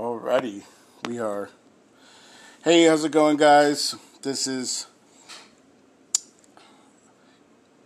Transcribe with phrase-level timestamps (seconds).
[0.00, 0.62] Alrighty,
[1.06, 1.50] we are.
[2.64, 3.96] Hey, how's it going, guys?
[4.22, 4.86] This is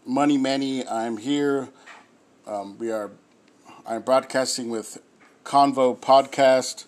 [0.07, 0.87] Money Manny.
[0.87, 1.71] I'm here.
[2.47, 3.11] Um, we are.
[3.85, 5.03] I'm broadcasting with
[5.43, 6.85] Convo Podcast,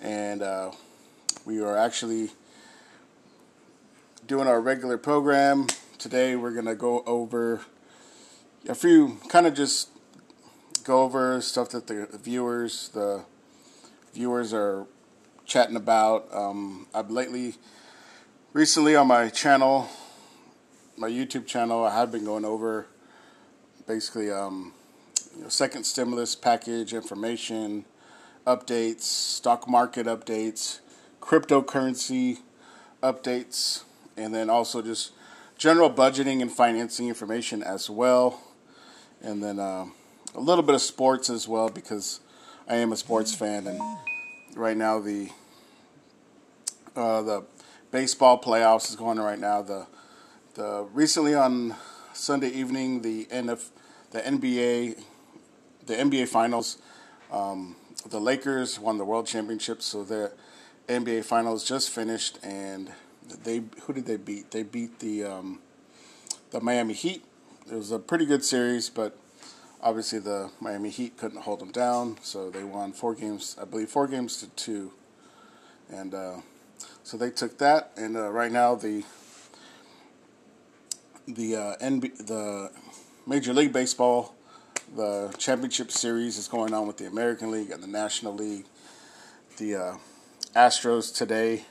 [0.00, 0.70] and uh,
[1.44, 2.30] we are actually
[4.24, 5.66] doing our regular program
[5.98, 6.36] today.
[6.36, 7.62] We're gonna go over
[8.68, 9.88] a few, kind of just
[10.84, 13.24] go over stuff that the viewers, the
[14.14, 14.86] viewers are
[15.44, 16.32] chatting about.
[16.32, 17.56] Um, I've lately,
[18.52, 19.88] recently on my channel,
[20.96, 22.86] my YouTube channel, I have been going over
[23.86, 24.72] basically um,
[25.36, 27.84] you know, second stimulus package information,
[28.46, 30.78] updates, stock market updates,
[31.20, 32.38] cryptocurrency
[33.02, 33.82] updates,
[34.16, 35.10] and then also just
[35.58, 38.40] general budgeting and financing information as well.
[39.20, 39.86] And then uh,
[40.34, 42.20] a little bit of sports as well because
[42.66, 43.78] I am a sports fan, and
[44.56, 45.28] right now the
[46.96, 47.44] uh, the
[47.90, 49.60] baseball playoffs is going on right now.
[49.60, 49.86] The
[50.54, 51.74] the recently on
[52.14, 53.68] Sunday evening the NF
[54.12, 55.02] the NBA
[55.84, 56.78] the NBA finals.
[57.30, 57.76] Um,
[58.08, 60.32] the Lakers won the World Championship, so the
[60.88, 62.92] NBA finals just finished, and
[63.42, 64.52] they who did they beat?
[64.52, 65.60] They beat the um,
[66.50, 67.24] the Miami Heat.
[67.70, 69.18] It was a pretty good series, but
[69.84, 73.90] obviously the Miami Heat couldn't hold them down, so they won four games, I believe,
[73.90, 74.92] four games to two,
[75.90, 76.36] and uh,
[77.04, 77.92] so they took that.
[77.96, 79.04] And uh, right now the
[81.28, 82.70] the uh, NB, the
[83.26, 84.34] Major League Baseball,
[84.96, 88.64] the championship series is going on with the American League and the National League.
[89.58, 89.96] The uh,
[90.56, 91.66] Astros today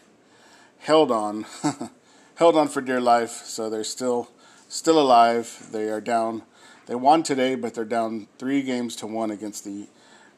[0.80, 1.46] held on,
[2.36, 4.30] held on for dear life, so they're still
[4.70, 5.68] still alive.
[5.72, 6.44] They are down
[6.86, 9.88] they won today, but they're down three games to one against the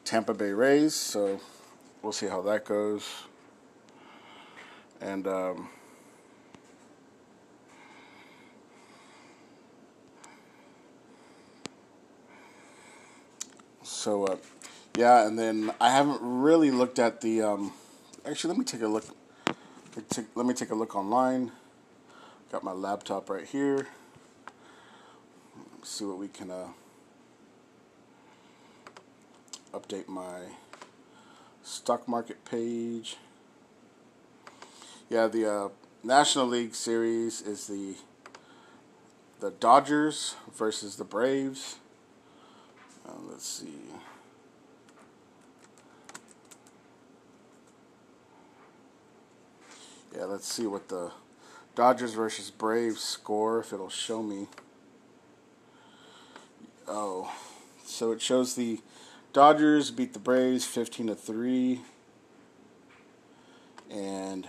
[0.04, 0.94] Tampa Bay Rays.
[0.94, 1.40] So
[2.02, 3.04] we'll see how that goes.
[5.00, 5.68] And um,
[13.82, 14.36] so uh,
[14.96, 17.42] yeah, and then I haven't really looked at the.
[17.42, 17.72] Um,
[18.24, 19.04] actually, let me take a look.
[20.34, 21.52] Let me take a look online.
[22.52, 23.88] Got my laptop right here
[25.86, 26.66] see what we can uh,
[29.72, 30.40] update my
[31.62, 33.16] stock market page.
[35.08, 35.68] Yeah, the uh,
[36.02, 37.94] National League Series is the
[39.38, 41.76] the Dodgers versus the Braves.
[43.06, 43.68] Uh, let's see.
[50.16, 51.12] Yeah, let's see what the
[51.74, 54.48] Dodgers versus Braves score if it'll show me.
[56.88, 57.32] Oh,
[57.84, 58.80] so it shows the
[59.32, 61.80] Dodgers beat the Braves 15 to 3
[63.90, 64.46] and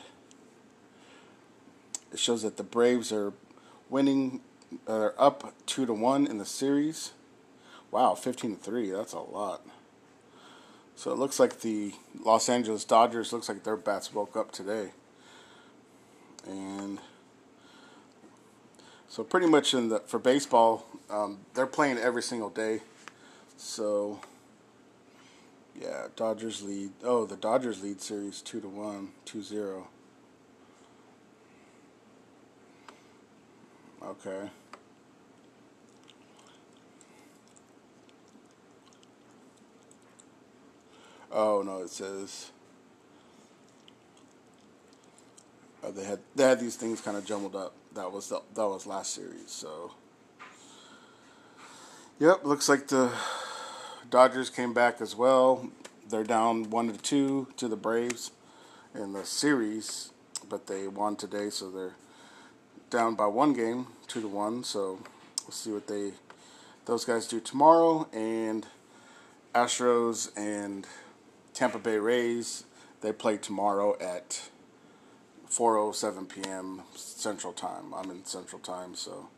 [2.11, 3.33] it shows that the Braves are
[3.89, 4.41] winning
[4.87, 7.11] uh, up 2 to 1 in the series.
[7.91, 8.91] Wow, 15 to 3.
[8.91, 9.65] That's a lot.
[10.95, 14.91] So it looks like the Los Angeles Dodgers looks like their bats woke up today.
[16.47, 16.99] And
[19.07, 22.81] so pretty much in the for baseball, um, they're playing every single day.
[23.57, 24.19] So
[25.79, 26.91] yeah, Dodgers lead.
[27.03, 29.87] Oh, the Dodgers lead series two to one, two zero.
[34.03, 34.49] Okay.
[41.31, 42.51] Oh no, it says.
[45.83, 48.67] Uh, they had they had these things kind of jumbled up that was the, that
[48.67, 49.49] was last series.
[49.51, 49.91] So,
[52.19, 53.11] yep, looks like the
[54.09, 55.69] Dodgers came back as well.
[56.09, 58.31] They're down one to two to the Braves
[58.95, 60.11] in the series,
[60.47, 61.95] but they won today, so they're
[62.89, 64.63] down by one game, two to one.
[64.63, 64.99] So
[65.43, 66.13] we'll see what they
[66.85, 68.07] those guys do tomorrow.
[68.13, 68.65] And
[69.53, 70.87] Astros and
[71.53, 72.63] Tampa Bay Rays
[73.01, 74.49] they play tomorrow at
[75.49, 76.81] 4:07 p.m.
[76.95, 77.93] Central Time.
[77.93, 79.29] I'm in Central Time, so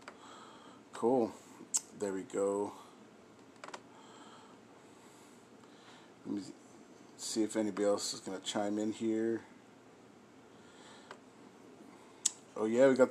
[0.94, 1.34] cool.
[2.00, 2.72] There we go.
[6.25, 6.42] Let me
[7.18, 9.42] see if anybody else is gonna chime in here.
[12.56, 13.10] Oh yeah, we got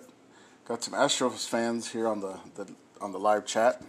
[0.65, 3.83] got some Astros fans here on the, the on the live chat.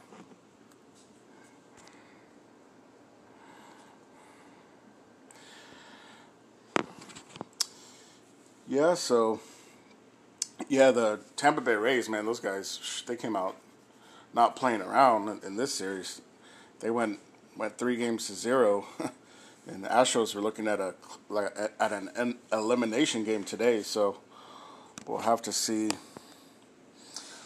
[8.68, 9.40] Yeah, so
[10.68, 13.56] yeah, the Tampa Bay Rays, man, those guys they came out
[14.34, 16.22] not playing around in, this series.
[16.80, 17.20] They went
[17.58, 18.86] went three games to zero
[19.72, 20.96] And the Astros were looking at a
[21.30, 24.18] like at an, an elimination game today, so
[25.06, 25.90] we'll have to see.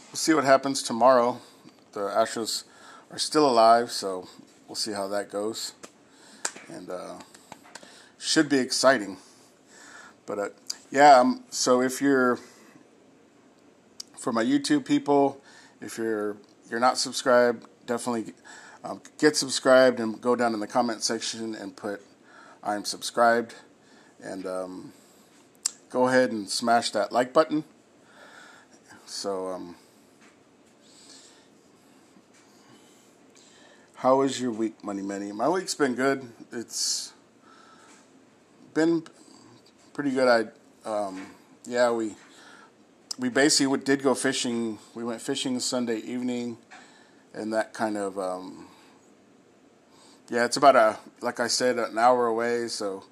[0.07, 1.41] We'll see what happens tomorrow.
[1.91, 2.63] The Astros
[3.11, 4.29] are still alive, so
[4.67, 5.73] we'll see how that goes.
[6.69, 7.15] And uh,
[8.17, 9.17] should be exciting.
[10.25, 10.49] But uh,
[10.91, 12.39] yeah, um, so if you're
[14.17, 15.41] for my YouTube people,
[15.81, 16.37] if you're
[16.69, 18.33] you're not subscribed, definitely
[18.83, 22.01] um, get subscribed and go down in the comment section and put
[22.63, 23.55] I'm subscribed,
[24.23, 24.93] and um,
[25.89, 27.65] go ahead and smash that like button.
[29.05, 29.75] So, um,
[33.95, 35.33] how was your week, Money Manny?
[35.33, 36.25] My week's been good.
[36.53, 37.11] It's
[38.73, 39.03] been
[39.93, 40.51] pretty good.
[40.85, 41.27] I, um,
[41.65, 42.15] yeah, we
[43.17, 44.79] we basically did go fishing.
[44.95, 46.57] We went fishing Sunday evening,
[47.33, 48.67] and that kind of um,
[50.29, 52.67] yeah, it's about a like I said, an hour away.
[52.67, 53.03] So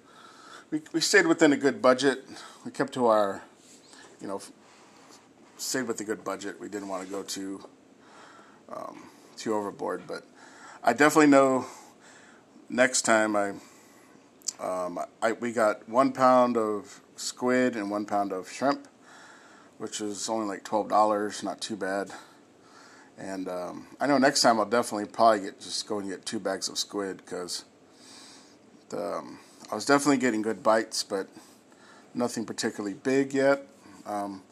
[0.72, 2.26] we we stayed within a good budget.
[2.66, 3.42] We kept to our,
[4.20, 4.42] you know,
[5.58, 6.60] stayed with a good budget.
[6.60, 7.64] We didn't want to go too
[8.70, 9.04] um,
[9.38, 10.24] too overboard, but
[10.84, 11.66] I definitely know
[12.70, 13.54] next time I.
[14.60, 18.88] Um, I, we got one pound of squid and one pound of shrimp,
[19.82, 21.42] which is only like twelve dollars.
[21.42, 22.12] Not too bad.
[23.18, 26.40] And um, I know next time I'll definitely probably get just go and get two
[26.40, 27.66] bags of squid because
[28.94, 29.40] um,
[29.72, 31.28] I was definitely getting good bites, but
[32.14, 33.68] nothing particularly big yet.
[34.06, 34.44] Um,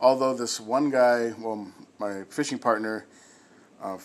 [0.00, 1.70] although this one guy, well,
[2.00, 3.06] my fishing partner,
[3.80, 3.98] uh,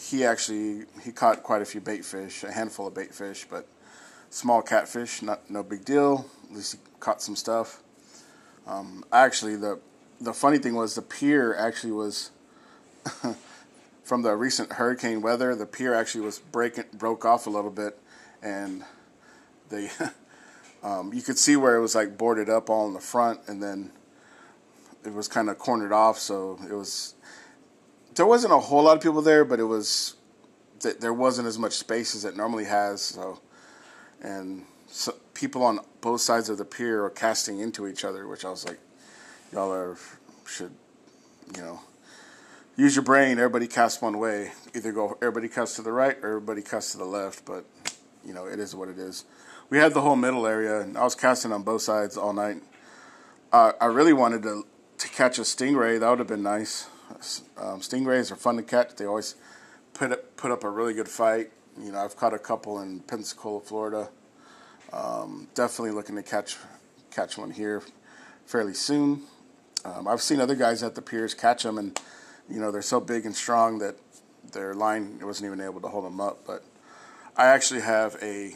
[0.00, 3.68] he actually he caught quite a few bait fish, a handful of bait fish, but
[4.30, 6.24] small catfish, not no big deal.
[6.48, 7.82] At least he caught some stuff.
[8.66, 9.80] Um, actually, the
[10.20, 12.30] the funny thing was the pier actually was
[14.04, 17.98] from the recent hurricane weather, the pier actually was breaking broke off a little bit,
[18.42, 18.84] and
[19.68, 19.90] they
[20.82, 23.62] um, you could see where it was like boarded up all in the front, and
[23.62, 23.90] then
[25.04, 26.18] it was kind of cornered off.
[26.18, 27.14] So it was
[28.14, 30.16] there wasn't a whole lot of people there, but it was
[31.00, 33.02] there wasn't as much space as it normally has.
[33.02, 33.40] So
[34.20, 38.44] and so people on both sides of the pier are casting into each other, which
[38.44, 38.78] I was like,
[39.50, 39.96] y'all are
[40.46, 40.72] should
[41.56, 41.80] you know
[42.76, 43.38] use your brain.
[43.38, 44.52] Everybody casts one way.
[44.74, 47.46] Either go everybody casts to the right or everybody casts to the left.
[47.46, 47.64] But
[48.22, 49.24] you know, it is what it is.
[49.70, 52.62] We had the whole middle area, and I was casting on both sides all night.
[53.50, 54.66] Uh, I really wanted to
[54.98, 56.00] to catch a stingray.
[56.00, 56.86] That would have been nice.
[57.56, 58.96] Um, stingrays are fun to catch.
[58.96, 59.36] They always
[59.94, 61.50] put up, put up a really good fight.
[61.80, 64.10] You know, I've caught a couple in Pensacola, Florida.
[64.92, 66.56] Um, definitely looking to catch
[67.10, 67.82] catch one here
[68.46, 69.22] fairly soon.
[69.84, 71.98] Um, I've seen other guys at the piers catch them, and
[72.48, 73.96] you know, they're so big and strong that
[74.52, 76.44] their line wasn't even able to hold them up.
[76.46, 76.64] But
[77.36, 78.50] I actually have a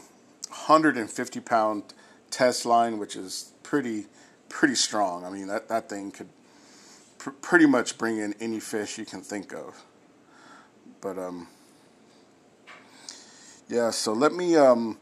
[0.47, 1.93] 150 pound
[2.29, 4.05] test line, which is pretty
[4.49, 5.25] pretty strong.
[5.25, 6.29] I mean, that that thing could
[7.17, 9.83] pr- pretty much bring in any fish you can think of.
[11.01, 11.47] But um,
[13.67, 13.89] yeah.
[13.89, 14.99] So let me um,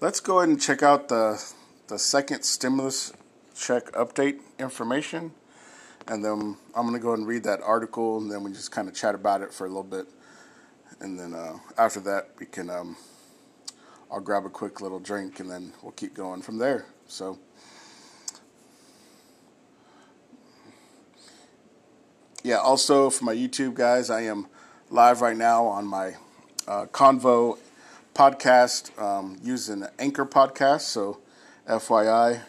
[0.00, 1.42] let's go ahead and check out the
[1.88, 3.12] the second stimulus
[3.54, 5.32] check update information
[6.08, 8.88] and then I'm going to go and read that article, and then we just kind
[8.88, 10.06] of chat about it for a little bit,
[11.00, 12.96] and then uh, after that we can um,
[14.10, 16.86] I'll grab a quick little drink, and then we'll keep going from there.
[17.08, 17.38] So.
[22.42, 24.46] Yeah, also for my YouTube guys, I am
[24.88, 26.14] live right now on my
[26.68, 27.58] uh, Convo
[28.16, 30.80] podcast um, using Anchor Podcast.
[30.80, 31.18] So,
[31.68, 32.40] FYI,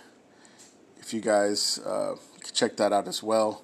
[0.98, 2.16] if you guys uh,
[2.54, 3.64] check that out as well.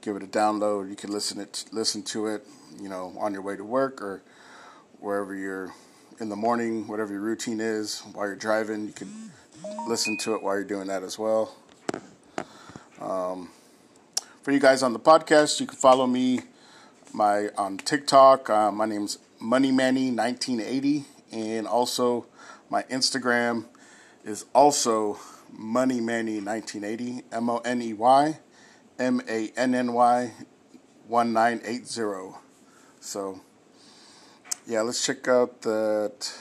[0.00, 0.88] Give it a download.
[0.88, 2.46] You can listen it, listen to it,
[2.80, 4.22] you know, on your way to work or
[4.98, 5.74] wherever you're
[6.20, 8.00] in the morning, whatever your routine is.
[8.14, 9.30] While you're driving, you can
[9.86, 11.54] listen to it while you're doing that as well.
[12.98, 13.50] Um,
[14.42, 16.40] for you guys on the podcast, you can follow me
[17.12, 18.48] my on TikTok.
[18.48, 21.04] Uh, my name's MoneyManny1980,
[21.36, 22.26] and also
[22.70, 23.66] my Instagram
[24.24, 25.18] is also
[25.52, 28.38] Money Manny 1980, M O N E Y
[28.98, 30.32] M A N N Y
[31.06, 32.38] 1980.
[33.00, 33.40] So,
[34.66, 36.32] yeah, let's check out that.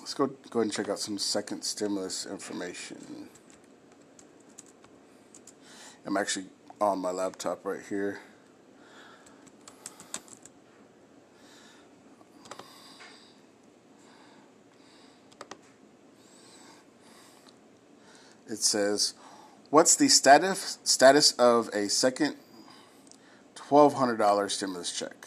[0.00, 3.28] Let's go, go ahead and check out some second stimulus information.
[6.04, 6.46] I'm actually
[6.80, 8.20] on my laptop right here.
[18.48, 19.14] It says,
[19.70, 22.36] "What's the status status of a second
[23.54, 25.26] twelve hundred dollar stimulus check?"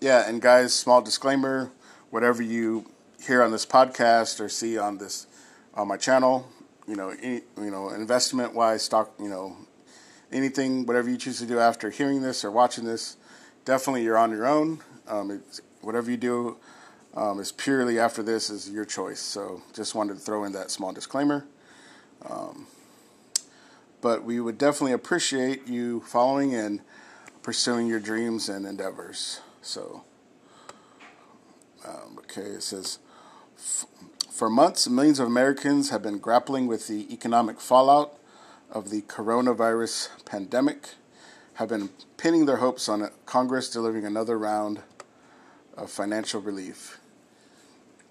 [0.00, 1.70] yeah, and guys, small disclaimer:
[2.10, 2.86] whatever you
[3.20, 5.26] hear on this podcast or see on this
[5.74, 6.48] on my channel,
[6.86, 9.56] you know, any, you know, investment wise, stock, you know,
[10.32, 13.16] anything, whatever you choose to do after hearing this or watching this,
[13.64, 14.80] definitely you're on your own.
[15.08, 15.42] Um,
[15.82, 16.56] whatever you do
[17.16, 19.20] um, is purely after this is your choice.
[19.20, 21.46] So just wanted to throw in that small disclaimer.
[22.28, 22.66] Um,
[24.00, 26.80] but we would definitely appreciate you following and
[27.42, 29.40] pursuing your dreams and endeavors.
[29.62, 30.04] So,
[31.84, 32.98] um, okay, it says
[34.30, 38.18] for months, millions of Americans have been grappling with the economic fallout
[38.70, 40.90] of the coronavirus pandemic,
[41.54, 44.82] have been pinning their hopes on Congress delivering another round
[45.74, 46.98] of financial relief,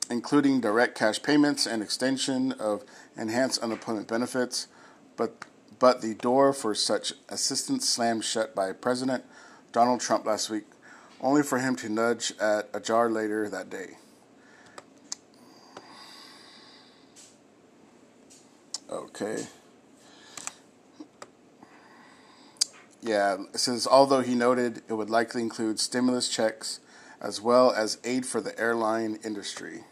[0.09, 2.83] including direct cash payments and extension of
[3.17, 4.67] enhanced unemployment benefits,
[5.17, 5.45] but
[5.77, 9.23] but the door for such assistance slammed shut by President
[9.71, 10.63] Donald Trump last week,
[11.19, 13.97] only for him to nudge at a jar later that day.
[18.89, 19.47] Okay.
[23.01, 26.79] Yeah, says although he noted it would likely include stimulus checks
[27.21, 29.83] as well as aid for the airline industry.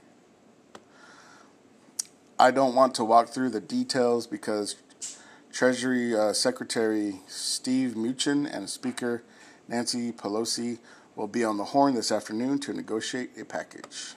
[2.39, 4.75] I don't want to walk through the details because
[5.51, 9.23] Treasury uh, Secretary Steve Mnuchin and Speaker
[9.67, 10.79] Nancy Pelosi
[11.15, 14.15] will be on the horn this afternoon to negotiate a package.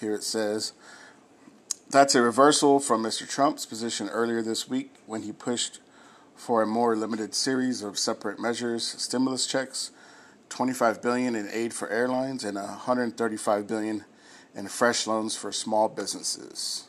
[0.00, 0.72] Here it says
[1.90, 3.28] that's a reversal from Mr.
[3.28, 5.80] Trump's position earlier this week when he pushed
[6.36, 9.90] for a more limited series of separate measures, stimulus checks,
[10.48, 14.04] 25 billion in aid for airlines and 135 billion
[14.54, 16.84] in fresh loans for small businesses.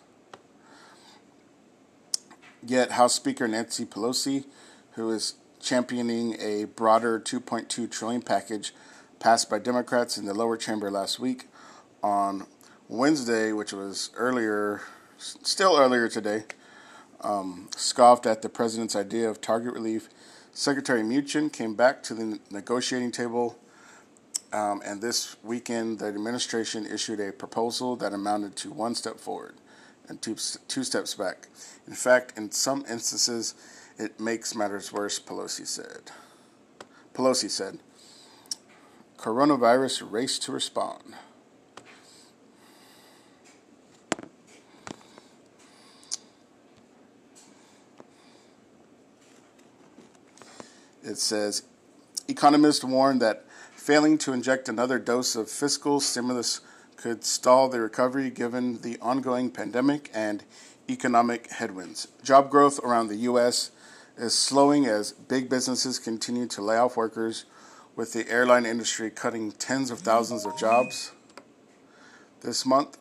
[2.66, 4.46] Yet House Speaker Nancy Pelosi,
[4.94, 8.74] who is championing a broader 2.2 trillion package
[9.20, 11.48] passed by Democrats in the lower chamber last week
[12.04, 12.46] on
[12.88, 14.82] Wednesday, which was earlier,
[15.18, 16.46] still earlier today,
[17.22, 20.10] um, scoffed at the president's idea of target relief.
[20.58, 23.60] Secretary Mnuchin came back to the negotiating table,
[24.52, 29.54] um, and this weekend the administration issued a proposal that amounted to one step forward
[30.10, 30.36] and two,
[30.68, 31.48] two steps back.
[31.86, 33.54] In fact, in some instances,
[34.00, 36.10] it makes matters worse, Pelosi said.
[37.14, 37.78] Pelosi said,
[39.18, 41.14] Coronavirus race to respond.
[51.04, 51.64] It says
[52.28, 56.62] economists warn that failing to inject another dose of fiscal stimulus
[56.96, 60.44] could stall the recovery given the ongoing pandemic and
[60.90, 62.08] economic headwinds.
[62.24, 63.72] Job growth around the U.S.
[64.18, 67.46] is slowing as big businesses continue to lay off workers,
[67.98, 71.12] with the airline industry cutting tens of thousands of jobs
[72.42, 72.98] this month.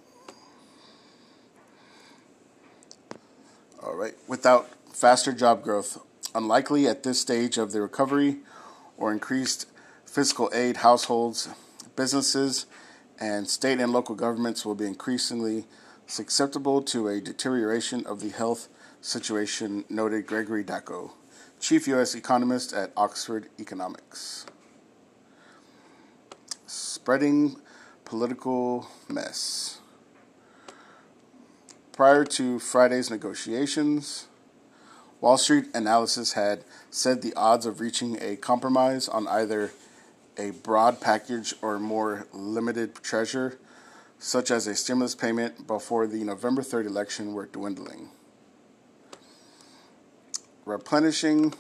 [3.83, 5.99] All right, without faster job growth,
[6.37, 8.37] unlikely at this stage of the recovery
[8.99, 9.67] or increased
[10.05, 11.49] fiscal aid, households,
[11.97, 12.67] businesses,
[13.19, 15.65] and state and local governments will be increasingly
[16.07, 18.69] susceptible to a deterioration of the health
[19.01, 21.13] situation, noted Gregory Daco,
[21.59, 22.15] chief U.S.
[22.15, 24.45] economist at Oxford Economics.
[26.67, 27.57] Spreading
[28.05, 29.79] political mess.
[31.93, 34.27] Prior to Friday's negotiations,
[35.27, 39.73] Wall Street analysis had said the odds of reaching a compromise on either
[40.39, 43.59] a broad package or more limited treasure,
[44.21, 48.11] such as a stimulus payment before the November 3rd election, were dwindling.
[50.65, 51.55] Replenishing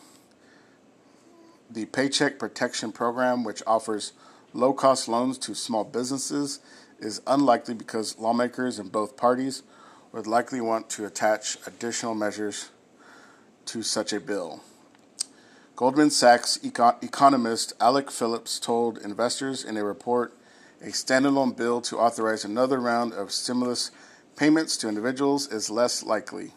[1.69, 4.13] the Paycheck Protection Program, which offers
[4.53, 6.61] low cost loans to small businesses,
[7.01, 9.65] is unlikely because lawmakers in both parties
[10.13, 12.71] would likely want to attach additional measures
[13.67, 14.63] to such a bill.
[15.77, 20.33] Goldman Sachs eco- economist Alec Phillips told investors in a report
[20.81, 23.91] a standalone bill to authorize another round of stimulus
[24.37, 26.53] payments to individuals is less likely,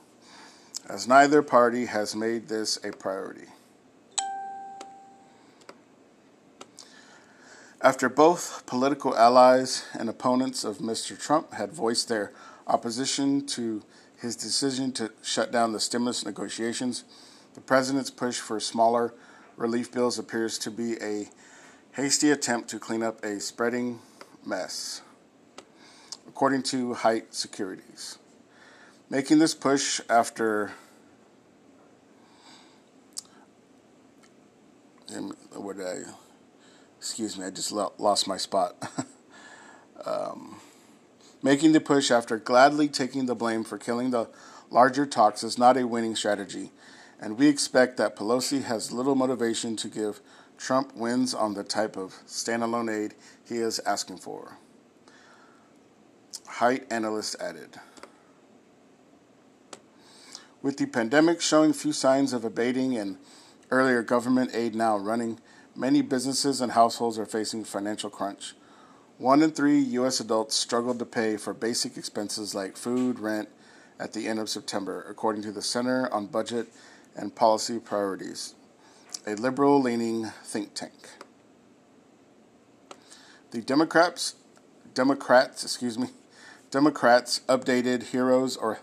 [0.87, 3.47] as neither party has made this a priority.
[7.81, 11.17] After both political allies and opponents of Mr.
[11.17, 12.33] Trump had voiced their
[12.67, 13.83] opposition to
[14.21, 17.03] his decision to shut down the stimulus negotiations,
[17.53, 19.13] the president's push for smaller
[19.55, 21.29] relief bills appears to be a
[21.93, 23.99] hasty attempt to clean up a spreading
[24.45, 25.01] mess,
[26.27, 28.17] according to Height Securities.
[29.09, 30.71] Making this push after
[35.53, 36.03] what I,
[36.97, 38.75] excuse me, I just lost my spot.
[40.05, 40.59] um,
[41.41, 44.27] making the push after gladly taking the blame for killing the
[44.69, 46.71] larger talks is not a winning strategy,
[47.19, 50.21] and we expect that Pelosi has little motivation to give
[50.57, 53.13] Trump wins on the type of standalone aid
[53.47, 54.57] he is asking for.
[56.47, 57.79] Height analyst added.
[60.61, 63.17] With the pandemic showing few signs of abating and
[63.71, 65.39] earlier government aid now running,
[65.73, 68.55] many businesses and households are facing financial crunch.
[69.19, 70.21] One in three U.S.
[70.21, 73.49] adults struggled to pay for basic expenses like food, rent
[73.99, 76.69] at the end of September, according to the Center on Budget
[77.17, 78.55] and Policy Priorities,
[79.27, 81.09] a liberal leaning think tank.
[83.51, 84.35] The Democrats,
[84.93, 86.11] Democrats, excuse me,
[86.71, 88.79] Democrats updated Heroes or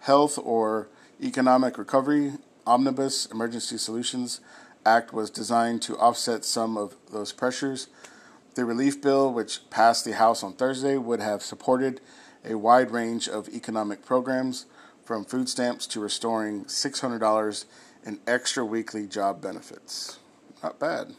[0.00, 0.88] Health or
[1.22, 2.32] Economic Recovery
[2.66, 4.40] Omnibus Emergency Solutions
[4.84, 7.86] Act was designed to offset some of those pressures.
[8.56, 12.00] The relief bill, which passed the House on Thursday, would have supported
[12.42, 14.64] a wide range of economic programs,
[15.04, 17.64] from food stamps to restoring $600
[18.04, 20.18] in extra weekly job benefits.
[20.62, 21.14] Not bad.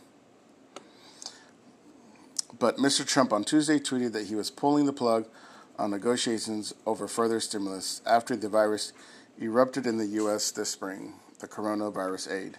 [2.57, 3.05] But Mr.
[3.05, 5.27] Trump on Tuesday tweeted that he was pulling the plug
[5.77, 8.93] on negotiations over further stimulus after the virus
[9.39, 10.49] erupted in the U.S.
[10.49, 12.57] this spring, the coronavirus aid.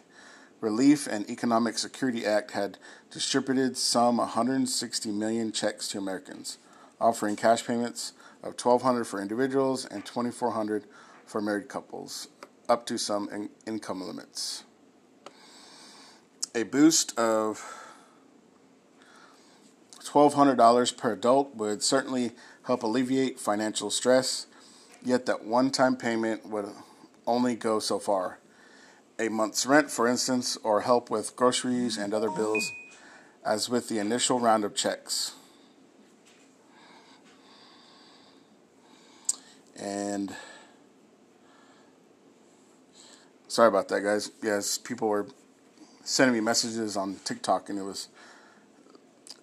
[0.60, 2.78] Relief and Economic Security Act had
[3.10, 6.58] distributed some 160 million checks to Americans,
[7.00, 8.12] offering cash payments
[8.42, 10.84] of 1200 for individuals and 2400
[11.26, 12.28] for married couples,
[12.68, 14.64] up to some in- income limits.
[16.54, 17.62] A boost of
[20.00, 22.32] $1,200 per adult would certainly
[22.64, 24.46] help alleviate financial stress
[25.04, 26.68] Yet that one time payment would
[27.26, 28.38] only go so far.
[29.20, 32.70] A month's rent, for instance, or help with groceries and other bills,
[33.44, 35.34] as with the initial round of checks.
[39.76, 40.34] And
[43.48, 44.30] sorry about that, guys.
[44.40, 45.26] Yes, people were
[46.04, 48.08] sending me messages on TikTok and it was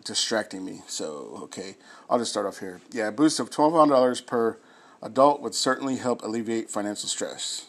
[0.06, 0.84] distracting me.
[0.88, 1.76] So, okay,
[2.10, 2.80] I'll just start off here.
[2.92, 4.58] Yeah, a boost of $1,200 per
[5.02, 7.66] adult would certainly help alleviate financial stress.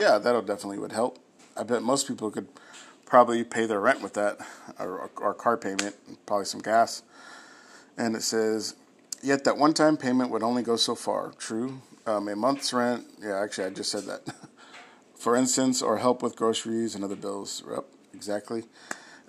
[0.00, 1.18] Yeah, that'll definitely would help.
[1.54, 2.48] I bet most people could
[3.04, 4.38] probably pay their rent with that,
[4.78, 7.02] or, or car payment, probably some gas.
[7.98, 8.76] And it says,
[9.22, 11.32] yet that one-time payment would only go so far.
[11.32, 11.82] True.
[12.06, 13.08] Um, a month's rent.
[13.22, 14.22] Yeah, actually, I just said that.
[15.16, 17.62] For instance, or help with groceries and other bills.
[17.70, 17.84] Yep,
[18.14, 18.64] exactly.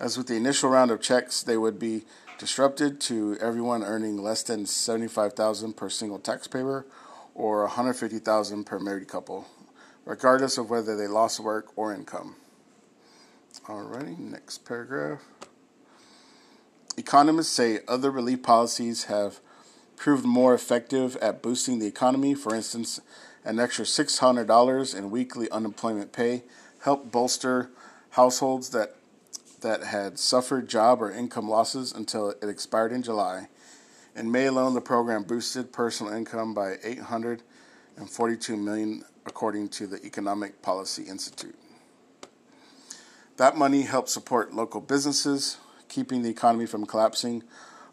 [0.00, 2.06] As with the initial round of checks, they would be
[2.38, 6.86] disrupted to everyone earning less than 75000 per single taxpayer
[7.34, 9.46] or 150,000 per married couple,
[10.04, 12.36] regardless of whether they lost work or income.
[13.66, 15.20] Alrighty, next paragraph.
[16.96, 19.40] Economists say other relief policies have
[19.96, 22.34] proved more effective at boosting the economy.
[22.34, 23.00] For instance,
[23.44, 26.42] an extra $600 in weekly unemployment pay
[26.80, 27.70] helped bolster
[28.10, 28.96] households that
[29.60, 33.46] that had suffered job or income losses until it expired in July
[34.14, 40.62] in May alone, the program boosted personal income by 842 million, according to the Economic
[40.62, 41.56] Policy Institute.
[43.36, 45.58] That money helped support local businesses,
[45.88, 47.42] keeping the economy from collapsing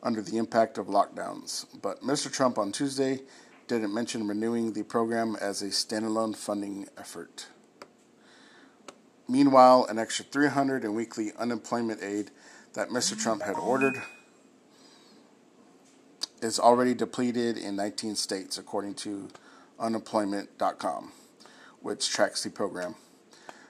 [0.01, 1.65] under the impact of lockdowns.
[1.81, 2.31] But Mr.
[2.31, 3.21] Trump on Tuesday
[3.67, 7.47] didn't mention renewing the program as a standalone funding effort.
[9.27, 12.31] Meanwhile, an extra 300 in weekly unemployment aid
[12.73, 13.19] that Mr.
[13.19, 14.01] Trump had ordered
[16.41, 19.27] is already depleted in 19 states, according to
[19.79, 21.11] unemployment.com,
[21.81, 22.95] which tracks the program.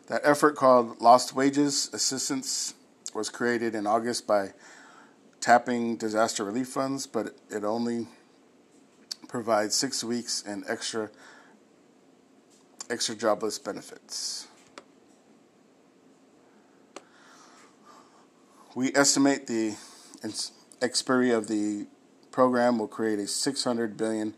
[0.07, 2.73] That effort, called Lost Wages Assistance,
[3.13, 4.53] was created in August by
[5.39, 8.07] tapping disaster relief funds, but it only
[9.27, 11.09] provides six weeks in extra
[12.89, 14.47] extra jobless benefits.
[18.73, 19.75] We estimate the
[20.81, 21.85] expiry of the
[22.31, 24.35] program will create a 600 billion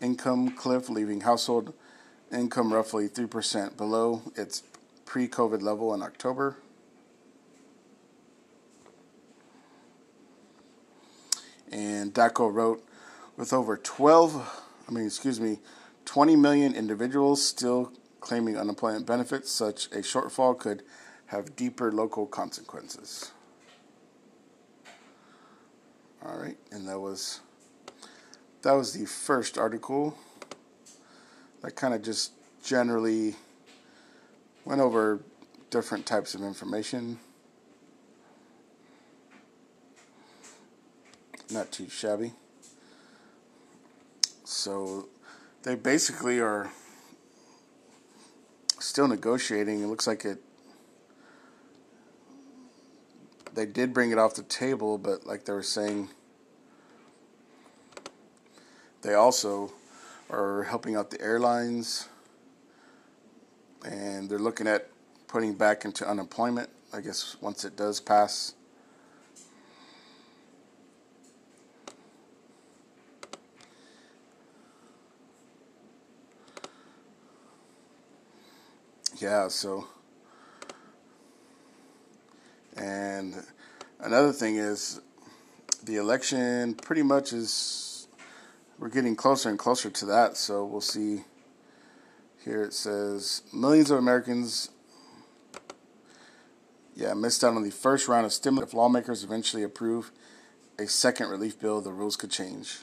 [0.00, 1.74] income cliff, leaving household
[2.32, 4.62] income roughly 3% below its
[5.04, 6.56] pre-COVID level in October.
[11.72, 12.84] And DACO wrote,
[13.36, 15.58] with over 12, I mean, excuse me,
[16.04, 20.82] 20 million individuals still claiming unemployment benefits, such a shortfall could
[21.26, 23.32] have deeper local consequences.
[26.24, 27.40] All right, and that was
[28.62, 30.18] that was the first article
[31.62, 32.32] that kind of just
[32.64, 33.34] generally
[34.64, 35.20] went over
[35.70, 37.18] different types of information.
[41.50, 42.32] Not too shabby.
[44.44, 45.08] So
[45.62, 46.70] they basically are
[48.78, 49.82] still negotiating.
[49.82, 50.42] It looks like it.
[53.54, 56.10] They did bring it off the table, but like they were saying,
[59.02, 59.72] they also
[60.30, 62.08] are helping out the airlines,
[63.84, 64.88] and they're looking at
[65.26, 66.70] putting back into unemployment.
[66.92, 68.54] I guess once it does pass.
[79.18, 79.86] Yeah, so.
[82.76, 83.34] And
[83.98, 85.00] another thing is
[85.84, 87.89] the election pretty much is.
[88.80, 91.20] We're getting closer and closer to that, so we'll see.
[92.44, 94.70] Here it says millions of Americans,
[96.96, 98.70] yeah, missed out on the first round of stimulus.
[98.70, 100.10] If lawmakers eventually approve
[100.80, 102.78] a second relief bill, the rules could change.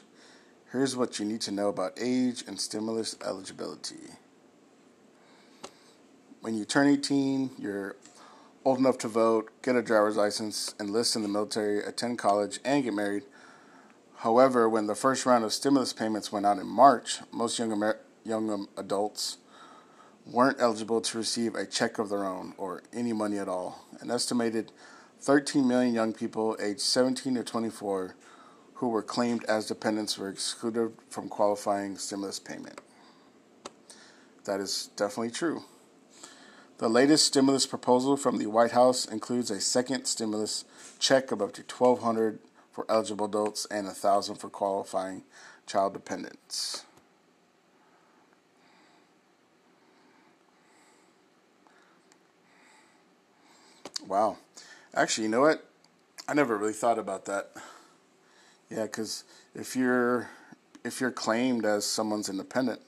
[0.72, 4.12] Here's what you need to know about age and stimulus eligibility
[6.40, 7.96] when you turn 18, you're
[8.64, 12.84] old enough to vote, get a driver's license, enlist in the military, attend college, and
[12.84, 13.24] get married.
[14.18, 18.00] However, when the first round of stimulus payments went out in March, most young Amer-
[18.24, 19.36] young um, adults
[20.26, 23.86] weren't eligible to receive a check of their own or any money at all.
[24.00, 24.72] An estimated
[25.20, 28.16] 13 million young people aged 17 to 24
[28.74, 32.80] who were claimed as dependents were excluded from qualifying stimulus payment.
[34.44, 35.62] That is definitely true.
[36.78, 40.64] The latest stimulus proposal from the White House includes a second stimulus
[40.98, 42.40] check of up to 1200
[42.78, 45.24] for eligible adults and a 1000 for qualifying
[45.66, 46.84] child dependents.
[54.06, 54.36] Wow.
[54.94, 55.68] Actually, you know what?
[56.28, 57.50] I never really thought about that.
[58.70, 59.24] Yeah, cuz
[59.56, 60.30] if you're
[60.84, 62.80] if you're claimed as someone's independent,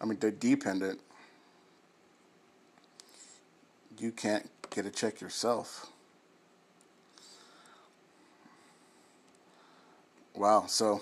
[0.00, 1.00] I mean, they're dependent,
[3.98, 5.91] you can't get a check yourself.
[10.34, 11.00] Wow, so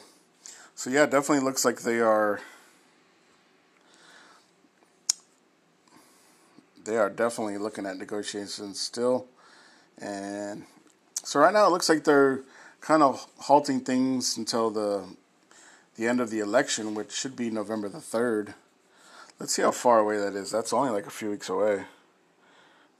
[0.74, 2.40] so yeah, definitely looks like they are
[6.84, 9.26] they are definitely looking at negotiations still.
[10.00, 10.64] And
[11.22, 12.40] so right now it looks like they're
[12.80, 15.04] kind of halting things until the
[15.96, 18.54] the end of the election, which should be November the 3rd.
[19.38, 20.50] Let's see how far away that is.
[20.50, 21.84] That's only like a few weeks away.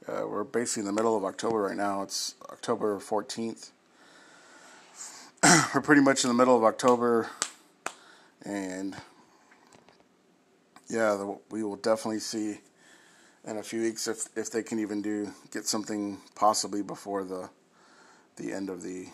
[0.07, 2.03] Uh, we're basically in the middle of October right now.
[2.03, 3.71] It's October 14th.
[5.73, 7.27] we're pretty much in the middle of October,
[8.43, 8.95] and
[10.87, 12.59] yeah, the, we will definitely see
[13.47, 17.49] in a few weeks if if they can even do get something possibly before the
[18.35, 19.07] the end of the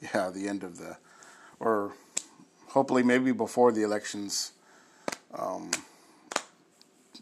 [0.00, 0.96] yeah the end of the
[1.60, 1.92] or
[2.68, 4.52] hopefully maybe before the elections.
[5.34, 5.70] Um,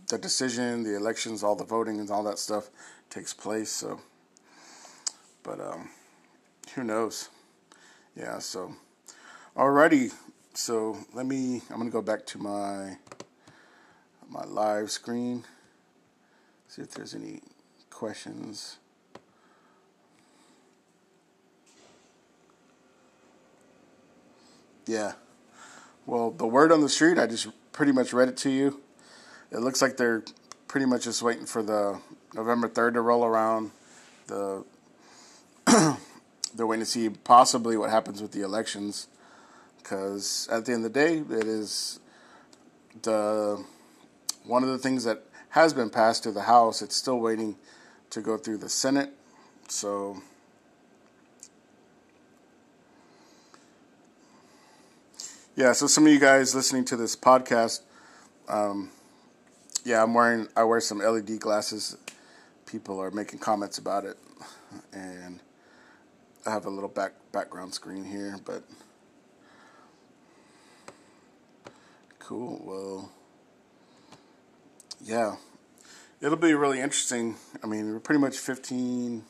[0.09, 2.71] the decision, the elections, all the voting and all that stuff
[3.09, 3.71] takes place.
[3.71, 4.01] So,
[5.45, 5.89] but um,
[6.75, 7.29] who knows?
[8.17, 8.41] Yeah.
[8.41, 8.75] So,
[9.57, 10.13] alrighty.
[10.55, 11.63] So let me.
[11.71, 12.97] I'm gonna go back to my
[14.29, 15.45] my live screen.
[16.67, 17.41] See if there's any
[17.91, 18.79] questions.
[24.87, 25.13] Yeah.
[26.05, 28.81] Well, the word on the street, I just pretty much read it to you
[29.55, 30.25] it looks like they're
[30.67, 32.01] pretty much just waiting for the
[32.35, 33.71] November 3rd to roll around.
[34.27, 34.65] The
[36.55, 39.09] they're waiting to see possibly what happens with the elections
[39.85, 42.01] because at the end of the day, it is
[43.03, 43.63] the
[44.45, 46.81] one of the things that has been passed to the House.
[46.81, 47.57] It's still waiting
[48.11, 49.11] to go through the Senate.
[49.69, 50.23] So.
[55.55, 57.83] Yeah, so some of you guys listening to this podcast,
[58.49, 58.91] um,
[59.85, 60.49] yeah, I'm wearing.
[60.57, 61.97] I wear some LED glasses.
[62.67, 64.17] People are making comments about it,
[64.93, 65.39] and
[66.47, 68.65] I have a little back background screen here, but
[72.19, 72.61] cool.
[72.63, 73.13] Well,
[75.01, 75.37] yeah,
[76.21, 77.37] it'll be really interesting.
[77.63, 79.25] I mean, we're pretty much 15,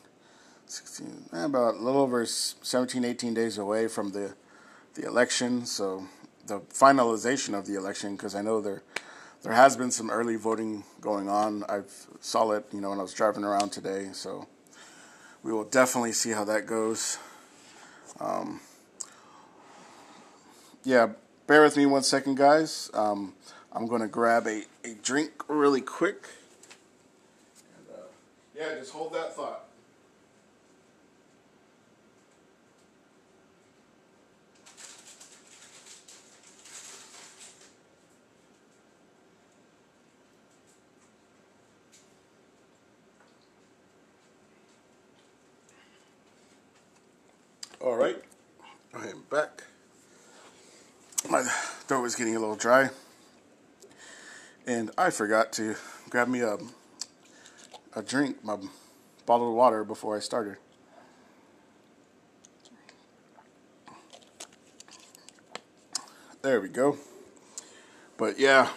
[0.65, 4.35] 16, eh, about a little over 17, 18 days away from the
[4.95, 5.65] the election.
[5.65, 6.07] So
[6.47, 8.83] the finalization of the election, because I know they're
[9.43, 11.63] there has been some early voting going on.
[11.69, 11.81] I
[12.19, 14.09] saw it, you know, when I was driving around today.
[14.11, 14.47] So
[15.45, 17.19] we will definitely see how that goes.
[18.19, 18.61] Um,
[20.83, 21.09] yeah,
[21.45, 22.89] bear with me one second, guys.
[22.95, 23.35] Um,
[23.71, 26.29] I'm going to grab a, a drink really quick.
[27.77, 28.01] And, uh,
[28.57, 29.64] yeah, just hold that thought.
[47.85, 48.19] All right,
[48.95, 49.63] I am back.
[51.29, 52.89] My throat was getting a little dry,
[54.65, 55.75] and I forgot to
[56.09, 56.57] grab me a
[57.93, 58.57] a drink, my
[59.27, 60.57] bottle of water before I started.
[66.41, 66.97] There we go.
[68.17, 68.71] But yeah,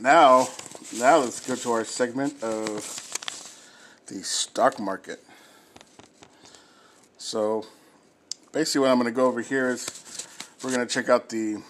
[0.00, 0.48] now
[0.98, 2.74] now let's go to our segment of
[4.08, 5.22] the stock market.
[7.26, 7.66] So
[8.52, 10.28] basically what I'm going to go over here is
[10.62, 11.60] we're going to check out the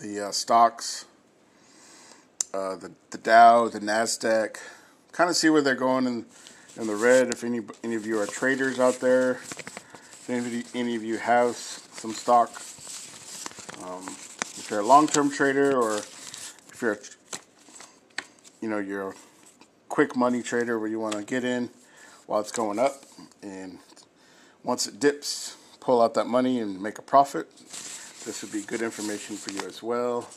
[0.00, 1.06] the uh, stocks,
[2.52, 4.58] uh, the the Dow, the Nasdaq,
[5.12, 6.26] kind of see where they're going in
[6.76, 7.28] in the red.
[7.28, 11.02] If any any of you are traders out there, if any of you, any of
[11.02, 12.50] you have some stock,
[13.82, 14.04] um,
[14.58, 16.98] if you're a long term trader or if you're a,
[18.60, 19.14] you know you're a
[19.88, 21.70] quick money trader where you want to get in
[22.26, 23.02] while it's going up
[23.42, 23.78] and
[24.66, 27.56] once it dips, pull out that money and make a profit.
[28.26, 30.28] This would be good information for you as well.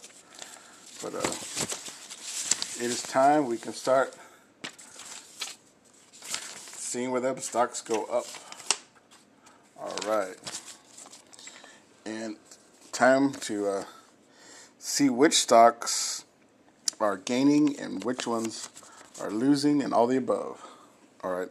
[1.01, 1.33] But uh,
[2.77, 4.15] it is time we can start
[6.21, 8.25] seeing where them stocks go up.
[9.79, 10.35] All right.
[12.05, 12.35] And
[12.91, 13.83] time to uh,
[14.77, 16.23] see which stocks
[16.99, 18.69] are gaining and which ones
[19.19, 20.63] are losing and all the above.
[21.23, 21.49] All right.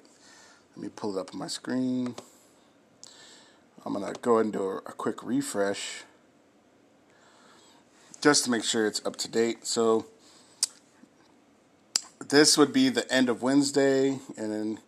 [0.76, 2.14] Let me pull it up on my screen.
[3.88, 6.02] I'm going to go ahead and do a, a quick refresh
[8.20, 9.64] just to make sure it's up to date.
[9.64, 10.04] So
[12.28, 14.78] this would be the end of Wednesday and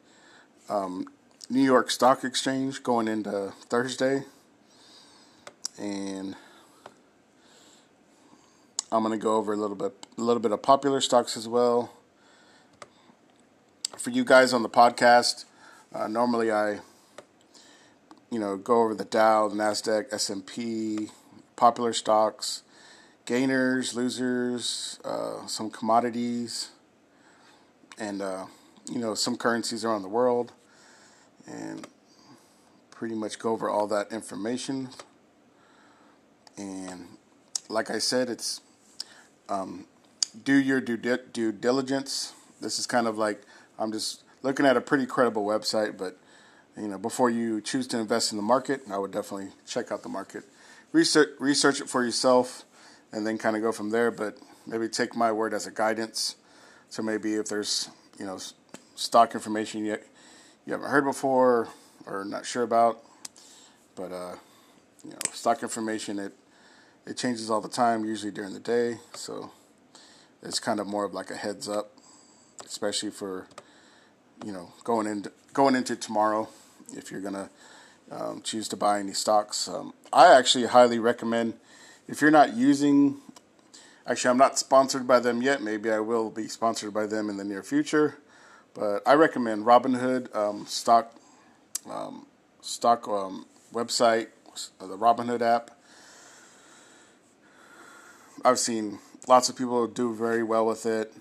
[0.68, 1.06] um,
[1.48, 4.24] New York Stock Exchange going into Thursday.
[5.78, 6.36] And
[8.92, 11.48] I'm going to go over a little bit a little bit of popular stocks as
[11.48, 11.90] well.
[13.96, 15.46] For you guys on the podcast,
[15.94, 16.80] uh, normally I
[18.30, 21.08] you know, go over the Dow, the Nasdaq, S and P,
[21.56, 22.62] popular stocks,
[23.26, 26.70] gainers, losers, uh, some commodities,
[27.98, 28.46] and uh,
[28.90, 30.52] you know some currencies around the world,
[31.46, 31.86] and
[32.90, 34.88] pretty much go over all that information.
[36.56, 37.06] And
[37.68, 38.60] like I said, it's
[39.48, 39.86] um,
[40.44, 42.34] do your due, due diligence.
[42.60, 43.42] This is kind of like
[43.78, 46.18] I'm just looking at a pretty credible website, but
[46.76, 50.02] you know, before you choose to invest in the market, I would definitely check out
[50.02, 50.44] the market,
[50.92, 52.64] research research it for yourself,
[53.12, 54.10] and then kind of go from there.
[54.10, 56.36] But maybe take my word as a guidance.
[56.88, 58.38] So maybe if there's you know
[58.94, 59.98] stock information you
[60.66, 61.68] you haven't heard before
[62.06, 63.02] or not sure about,
[63.94, 64.34] but uh,
[65.04, 66.32] you know stock information it
[67.06, 68.98] it changes all the time, usually during the day.
[69.14, 69.50] So
[70.42, 71.92] it's kind of more of like a heads up,
[72.64, 73.46] especially for
[74.44, 76.48] you know going into going into tomorrow
[76.92, 77.50] if you're gonna
[78.10, 79.68] um, choose to buy any stocks.
[79.68, 81.54] Um, I actually highly recommend
[82.08, 83.18] if you're not using.
[84.06, 85.62] Actually, I'm not sponsored by them yet.
[85.62, 88.16] Maybe I will be sponsored by them in the near future.
[88.74, 91.14] But I recommend Robinhood um, stock
[91.88, 92.26] um,
[92.60, 94.28] stock um, website,
[94.78, 95.70] the Robinhood app.
[98.44, 98.98] I've seen
[99.28, 101.12] lots of people do very well with it.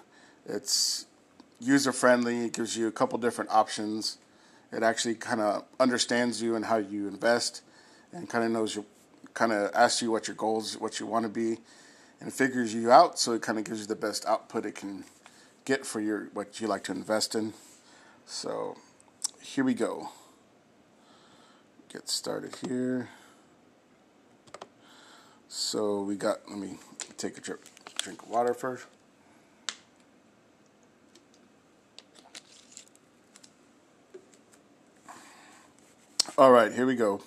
[0.45, 1.05] It's
[1.60, 2.45] user friendly.
[2.45, 4.17] It gives you a couple different options.
[4.72, 7.63] It actually kind of understands you and how you invest,
[8.12, 8.86] and kind of knows your,
[9.34, 11.58] kind of asks you what your goals, what you want to be,
[12.22, 13.17] and figures you out.
[13.17, 15.06] So it kind of gives you the best output it can
[15.65, 17.54] get for your what you like to invest in.
[18.26, 18.78] So
[19.41, 20.10] here we go.
[21.91, 23.10] Get started here.
[25.48, 26.48] So we got.
[26.48, 26.78] Let me
[27.17, 27.62] take a drink,
[27.98, 28.86] drink of water first.
[36.39, 37.19] All right, here we go.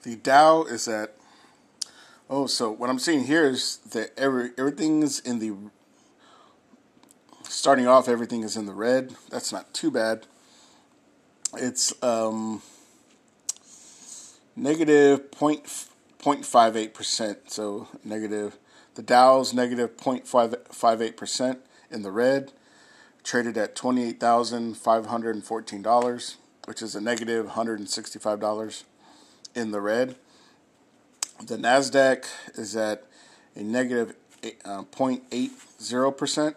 [0.00, 1.14] The Dow is at.
[2.30, 5.54] Oh, so what I'm seeing here is that every everything is in the.
[7.42, 9.14] Starting off, everything is in the red.
[9.28, 10.26] That's not too bad.
[11.58, 12.62] It's um,
[14.56, 15.86] negative point
[16.18, 17.50] point five eight percent.
[17.50, 18.56] So negative.
[18.94, 21.58] The Dow's negative point five five eight percent
[21.90, 22.52] in the red
[23.22, 26.34] traded at $28,514,
[26.66, 28.84] which is a negative $165
[29.54, 30.16] in the red.
[31.44, 32.26] The NASDAQ
[32.58, 33.04] is at
[33.54, 34.14] a negative
[34.64, 36.54] uh, 0.80%,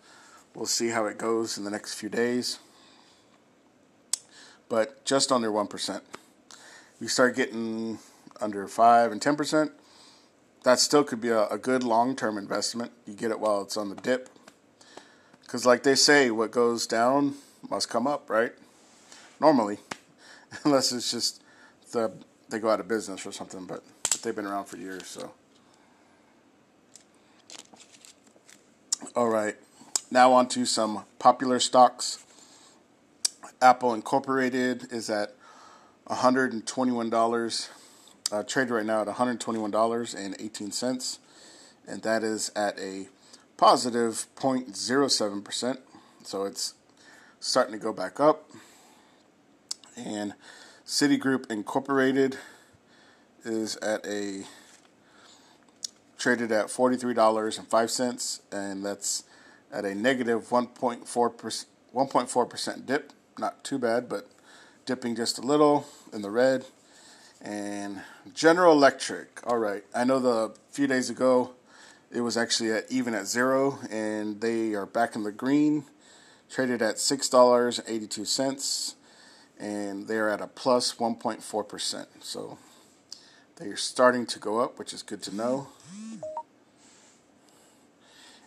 [0.55, 2.59] we'll see how it goes in the next few days.
[4.69, 6.03] But just under 1%.
[7.01, 7.99] We start getting
[8.38, 9.71] under 5 and 10%,
[10.64, 12.92] that still could be a, a good long term investment.
[13.07, 14.29] You get it while it's on the dip.
[15.40, 17.37] Because, like they say, what goes down
[17.71, 18.53] must come up, right?
[19.40, 19.79] Normally.
[20.64, 21.42] Unless it's just
[21.92, 22.12] the
[22.51, 25.33] they go out of business or something, but, but they've been around for years, so.
[29.16, 29.57] All right.
[30.11, 32.22] Now on to some popular stocks.
[33.62, 35.35] Apple Incorporated is at
[36.07, 37.68] $121
[38.31, 41.18] uh, traded right now at $121.18,
[41.88, 43.09] and that is at a
[43.57, 45.79] positive 0.07%.
[46.22, 46.74] So it's
[47.40, 48.50] starting to go back up.
[49.96, 50.35] And
[50.87, 52.37] Citigroup Incorporated
[53.46, 54.44] is at a
[56.27, 59.23] traded at $43.05, and that's
[59.71, 63.12] at a negative 1.4%, 1.4% dip.
[63.39, 64.27] Not too bad, but
[64.87, 66.67] dipping just a little in the red.
[67.41, 68.01] And
[68.35, 69.41] General Electric.
[69.47, 69.85] All right.
[69.95, 71.53] I know the few days ago
[72.11, 75.85] it was actually at even at zero, and they are back in the green,
[76.51, 78.97] traded at six dollars eighty two cents,
[79.61, 82.09] and they are at a plus plus one point four percent.
[82.19, 82.59] So
[83.57, 85.69] they are starting to go up, which is good to know.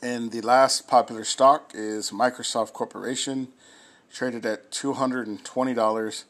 [0.02, 3.52] And the last popular stock is Microsoft Corporation,
[4.12, 6.24] traded at $220.79,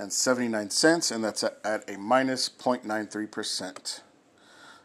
[0.00, 4.00] and 79 cents, and that's at a minus 0.93%.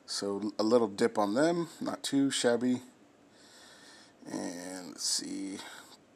[0.05, 2.81] So a little dip on them, not too shabby.
[4.29, 5.57] And let's see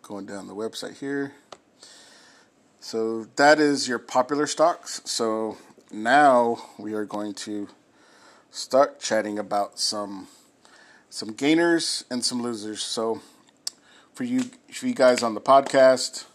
[0.02, 1.32] going down the website here.
[2.82, 5.02] So that is your popular stocks.
[5.06, 5.58] So
[5.92, 7.70] now we are going to
[8.52, 10.28] start chatting about some
[11.10, 12.84] some gainers and some losers.
[12.84, 13.22] So
[14.14, 16.26] for you for you guys on the podcast,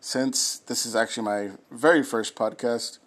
[0.00, 2.98] since this is actually my very first podcast,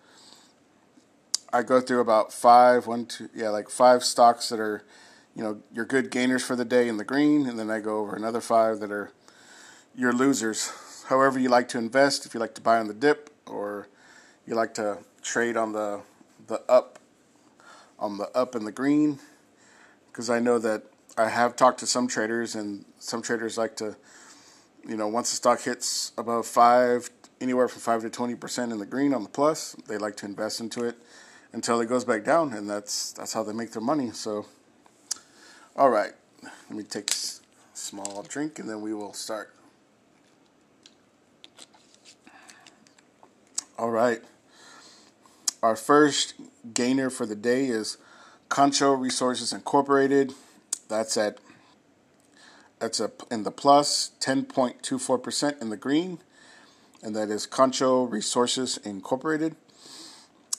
[1.52, 4.84] I go through about five, one, two, yeah, like five stocks that are,
[5.36, 7.98] you know, your good gainers for the day in the green, and then I go
[7.98, 9.12] over another five that are
[9.96, 10.72] your losers.
[11.08, 13.88] However, you like to invest, if you like to buy on the dip or
[14.48, 16.02] you like to trade on the
[16.48, 17.00] the up
[17.98, 19.20] on the up and the green
[20.12, 20.84] because I know that
[21.18, 23.96] I have talked to some traders and some traders like to
[24.88, 27.10] you know once the stock hits above 5
[27.42, 30.60] anywhere from 5 to 20% in the green on the plus they like to invest
[30.60, 30.96] into it
[31.52, 34.46] until it goes back down and that's that's how they make their money so
[35.76, 37.16] all right let me take a
[37.74, 39.54] small drink and then we will start
[43.78, 44.22] All right.
[45.64, 46.36] Our first
[46.74, 47.98] gainer for the day is
[48.48, 50.34] Concho Resources Incorporated.
[50.88, 51.40] That's at
[52.84, 56.20] that's a, in the plus 10.24% in the green,
[57.02, 59.56] and that is Concho Resources Incorporated.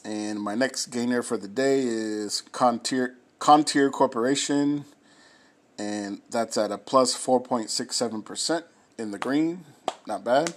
[0.07, 4.87] And my next gainer for the day is Contier, Contier Corporation,
[5.77, 8.63] and that's at a plus 4.67%
[8.97, 9.67] in the green.
[10.07, 10.55] Not bad.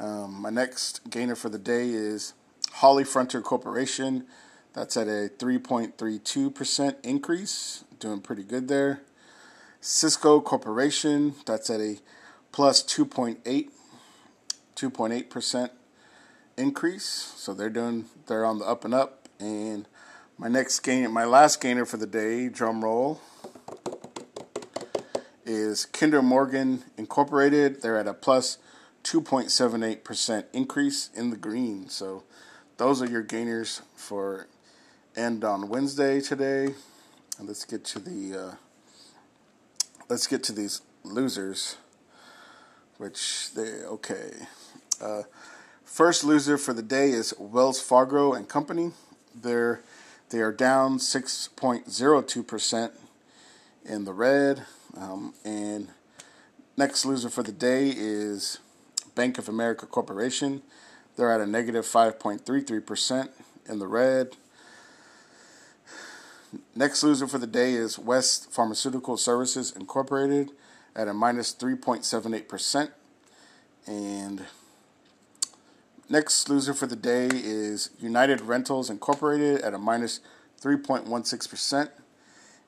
[0.00, 2.34] Um, my next gainer for the day is
[2.72, 4.26] Holly HollyFrontier Corporation.
[4.72, 9.02] That's at a 3.32% increase, doing pretty good there.
[9.84, 11.98] Sysco Corporation, that's at a
[12.52, 13.68] plus 2.8
[14.76, 15.70] 2.8%
[16.56, 17.04] increase.
[17.36, 19.28] So they're doing they're on the up and up.
[19.38, 19.86] And
[20.38, 23.20] my next gain my last gainer for the day, drum roll,
[25.44, 27.82] is Kinder Morgan Incorporated.
[27.82, 28.56] They're at a plus
[29.02, 31.90] 2.78% increase in the green.
[31.90, 32.22] So
[32.78, 34.46] those are your gainers for
[35.14, 36.74] end on Wednesday today.
[37.38, 38.54] And let's get to the uh,
[40.08, 41.76] let's get to these losers,
[42.98, 44.32] which they okay.
[45.00, 45.22] Uh,
[45.84, 48.92] first loser for the day is Wells Fargo and Company.
[49.34, 49.82] They're
[50.30, 52.90] They are down 6.02%
[53.84, 54.64] in the red.
[54.96, 55.88] Um, and
[56.76, 58.58] next loser for the day is
[59.14, 60.62] Bank of America Corporation.
[61.16, 63.28] They're at a negative 5.33%
[63.68, 64.36] in the red.
[66.76, 70.50] Next loser for the day is West Pharmaceutical Services Incorporated
[70.96, 72.90] at a minus 3.78%.
[73.86, 74.42] And
[76.08, 80.18] next loser for the day is United Rentals Incorporated at a minus
[80.60, 81.90] 3.16%.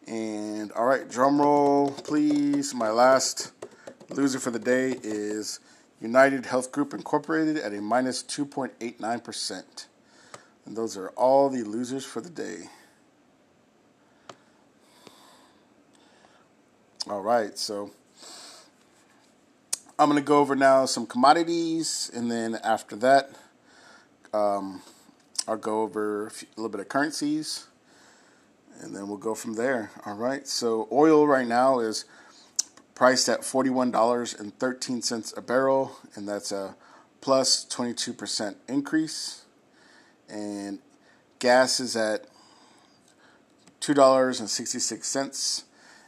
[0.07, 2.73] And all right, drum roll, please.
[2.73, 3.51] My last
[4.11, 5.59] loser for the day is
[6.01, 9.87] United Health Group Incorporated at a minus 2.89%.
[10.65, 12.69] And those are all the losers for the day.
[17.09, 17.93] All right, so
[19.97, 23.31] I'm going to go over now some commodities, and then after that,
[24.35, 24.83] um,
[25.47, 27.69] I'll go over a, few, a little bit of currencies,
[28.81, 29.93] and then we'll go from there.
[30.05, 32.07] All right, so oil right now is
[32.97, 36.75] priced at $41.13 a barrel, and that's a
[37.21, 39.45] plus 22% increase.
[40.29, 40.81] And
[41.39, 42.27] gas is at
[43.81, 45.63] $2.66,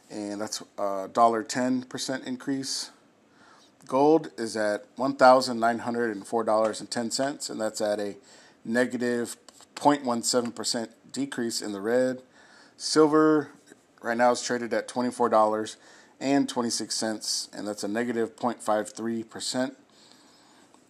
[0.09, 2.91] and that's a $1.10% increase.
[3.85, 8.15] Gold is at $1,904.10, and that's at a
[8.63, 9.35] negative
[9.75, 12.21] 0.17% decrease in the red.
[12.77, 13.49] Silver
[14.01, 15.75] right now is traded at $24
[16.19, 19.75] and 26 cents, and that's a negative 0.53%.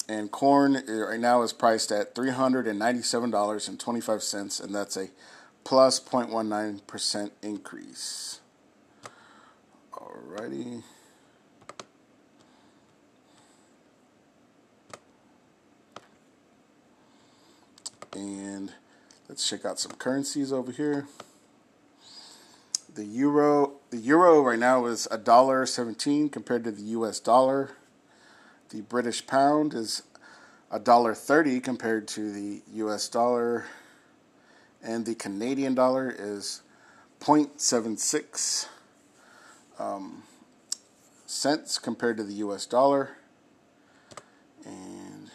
[0.07, 5.09] And corn uh, right now is priced at $397.25, and that's a
[5.63, 8.39] plus 0.19% increase.
[10.19, 10.83] Alrighty.
[18.13, 18.73] And
[19.27, 21.07] let's check out some currencies over here.
[22.93, 27.19] The euro, the euro right now is a dollar seventeen compared to the U.S.
[27.19, 27.71] dollar.
[28.69, 30.03] The British pound is
[30.71, 33.07] a dollar thirty compared to the U.S.
[33.07, 33.65] dollar,
[34.83, 36.61] and the Canadian dollar is
[37.21, 38.67] 0.76
[39.79, 40.23] um,
[41.25, 42.65] cents compared to the U.S.
[42.65, 43.17] dollar.
[44.65, 45.31] And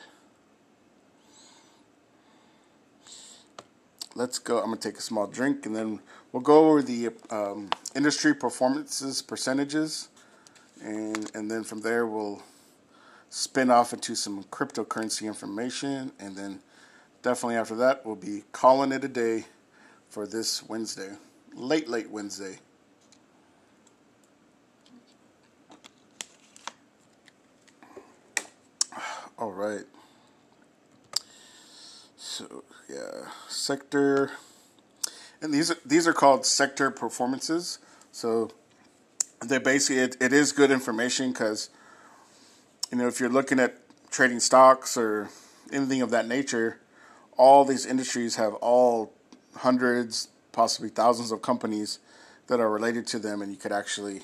[4.15, 4.59] let's go.
[4.59, 6.01] I'm gonna take a small drink, and then
[6.33, 10.09] we'll go over the um, industry performances percentages,
[10.83, 12.43] and and then from there we'll
[13.31, 16.61] spin off into some cryptocurrency information, and then
[17.23, 19.47] definitely after that we'll be calling it a day
[20.09, 21.11] for this Wednesday,
[21.55, 22.59] late late Wednesday.
[29.37, 29.85] All right.
[32.17, 34.31] So yeah, sector,
[35.43, 37.79] and these are, these are called sector performances.
[38.13, 38.53] So
[39.45, 41.69] they basically it, it is good information because
[42.93, 43.77] you know if you're looking at
[44.11, 45.29] trading stocks or
[45.73, 46.79] anything of that nature,
[47.37, 49.13] all these industries have all
[49.57, 51.99] hundreds, possibly thousands of companies
[52.47, 54.23] that are related to them, and you could actually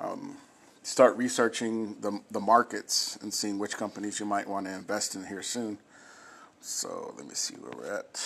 [0.00, 0.38] um,
[0.86, 5.26] start researching the the markets and seeing which companies you might want to invest in
[5.26, 5.78] here soon.
[6.60, 8.24] So let me see where we're at.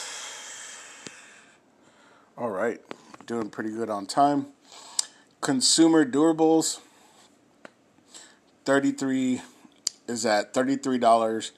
[2.37, 2.81] All right,
[3.27, 4.49] doing pretty good on time.
[5.41, 6.81] Consumer durables,
[8.67, 9.41] 33
[10.07, 11.53] is at $33,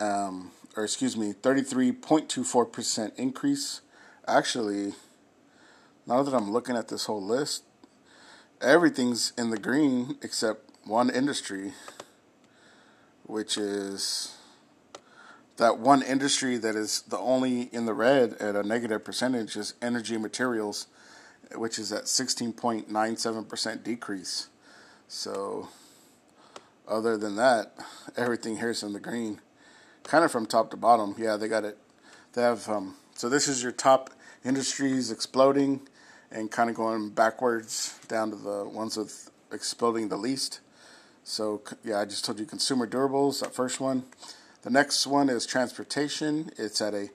[0.00, 3.80] um, or excuse me, 33.24% increase.
[4.26, 4.94] Actually,
[6.04, 7.62] now that I'm looking at this whole list,
[8.66, 11.72] everything's in the green except one industry,
[13.24, 14.36] which is
[15.56, 19.74] that one industry that is the only in the red at a negative percentage is
[19.80, 20.86] energy materials,
[21.54, 24.48] which is at 16.97% decrease.
[25.08, 25.68] So,
[26.86, 27.74] other than that,
[28.16, 29.40] everything here is in the green,
[30.02, 31.14] kind of from top to bottom.
[31.18, 31.78] Yeah, they got it.
[32.34, 34.10] They have um, so this is your top
[34.44, 35.80] industries exploding,
[36.30, 40.60] and kind of going backwards down to the ones with exploding the least.
[41.24, 44.04] So yeah, I just told you consumer durables, that first one.
[44.62, 46.50] The next one is transportation.
[46.56, 47.10] It's at a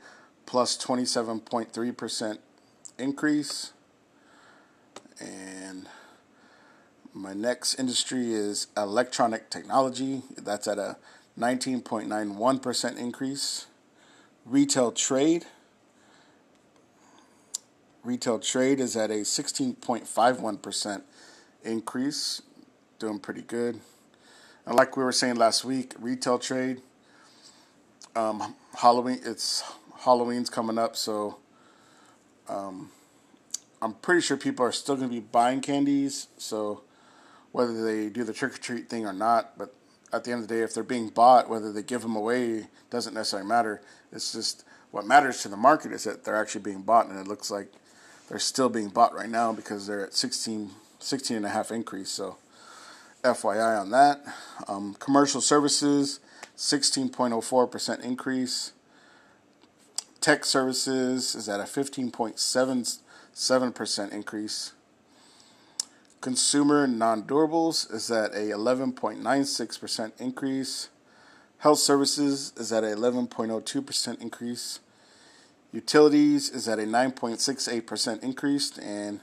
[0.45, 2.37] plus 27.3%
[2.97, 3.73] increase.
[5.19, 5.87] And
[7.13, 10.23] my next industry is electronic technology.
[10.37, 10.97] That's at a
[11.37, 13.67] 19.91% increase.
[14.45, 15.45] Retail trade.
[18.03, 21.01] Retail trade is at a 16.51%
[21.63, 22.41] increase.
[22.99, 23.79] Doing pretty good.
[24.65, 26.81] And like we were saying last week, retail trade
[28.15, 29.19] um, Halloween.
[29.23, 29.63] It's
[29.99, 31.37] Halloween's coming up, so
[32.47, 32.91] Um,
[33.81, 36.81] I'm pretty sure people are still going to be buying candies, so
[37.53, 39.73] whether they do the trick or treat thing or not, but
[40.13, 42.67] at the end of the day, if they're being bought, whether they give them away
[42.89, 43.81] doesn't necessarily matter.
[44.11, 47.27] It's just what matters to the market is that they're actually being bought, and it
[47.27, 47.71] looks like
[48.31, 50.69] they're still being bought right now because they're at 16,
[50.99, 52.09] 16 and a half increase.
[52.09, 52.37] So,
[53.25, 54.23] FYI on that.
[54.69, 56.21] Um, commercial services,
[56.55, 58.71] 16.04% increase.
[60.21, 64.71] Tech services is at a 15.77% increase.
[66.21, 70.87] Consumer non durables is at a 11.96% increase.
[71.57, 74.79] Health services is at a 11.02% increase.
[75.73, 78.77] Utilities is at a 9.68% increase.
[78.77, 79.21] And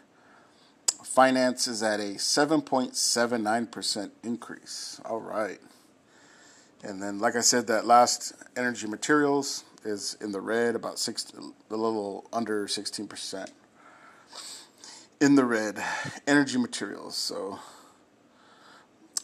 [1.05, 5.01] finance is at a 7.79% increase.
[5.05, 5.59] All right.
[6.83, 11.33] And then, like I said, that last energy materials is in the red, about six,
[11.71, 13.51] a little under 16%
[15.21, 15.83] in the red
[16.27, 17.17] energy materials.
[17.17, 17.59] So,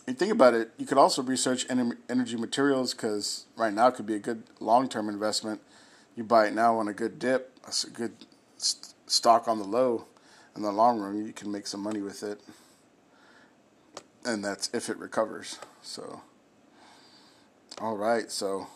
[0.06, 4.06] you think about it, you could also research energy materials because right now it could
[4.06, 5.60] be a good long term investment.
[6.16, 8.12] You buy it now on a good dip, a good
[8.56, 10.06] st- stock on the low.
[10.56, 12.40] In the long run, you can make some money with it,
[14.24, 15.58] and that's if it recovers.
[15.82, 16.22] So,
[17.80, 18.68] all right, so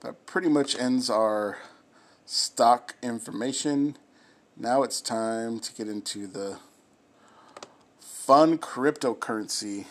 [0.00, 1.58] that pretty much ends our
[2.24, 3.98] stock information.
[4.56, 6.58] Now it's time to get into the
[8.00, 9.84] fun cryptocurrency.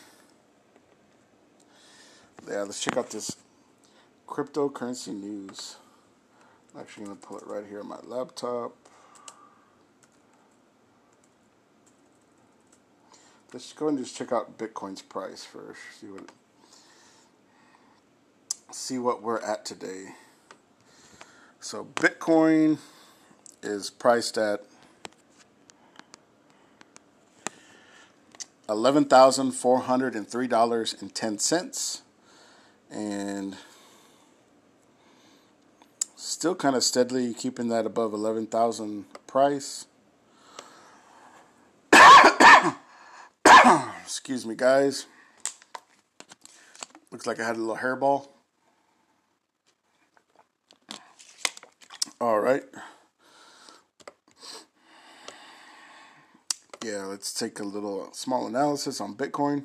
[2.47, 3.37] Yeah, let's check out this
[4.27, 5.75] cryptocurrency news.
[6.73, 8.75] I'm actually going to pull it right here on my laptop.
[13.53, 15.79] Let's go and just check out Bitcoin's price first.
[16.01, 16.29] See what
[18.71, 20.15] see what we're at today.
[21.59, 22.79] So Bitcoin
[23.61, 24.63] is priced at
[28.67, 32.01] eleven thousand four hundred and three dollars and ten cents,
[32.89, 33.55] and
[36.23, 39.85] still kind of steadily keeping that above eleven thousand price.
[44.03, 45.05] Excuse me, guys.
[47.11, 48.27] Looks like I had a little hairball.
[52.19, 52.63] All right.
[56.83, 59.63] yeah, let's take a little small analysis on Bitcoin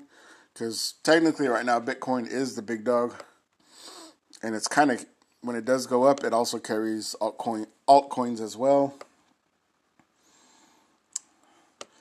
[0.53, 3.23] because technically right now Bitcoin is the big dog,
[4.43, 5.05] and it's kind of
[5.49, 8.93] when it does go up, it also carries altcoin altcoins as well.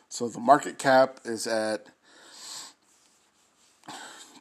[0.09, 1.85] So the market cap is at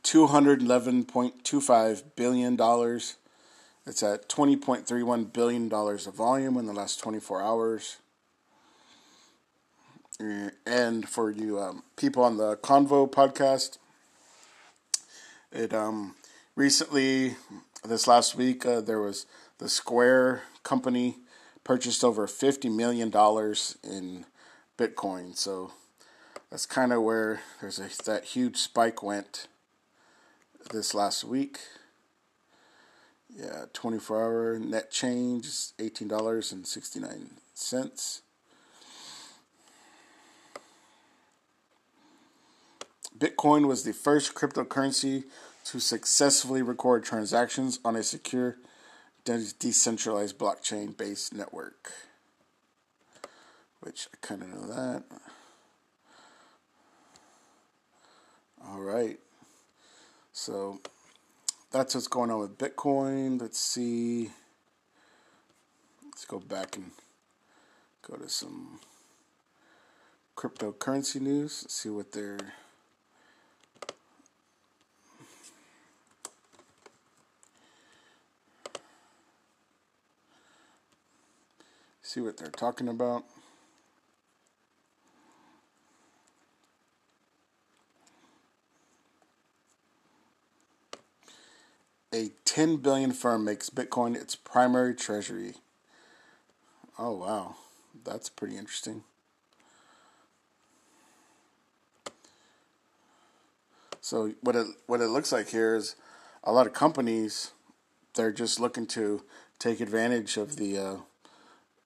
[0.02, 3.14] two hundred eleven point two five billion dollars.
[3.86, 7.40] It's at twenty point three one billion dollars of volume in the last twenty four
[7.40, 7.98] hours.
[10.18, 13.78] And for you um, people on the Convo podcast,
[15.52, 16.16] it um,
[16.56, 17.36] recently,
[17.86, 19.26] this last week, uh, there was
[19.58, 21.18] the Square company
[21.64, 23.08] purchased over $50 million
[23.82, 24.26] in
[24.76, 25.36] Bitcoin.
[25.36, 25.72] So
[26.50, 29.48] that's kind of where there's a, that huge spike went
[30.70, 31.58] this last week.
[33.34, 38.20] Yeah, 24 hour net change is $18.69.
[43.18, 45.24] Bitcoin was the first cryptocurrency
[45.66, 48.56] to successfully record transactions on a secure,
[49.24, 51.92] decentralized blockchain based network.
[53.80, 55.02] Which I kind of know that.
[58.64, 59.18] All right.
[60.32, 60.80] So
[61.72, 63.40] that's what's going on with Bitcoin.
[63.40, 64.30] Let's see.
[66.04, 66.92] Let's go back and
[68.08, 68.78] go to some
[70.36, 71.62] cryptocurrency news.
[71.64, 72.54] Let's see what they're.
[82.16, 83.24] See what they're talking about.
[92.14, 95.56] A 10 billion firm makes Bitcoin its primary treasury.
[96.98, 97.56] Oh wow,
[98.02, 99.04] that's pretty interesting.
[104.00, 105.96] So what it what it looks like here is
[106.42, 107.50] a lot of companies
[108.14, 109.22] they're just looking to
[109.58, 110.96] take advantage of the uh,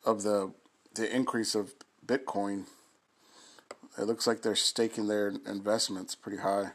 [0.05, 0.53] of the
[0.95, 1.73] the increase of
[2.05, 2.65] Bitcoin,
[3.99, 6.73] it looks like they're staking their investments pretty high.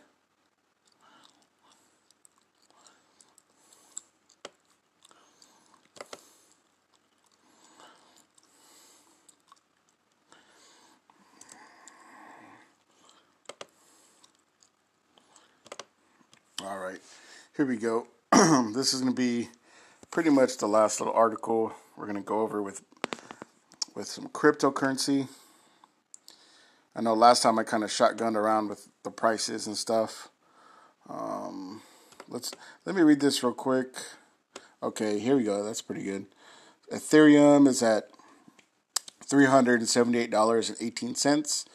[16.64, 17.00] All right,
[17.56, 18.08] here we go.
[18.32, 19.50] this is going to be
[20.10, 22.82] pretty much the last little article we're going to go over with
[23.96, 25.28] with some cryptocurrency.
[26.96, 30.30] I know last time I kind of shotgunned around with the prices and stuff.
[31.10, 31.82] Um,
[32.30, 32.52] let's
[32.86, 33.96] let me read this real quick.
[34.84, 35.64] Okay, here we go.
[35.64, 36.26] That's pretty good.
[36.91, 38.10] Ethereum is at
[39.26, 41.66] three hundred and seventy-eight dollars and eighteen cents.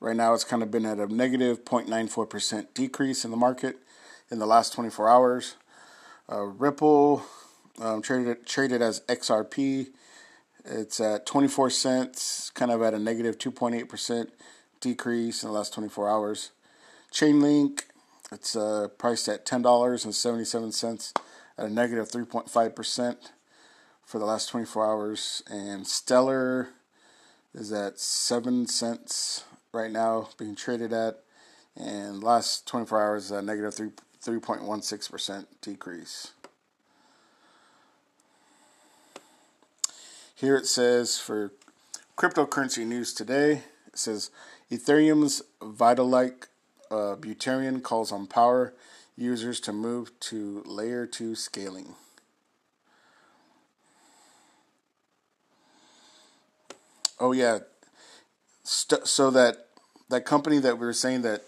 [0.00, 3.78] Right now, it's kind of been at a negative 0.94 percent decrease in the market
[4.30, 5.54] in the last 24 hours.
[6.30, 7.22] Uh, Ripple
[7.80, 9.88] um, traded traded as XRP.
[10.64, 14.32] It's at 24 cents, kind of at a negative negative 2.8 percent
[14.80, 16.50] decrease in the last 24 hours.
[17.12, 17.82] Chainlink,
[18.32, 21.12] it's uh, priced at $10.77
[21.58, 23.32] at a negative negative 3.5 percent
[24.04, 26.68] for the last 24 hours, and Stellar
[27.54, 31.20] is at seven cents right now, being traded at,
[31.76, 33.90] and last 24 hours a negative three
[34.24, 36.33] 3.16 percent decrease.
[40.36, 41.52] Here it says for
[42.18, 44.30] cryptocurrency news today, it says
[44.68, 46.46] Ethereum's Vitalik
[46.90, 48.74] uh, Buterin calls on power
[49.16, 51.94] users to move to layer 2 scaling.
[57.20, 57.60] Oh yeah,
[58.64, 59.68] St- so that
[60.08, 61.44] that company that we were saying that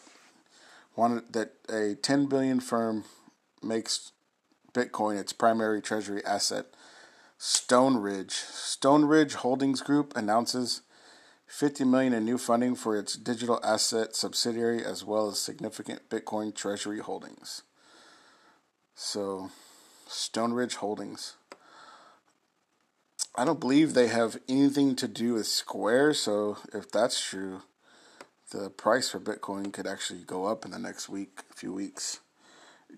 [0.95, 3.05] wanted that a 10 billion firm
[3.61, 4.13] makes
[4.73, 6.67] Bitcoin its primary treasury asset
[7.39, 8.33] Stone Ridge.
[8.33, 10.81] Stone Ridge Holdings Group announces
[11.47, 16.55] 50 million in new funding for its digital asset subsidiary as well as significant Bitcoin
[16.55, 17.63] treasury holdings.
[18.95, 19.51] So,
[20.09, 21.35] Stone Ridge Holdings.
[23.35, 27.63] I don't believe they have anything to do with Square, so if that's true,
[28.51, 32.21] the price for Bitcoin could actually go up in the next week, a few weeks,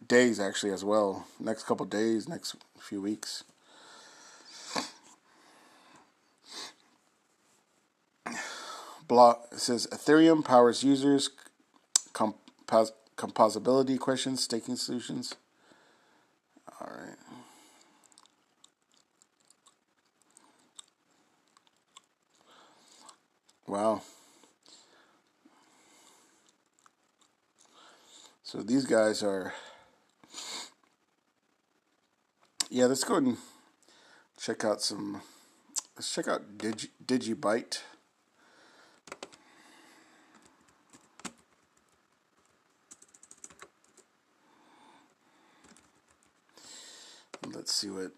[0.07, 1.27] days actually as well.
[1.41, 3.43] Next couple days, next few weeks.
[9.09, 11.31] Block says Ethereum powers users
[12.13, 15.35] compos- composability questions, staking solutions.
[16.81, 17.17] All right.
[23.67, 24.03] Wow.
[28.43, 29.53] So these guys are.
[32.71, 33.37] Yeah, let's go and
[34.39, 35.21] check out some.
[35.97, 37.81] Let's check out Digi, Digibyte.
[47.55, 48.11] Let's see what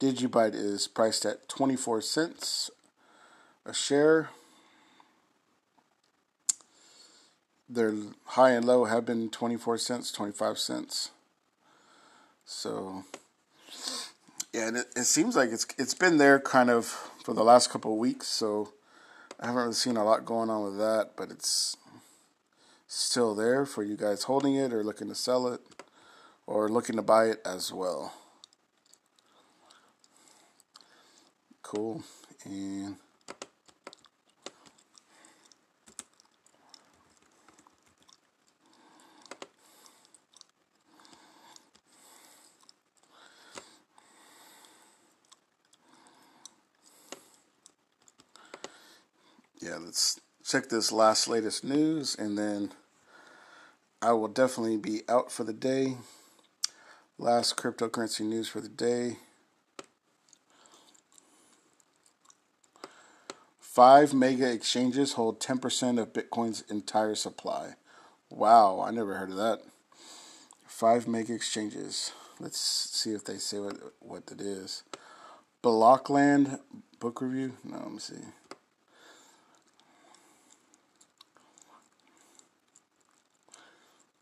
[0.00, 2.70] Digibyte is priced at 24 cents
[3.64, 4.30] a share.
[7.68, 7.94] Their
[8.24, 11.10] high and low have been 24 cents, 25 cents.
[12.44, 13.04] So
[14.52, 16.86] yeah, and it, it seems like it's it's been there kind of
[17.24, 18.70] for the last couple of weeks, so
[19.38, 21.76] I haven't really seen a lot going on with that, but it's
[22.88, 25.60] still there for you guys holding it or looking to sell it
[26.46, 28.12] or looking to buy it as well.
[31.62, 32.02] Cool.
[32.44, 32.96] And
[49.60, 52.72] yeah, let's check this last latest news and then
[54.02, 55.96] I will definitely be out for the day.
[57.22, 59.18] Last cryptocurrency news for the day.
[63.60, 67.74] Five mega exchanges hold 10% of Bitcoin's entire supply.
[68.28, 69.60] Wow, I never heard of that.
[70.66, 72.10] Five mega exchanges.
[72.40, 74.82] Let's see if they say what what it is.
[75.62, 76.58] Blockland
[76.98, 77.52] book review.
[77.62, 78.14] No, let me see.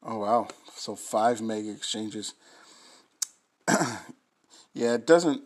[0.03, 0.48] Oh wow!
[0.74, 2.34] So five mega exchanges.
[4.74, 5.42] yeah, it doesn't.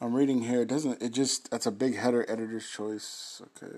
[0.00, 0.62] I'm reading here.
[0.62, 1.02] It doesn't.
[1.02, 2.28] It just that's a big header.
[2.28, 3.42] Editor's choice.
[3.56, 3.76] Okay.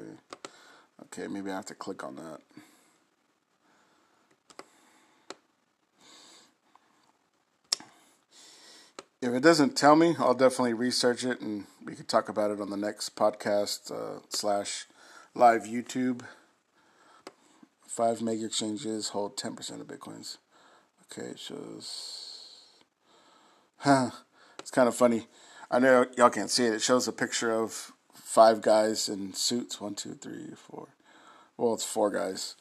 [1.04, 2.40] Okay, maybe I have to click on that.
[9.20, 12.60] If it doesn't tell me, I'll definitely research it and we could talk about it
[12.60, 14.86] on the next podcast uh, slash
[15.34, 16.22] live YouTube.
[17.86, 20.38] Five mega exchanges hold 10% of Bitcoins.
[21.04, 22.32] Okay, it shows.
[23.85, 25.26] It's kind of funny.
[25.68, 26.74] I know y'all can't see it.
[26.74, 29.80] It shows a picture of five guys in suits.
[29.80, 30.89] One, two, three, four.
[31.57, 32.55] Well, it's four guys.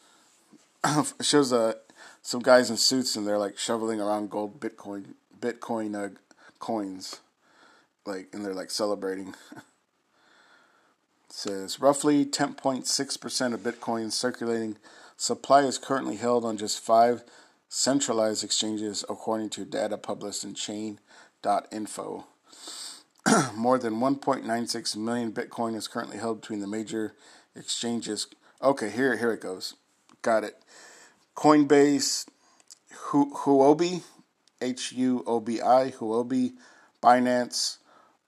[0.84, 1.76] it shows a
[2.24, 6.10] some guys in suits and they're like shoveling around gold Bitcoin Bitcoin uh,
[6.58, 7.20] coins,
[8.06, 9.36] like and they're like celebrating.
[11.30, 14.76] says roughly 10.6% of Bitcoin circulating
[15.16, 17.24] supply is currently held on just five
[17.74, 20.54] centralized exchanges, according to data published in
[21.42, 22.26] Bitcoin.info.
[23.56, 27.16] More than 1.96 million Bitcoin is currently held between the major
[27.56, 28.28] exchanges.
[28.62, 29.76] Okay, here here it goes.
[30.22, 30.58] Got it.
[31.36, 32.28] Coinbase,
[33.12, 34.04] Huobi,
[34.62, 36.54] H U O B I, Huobi,
[37.02, 37.78] Binance,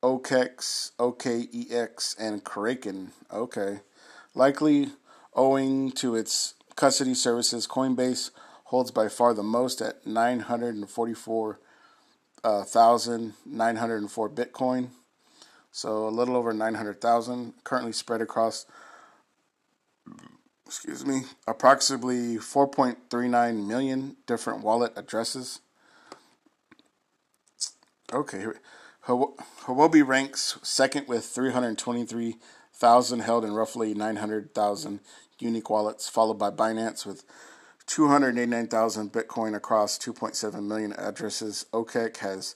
[0.02, 3.12] OKEX, OKEX, and Kraken.
[3.32, 3.82] Okay.
[4.36, 4.90] Likely
[5.36, 8.32] owing to its custody services, Coinbase
[8.66, 11.60] holds by far the most at 944
[12.44, 14.90] 1,904 Bitcoin.
[15.72, 18.66] So a little over 900,000 currently spread across
[20.66, 25.60] excuse me, approximately 4.39 million different wallet addresses.
[28.12, 28.46] Okay,
[29.08, 35.00] Huobi ranks second with 323,000 held in roughly 900,000
[35.40, 37.24] unique wallets, followed by Binance with
[37.88, 41.66] 289,000 Bitcoin across 2.7 million addresses.
[41.74, 42.56] OKEX has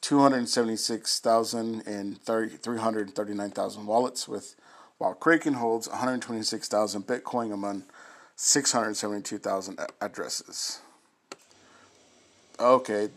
[0.00, 4.54] 276,000 and 339,000 wallets, with
[4.98, 7.84] while Kraken holds 126,000 Bitcoin among
[8.36, 10.80] 672,000 addresses.
[12.60, 13.10] Okay,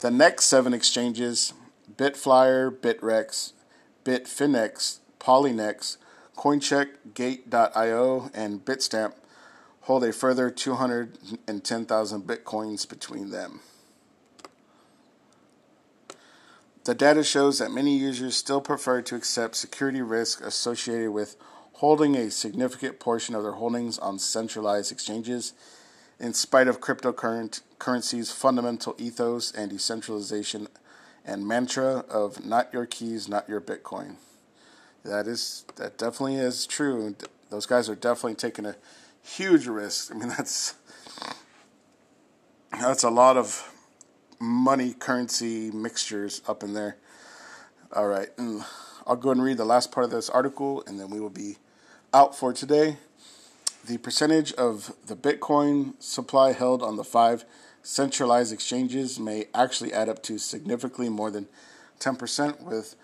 [0.00, 1.52] the next seven exchanges
[1.96, 3.52] Bitflyer, Bittrex,
[4.04, 5.96] Bitfinex, Poloniex,
[6.36, 9.14] Coincheck, Gate.io, and Bitstamp
[9.88, 13.60] hold a further 210,000 bitcoins between them.
[16.84, 21.36] The data shows that many users still prefer to accept security risk associated with
[21.76, 25.54] holding a significant portion of their holdings on centralized exchanges,
[26.20, 30.68] in spite of cryptocurrency's fundamental ethos and decentralization
[31.24, 34.16] and mantra of not your keys, not your Bitcoin.
[35.02, 37.16] That is that definitely is true.
[37.48, 38.76] Those guys are definitely taking a
[39.22, 40.14] huge risk.
[40.14, 40.74] I mean that's
[42.72, 43.74] that's a lot of
[44.40, 46.96] money currency mixtures up in there.
[47.92, 48.64] All right, and
[49.06, 51.56] I'll go and read the last part of this article, and then we will be
[52.12, 52.98] out for today.
[53.86, 57.44] The percentage of the Bitcoin supply held on the five
[57.82, 61.48] centralized exchanges may actually add up to significantly more than
[62.00, 62.96] 10%, with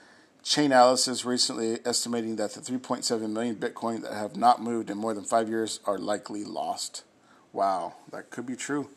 [0.44, 5.24] Chainalysis recently estimating that the 3.7 million Bitcoin that have not moved in more than
[5.24, 7.02] five years are likely lost.
[7.52, 8.90] Wow, that could be true.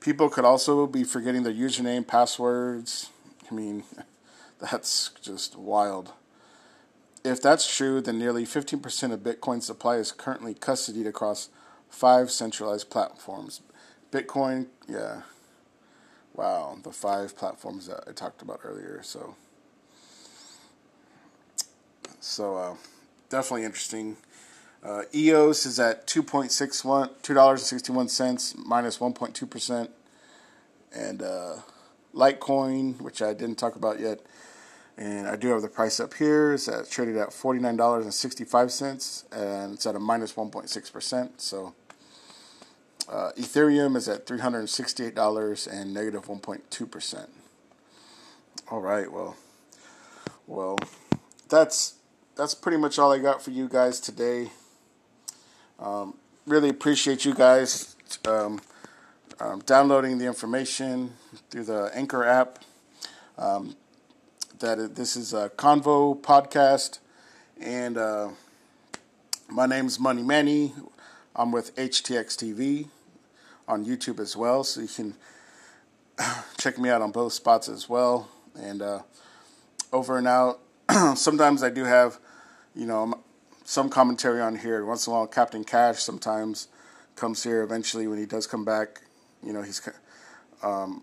[0.00, 3.10] People could also be forgetting their username, passwords.
[3.48, 3.84] I mean,
[4.60, 6.12] that's just wild.
[7.24, 11.48] If that's true, then nearly 15% of Bitcoin supply is currently custodied across
[11.88, 13.60] five centralized platforms
[14.12, 15.22] Bitcoin, yeah.
[16.34, 19.00] Wow, the five platforms that I talked about earlier.
[19.02, 19.36] So,
[22.22, 22.74] so uh,
[23.28, 24.16] definitely interesting.
[24.82, 29.00] Uh, EOS is at two point six one two dollars and sixty one cents minus
[29.00, 29.90] one point two percent,
[30.94, 31.56] and uh,
[32.14, 34.20] Litecoin, which I didn't talk about yet,
[34.96, 36.54] and I do have the price up here.
[36.54, 40.00] It's at, traded at forty nine dollars and sixty five cents, and it's at a
[40.00, 41.40] minus one point six percent.
[41.40, 41.74] So
[43.08, 47.28] uh, Ethereum is at $368 and negative 1.2%.
[48.70, 49.36] All right, well,
[50.46, 50.78] well,
[51.48, 51.94] that's
[52.36, 54.50] that's pretty much all I got for you guys today.
[55.78, 56.14] Um,
[56.46, 58.60] really appreciate you guys um,
[59.40, 61.12] um, downloading the information
[61.50, 62.58] through the Anchor app.
[63.38, 63.76] Um,
[64.60, 67.00] that this is a Convo podcast,
[67.60, 68.28] and uh,
[69.48, 70.72] my name's Money Manny.
[71.34, 72.88] I'm with HTX TV
[73.66, 75.14] on YouTube as well, so you can
[76.58, 78.28] check me out on both spots as well.
[78.54, 79.00] And uh,
[79.92, 80.60] over and out.
[81.14, 82.18] sometimes I do have,
[82.74, 83.22] you know,
[83.64, 84.84] some commentary on here.
[84.84, 86.68] Once in a while, Captain Cash sometimes
[87.16, 87.62] comes here.
[87.62, 89.02] Eventually, when he does come back,
[89.42, 89.80] you know, he's
[90.62, 91.02] um,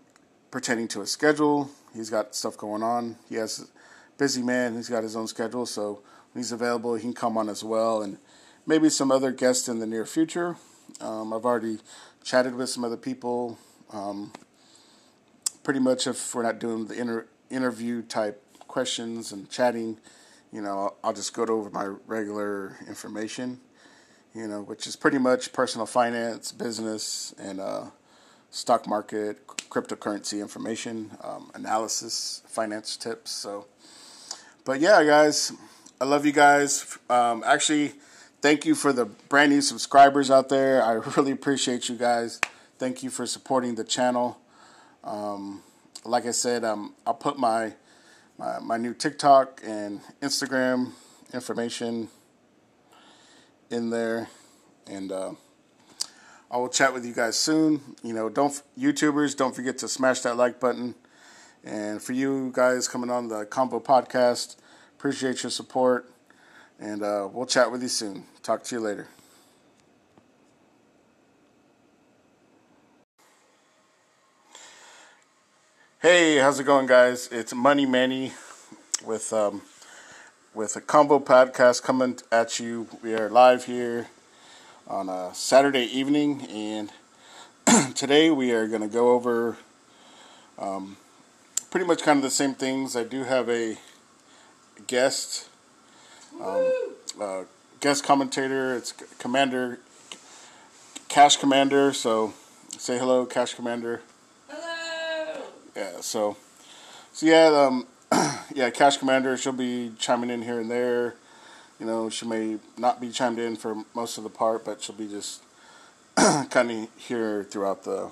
[0.52, 1.70] to his schedule.
[1.94, 3.16] He's got stuff going on.
[3.28, 4.76] He has a busy man.
[4.76, 6.02] He's got his own schedule, so
[6.32, 8.18] when he's available, he can come on as well, and
[8.66, 10.56] maybe some other guests in the near future.
[11.00, 11.78] Um, I've already
[12.22, 13.58] chatted with some other people.
[13.92, 14.32] Um,
[15.62, 19.98] pretty much, if we're not doing the inter- interview type questions and chatting,
[20.52, 23.60] you know, I'll just go over my regular information,
[24.32, 27.86] you know, which is pretty much personal finance, business, and uh,
[28.50, 33.32] stock market, cryptocurrency information, um, analysis, finance tips.
[33.32, 33.66] So,
[34.64, 35.52] but yeah, guys,
[36.00, 36.96] I love you guys.
[37.10, 37.94] Um, actually,
[38.40, 40.80] thank you for the brand new subscribers out there.
[40.80, 42.40] I really appreciate you guys.
[42.78, 44.38] thank you for supporting the channel.
[45.02, 45.62] Um,
[46.04, 47.74] like I said, um, I'll put my,
[48.40, 50.92] my my new TikTok and Instagram
[51.34, 52.08] information
[53.70, 54.28] in there,
[54.86, 55.32] and uh,
[56.50, 57.96] I will chat with you guys soon.
[58.02, 60.94] You know, don't YouTubers, don't forget to smash that like button.
[61.62, 64.56] And for you guys coming on the Combo Podcast,
[64.98, 66.10] appreciate your support,
[66.78, 68.24] and uh, we'll chat with you soon.
[68.42, 69.08] Talk to you later.
[76.02, 77.28] Hey, how's it going, guys?
[77.30, 78.32] It's Money Manny
[79.04, 79.60] with um,
[80.54, 82.88] with a combo podcast coming at you.
[83.02, 84.06] We are live here
[84.88, 86.90] on a Saturday evening, and
[87.94, 89.58] today we are going to go over
[90.58, 90.96] um,
[91.70, 92.96] pretty much kind of the same things.
[92.96, 93.76] I do have a
[94.86, 95.50] guest,
[96.40, 96.72] um,
[97.20, 97.42] uh,
[97.80, 98.74] guest commentator.
[98.74, 99.80] It's Commander
[101.10, 101.92] Cash Commander.
[101.92, 102.32] So
[102.78, 104.00] say hello, Cash Commander
[105.80, 106.36] yeah, so,
[107.12, 107.86] so yeah, um,
[108.54, 111.14] yeah, Cash Commander, she'll be chiming in here and there.
[111.78, 114.94] You know, she may not be chimed in for most of the part, but she'll
[114.94, 115.42] be just
[116.50, 118.10] kind of here throughout the,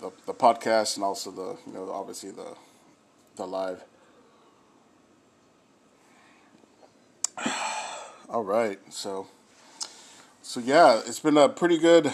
[0.00, 2.56] the the podcast and also the you know obviously the
[3.36, 3.84] the live.
[8.28, 9.28] All right, so
[10.42, 12.12] so yeah, it's been a pretty good,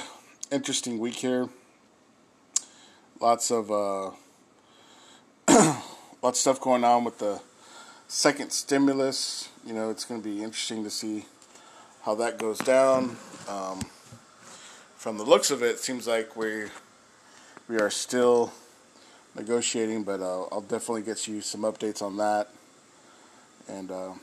[0.50, 1.48] interesting week here.
[3.18, 4.10] Lots of uh,
[6.26, 7.40] lots of stuff going on with the
[8.08, 9.48] second stimulus.
[9.64, 11.24] You know, it's going to be interesting to see
[12.02, 13.16] how that goes down.
[13.48, 13.78] Um,
[14.96, 16.64] from the looks of it, it seems like we
[17.68, 18.52] we are still
[19.36, 22.48] negotiating, but uh, I'll definitely get you some updates on that.
[23.68, 24.14] And uh,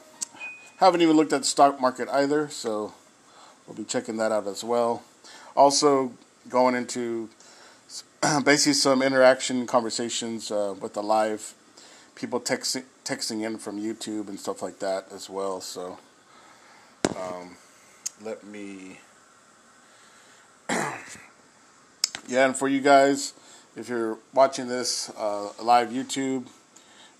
[0.79, 2.93] haven't even looked at the stock market either, so
[3.65, 5.03] we'll be checking that out as well.
[5.55, 6.11] Also,
[6.49, 7.29] going into
[8.43, 11.53] basically some interaction conversations uh, with the live
[12.16, 15.61] people texting texting in from YouTube and stuff like that as well.
[15.61, 15.97] So
[17.18, 17.57] um,
[18.24, 18.99] let me
[22.28, 23.34] yeah, and for you guys,
[23.76, 26.47] if you're watching this uh, live YouTube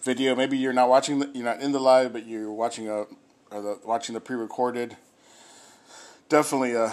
[0.02, 3.06] video, maybe you're not watching the, you're not in the live, but you're watching a
[3.50, 4.98] the, watching the pre-recorded.
[6.30, 6.92] Definitely uh,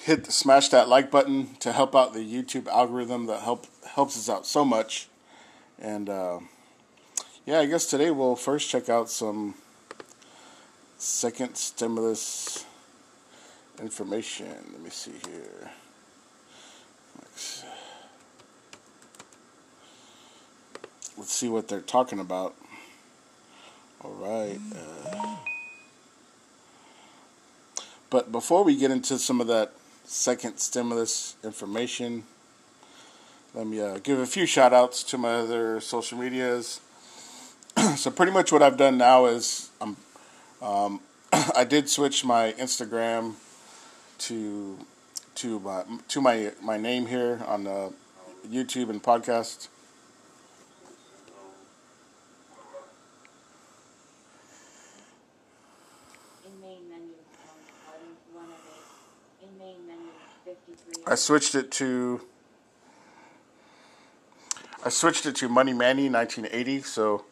[0.00, 4.16] hit the, smash that like button to help out the YouTube algorithm that help helps
[4.16, 5.08] us out so much.
[5.78, 6.40] And uh,
[7.46, 9.54] yeah, I guess today we'll first check out some
[10.98, 12.64] second stimulus
[13.80, 14.54] information.
[14.72, 15.70] Let me see here.
[17.20, 17.64] Let's,
[21.24, 22.54] see what they're talking about.
[24.02, 24.58] All right.
[24.74, 25.36] Uh,
[28.10, 29.72] but before we get into some of that
[30.04, 32.24] second stimulus information.
[33.54, 36.80] Let me uh, give a few shout outs to my other social medias.
[37.96, 39.96] so, pretty much what I've done now is um,
[40.60, 41.00] um,
[41.32, 43.34] I did switch my Instagram
[44.18, 44.78] to
[45.36, 47.92] to my to my my name here on the
[48.48, 49.68] YouTube and podcast.
[61.06, 62.20] I switched it to
[64.84, 66.82] I switched it to Money Manny 1980.
[66.82, 67.24] So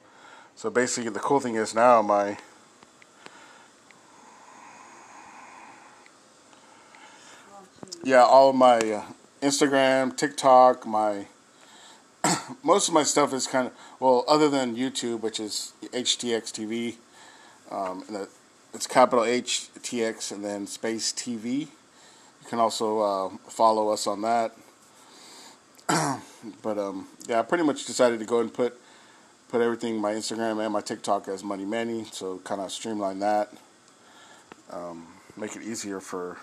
[0.61, 2.37] so basically, the cool thing is now my
[8.05, 9.03] yeah all my uh,
[9.41, 11.29] Instagram, TikTok, my
[12.63, 16.97] most of my stuff is kind of well other than YouTube, which is HTX TV,
[17.75, 18.29] um, and
[18.75, 21.61] it's capital HTX and then space TV.
[21.61, 21.69] You
[22.51, 24.55] can also uh, follow us on that.
[26.63, 28.79] but um, yeah, I pretty much decided to go and put
[29.51, 33.53] put everything my Instagram and my TikTok as Money Manny, so kind of streamline that,
[34.71, 36.39] um, make it easier for,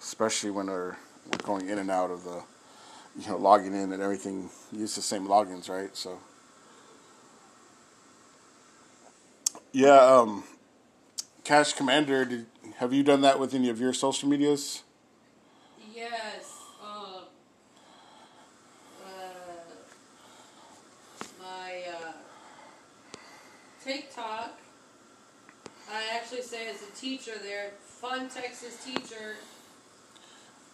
[0.00, 0.96] especially when we're,
[1.26, 2.42] we're going in and out of the,
[3.18, 4.50] you know, logging in and everything.
[4.72, 5.96] Use the same logins, right?
[5.96, 6.18] So.
[9.72, 10.42] Yeah, um,
[11.44, 12.46] Cash Commander, did,
[12.78, 14.82] have you done that with any of your social medias?
[15.94, 16.56] Yes.
[16.82, 17.24] Um,
[19.06, 19.10] uh,
[21.40, 22.12] my uh,
[23.84, 24.58] TikTok.
[25.92, 29.36] I actually say as a teacher there, fun Texas teacher.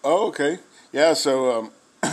[0.05, 0.59] Oh, okay.
[0.93, 1.71] Yeah, so um,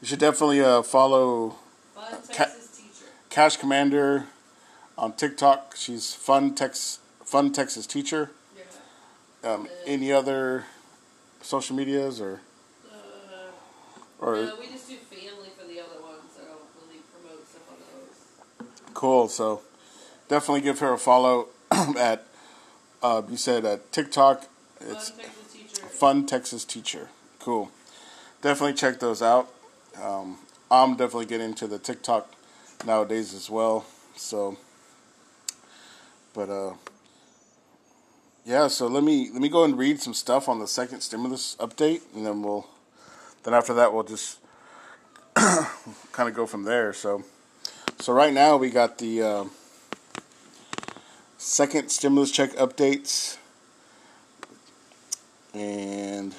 [0.00, 1.56] you should definitely uh, follow
[1.94, 3.12] Fun Texas Ca- teacher.
[3.30, 4.26] Cash Commander
[4.96, 5.74] on TikTok.
[5.76, 8.30] She's fun Tex fun Texas teacher.
[9.44, 9.52] Yeah.
[9.52, 10.64] Um, any other
[11.42, 12.40] social medias or?
[14.18, 16.32] Or no, we just do family for the other ones.
[16.40, 18.94] I don't really promote stuff on those.
[18.94, 19.28] cool.
[19.28, 19.60] So
[20.28, 21.48] definitely give her a follow
[21.98, 22.26] at
[23.02, 24.46] uh, you said at TikTok.
[24.80, 25.86] It's Fun Texas teacher.
[25.86, 27.08] Fun Texas Teacher.
[27.38, 27.70] Cool.
[28.42, 29.52] Definitely check those out.
[30.02, 30.38] Um,
[30.70, 32.30] I'm definitely getting into the TikTok
[32.84, 33.86] nowadays as well.
[34.16, 34.56] So,
[36.34, 36.74] but uh,
[38.44, 38.68] yeah.
[38.68, 42.02] So let me let me go and read some stuff on the second stimulus update,
[42.14, 42.66] and then we'll
[43.44, 44.38] then after that we'll just
[45.34, 46.92] kind of go from there.
[46.92, 47.24] So,
[48.00, 49.44] so right now we got the uh,
[51.46, 53.36] second stimulus check updates
[55.54, 56.34] and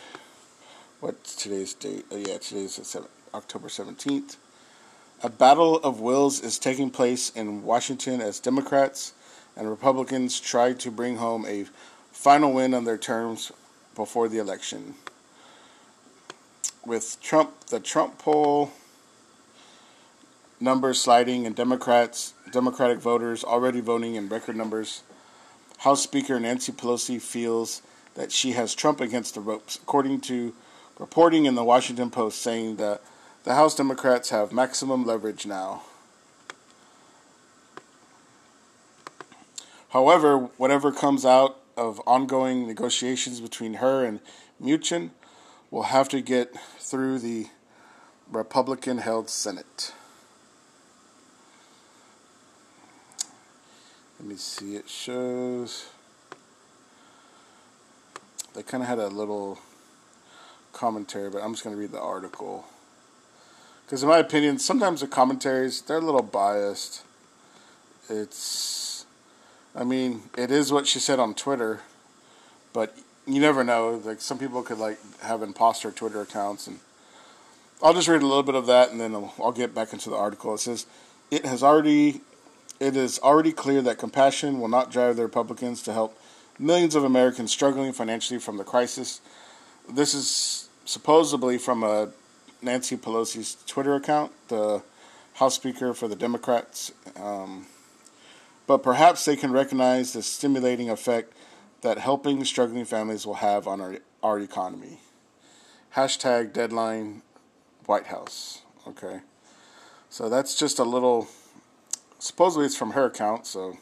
[0.99, 2.05] what's today's date?
[2.11, 2.97] Oh yeah, today's
[3.33, 4.35] October seventeenth.
[5.23, 9.13] A battle of wills is taking place in Washington as Democrats
[9.55, 11.67] and Republicans try to bring home a
[12.11, 13.53] final win on their terms
[13.95, 14.95] before the election.
[16.85, 18.73] With Trump, the Trump poll
[20.59, 25.03] numbers sliding and Democrats, Democratic voters already voting in record numbers,
[25.79, 27.81] House Speaker Nancy Pelosi feels
[28.15, 30.53] that she has Trump against the ropes, according to
[30.97, 33.01] reporting in the Washington Post saying that
[33.43, 35.83] the House Democrats have maximum leverage now.
[39.89, 44.19] However, whatever comes out of ongoing negotiations between her and
[44.61, 45.11] Mnuchin
[45.69, 47.47] will have to get through the
[48.29, 49.93] Republican held Senate.
[54.19, 55.89] Let me see, it shows.
[58.55, 59.59] They kind of had a little
[60.73, 62.65] commentary, but I'm just going to read the article.
[63.85, 67.03] Because, in my opinion, sometimes the commentaries, they're a little biased.
[68.09, 69.05] It's,
[69.75, 71.81] I mean, it is what she said on Twitter,
[72.73, 72.97] but
[73.27, 74.01] you never know.
[74.03, 76.79] Like, some people could, like, have imposter Twitter accounts, and
[77.83, 80.09] I'll just read a little bit of that, and then I'll, I'll get back into
[80.09, 80.55] the article.
[80.55, 80.87] It says,
[81.29, 82.21] it has already,
[82.79, 86.19] it is already clear that compassion will not drive the Republicans to help
[86.59, 89.21] millions of Americans struggling financially from the crisis.
[89.89, 92.09] This is supposedly from a
[92.61, 94.83] Nancy Pelosi's Twitter account, the
[95.35, 96.91] House Speaker for the Democrats.
[97.15, 97.67] Um,
[98.65, 101.33] but perhaps they can recognize the stimulating effect
[101.81, 104.99] that helping struggling families will have on our, our economy.
[105.95, 107.21] Hashtag deadline
[107.85, 108.61] White House.
[108.87, 109.21] Okay.
[110.09, 111.27] So that's just a little.
[112.19, 113.77] Supposedly it's from her account, so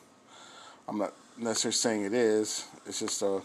[0.87, 2.65] I'm not necessarily saying it is.
[2.85, 3.41] It's just a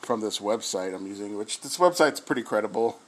[0.00, 2.98] from this website I'm using, which this website's pretty credible.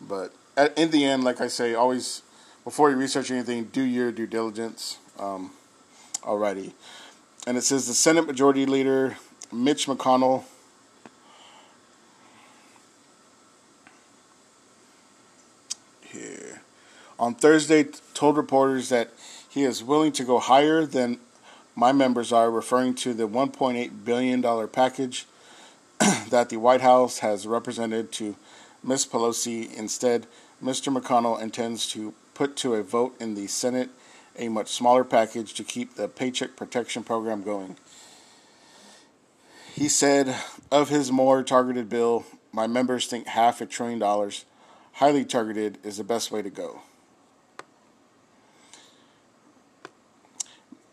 [0.00, 2.22] But at, in the end, like I say, always
[2.64, 4.98] before you research anything, do your due diligence.
[5.18, 5.52] Um,
[6.22, 6.72] alrighty,
[7.46, 9.16] and it says the Senate Majority Leader
[9.52, 10.44] Mitch McConnell.
[16.02, 16.62] Here,
[17.18, 17.84] on Thursday,
[18.14, 19.12] told reporters that
[19.50, 21.18] he is willing to go higher than
[21.74, 25.26] my members are, referring to the $1.8 billion package
[26.30, 28.36] that the White House has represented to
[28.84, 29.06] Ms.
[29.06, 29.74] Pelosi.
[29.76, 30.28] Instead,
[30.62, 30.96] Mr.
[30.96, 33.90] McConnell intends to put to a vote in the Senate
[34.38, 37.76] a much smaller package to keep the Paycheck Protection Program going.
[39.74, 40.36] He said
[40.70, 44.44] of his more targeted bill, my members think half a trillion dollars,
[44.94, 46.82] highly targeted, is the best way to go.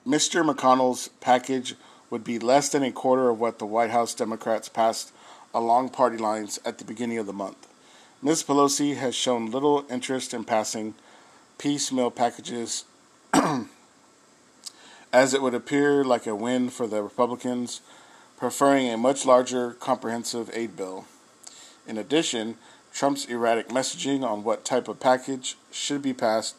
[0.08, 0.50] Mr.
[0.50, 1.76] McConnell's package
[2.10, 5.12] would be less than a quarter of what the White House Democrats passed
[5.54, 7.68] along party lines at the beginning of the month.
[8.22, 8.42] Ms.
[8.42, 10.96] Pelosi has shown little interest in passing
[11.58, 12.86] piecemeal packages,
[15.12, 17.82] as it would appear like a win for the Republicans,
[18.38, 21.04] preferring a much larger, comprehensive aid bill.
[21.86, 22.58] In addition,
[22.94, 26.56] Trump's erratic messaging on what type of package should be passed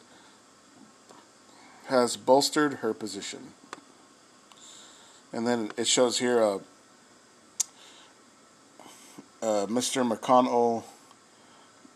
[1.89, 3.53] has bolstered her position.
[5.33, 6.59] And then it shows here uh,
[9.41, 10.07] uh, Mr.
[10.07, 10.83] McConnell,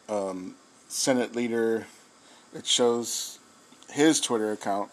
[0.10, 0.56] um,
[0.88, 1.88] Senate leader.
[2.54, 3.40] It shows
[3.90, 4.90] his Twitter account.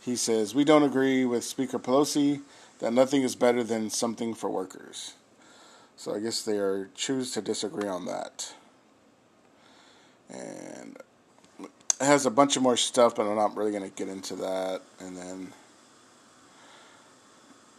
[0.00, 2.42] He says, We don't agree with Speaker Pelosi
[2.78, 5.14] that nothing is better than something for workers.
[5.96, 8.52] So I guess they are choose to disagree on that.
[10.28, 10.96] And
[12.00, 14.36] it has a bunch of more stuff, but I'm not really going to get into
[14.36, 14.82] that.
[15.00, 15.52] And then,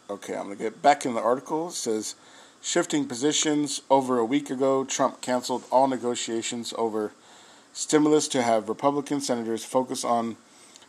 [0.09, 1.69] okay, I'm going to get back in the article.
[1.69, 2.15] It says,
[2.61, 3.81] shifting positions.
[3.89, 7.11] Over a week ago, Trump canceled all negotiations over
[7.73, 10.35] stimulus to have Republican senators focus on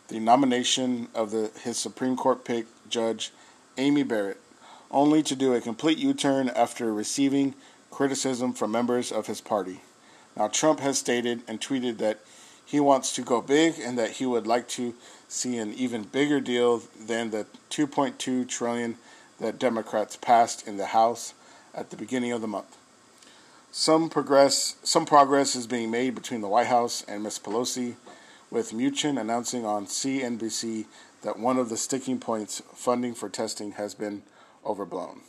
[0.07, 3.31] the nomination of the, his Supreme Court pick, Judge
[3.77, 4.39] Amy Barrett,
[4.89, 7.53] only to do a complete U turn after receiving
[7.91, 9.81] criticism from members of his party.
[10.35, 12.19] Now, Trump has stated and tweeted that
[12.69, 14.93] he wants to go big and that he would like to
[15.27, 18.95] see an even bigger deal than the 2.2 trillion
[19.39, 21.33] that Democrats passed in the House
[21.73, 22.77] at the beginning of the month.
[23.71, 27.39] Some progress, some progress is being made between the White House and Ms.
[27.39, 27.95] Pelosi,
[28.51, 30.85] with Mnuchin announcing on CNBC
[31.23, 34.21] that one of the sticking points, funding for testing, has been
[34.63, 35.21] overblown.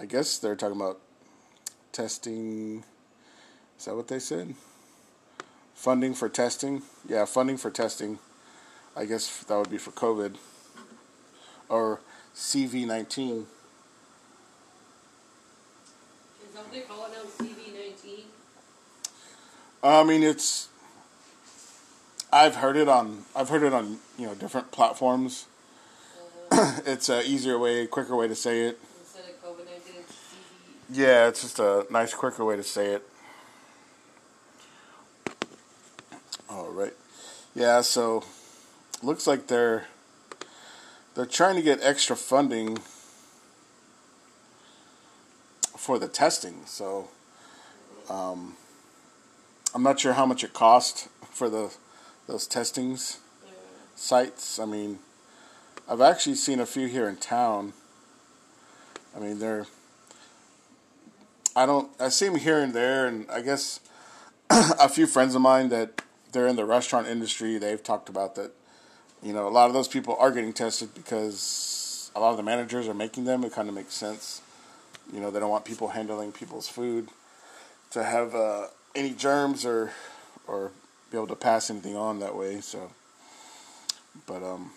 [0.00, 0.98] I guess they're talking about
[1.92, 2.84] testing.
[3.78, 4.54] Is that what they said?
[5.76, 6.82] Funding for testing?
[7.08, 8.18] Yeah, funding for testing.
[8.96, 10.34] I guess that would be for COVID
[11.68, 12.00] or
[12.34, 13.42] CV19.
[13.42, 13.46] Is
[16.54, 17.44] that they call it now?
[17.46, 18.22] CV19?
[19.84, 20.68] I mean, it's.
[22.32, 23.24] I've heard it on.
[23.36, 25.46] I've heard it on you know different platforms.
[26.50, 28.80] Uh, it's a easier way, quicker way to say it.
[28.98, 30.96] instead of COVID 19, it's CV.
[30.96, 33.06] Yeah, it's just a nice, quicker way to say it.
[36.48, 36.94] All right.
[37.56, 38.22] Yeah, so
[39.02, 39.86] looks like they're
[41.14, 42.76] they're trying to get extra funding
[45.74, 46.66] for the testing.
[46.66, 47.08] So
[48.10, 48.56] um,
[49.74, 51.74] I'm not sure how much it cost for the
[52.26, 53.20] those testings
[53.94, 54.58] sites.
[54.58, 54.98] I mean,
[55.88, 57.72] I've actually seen a few here in town.
[59.16, 59.64] I mean, they're.
[61.56, 61.90] I don't.
[61.98, 63.80] I see them here and there, and I guess
[64.50, 66.02] a few friends of mine that
[66.36, 67.56] they're in the restaurant industry.
[67.56, 68.50] They've talked about that.
[69.22, 72.42] You know, a lot of those people are getting tested because a lot of the
[72.42, 73.42] managers are making them.
[73.42, 74.42] It kind of makes sense.
[75.10, 77.08] You know, they don't want people handling people's food
[77.92, 79.92] to have uh, any germs or
[80.46, 80.72] or
[81.10, 82.60] be able to pass anything on that way.
[82.60, 82.90] So,
[84.26, 84.72] but um,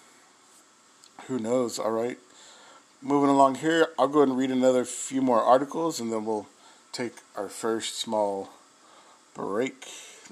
[1.27, 1.77] who knows?
[1.77, 2.17] All right.
[3.01, 6.47] Moving along here, I'll go ahead and read another few more articles, and then we'll
[6.93, 8.49] take our first small
[9.33, 9.85] break.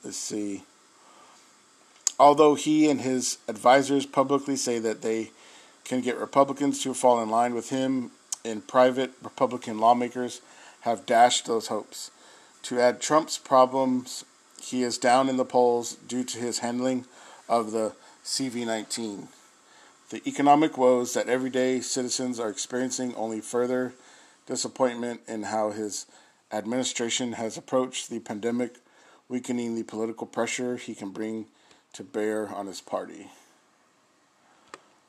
[0.04, 0.64] Let's see.
[2.20, 5.32] Although he and his advisors publicly say that they
[5.84, 8.12] can get Republicans to fall in line with him,
[8.44, 10.42] in private, Republican lawmakers
[10.82, 12.12] have dashed those hopes.
[12.64, 14.26] To add Trump's problems,
[14.62, 17.06] he is down in the polls due to his handling
[17.48, 17.94] of the
[18.24, 19.28] CV 19.
[20.10, 23.94] The economic woes that everyday citizens are experiencing only further
[24.46, 26.06] disappointment in how his
[26.52, 28.78] administration has approached the pandemic,
[29.28, 31.46] weakening the political pressure he can bring
[31.98, 33.28] to bear on his party.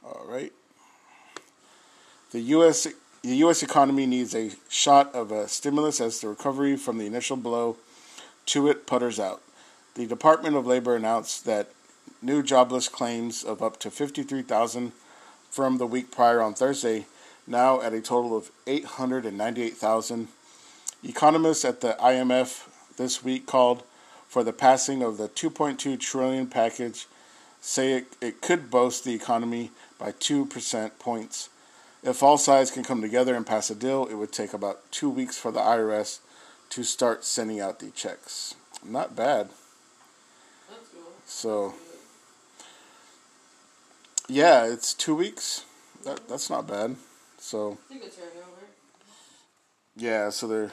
[0.02, 0.52] All right.
[2.30, 2.88] The U.S.
[3.22, 3.62] The U.S.
[3.62, 7.76] economy needs a shot of a stimulus as the recovery from the initial blow
[8.46, 9.42] to it putters out.
[9.96, 11.68] The Department of Labor announced that
[12.22, 14.92] new jobless claims of up to 53,000
[15.50, 17.04] from the week prior on Thursday,
[17.46, 20.28] now at a total of 898,000.
[21.04, 22.66] Economists at the IMF
[22.96, 23.82] this week called
[24.28, 27.06] for the passing of the 2.2 trillion package
[27.60, 31.48] say it, it could boost the economy by 2 percent points.
[32.02, 35.10] If all sides can come together and pass a deal, it would take about 2
[35.10, 36.20] weeks for the IRS
[36.70, 38.54] to start sending out the checks.
[38.84, 39.48] Not bad.
[40.68, 41.12] That's cool.
[41.26, 41.74] So,
[44.28, 45.64] yeah, it's 2 weeks.
[46.04, 46.96] That that's not bad.
[47.38, 48.66] So, It's a good turnover.
[49.96, 50.72] Yeah, so they're,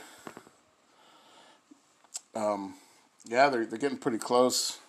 [2.36, 2.76] um,
[3.28, 4.80] yeah, they're they're getting pretty close.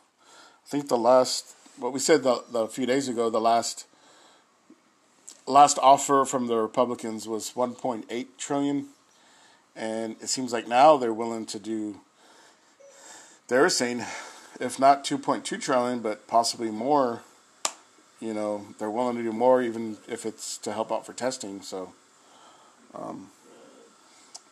[0.64, 3.86] I think the last, what we said the, the few days ago, the last,
[5.46, 8.88] last offer from the Republicans was one point eight trillion,
[9.74, 12.00] and it seems like now they're willing to do.
[13.48, 14.04] They're saying,
[14.60, 17.22] if not two point two trillion, but possibly more.
[18.18, 21.62] You know, they're willing to do more, even if it's to help out for testing.
[21.62, 21.92] So.
[22.94, 23.28] Um,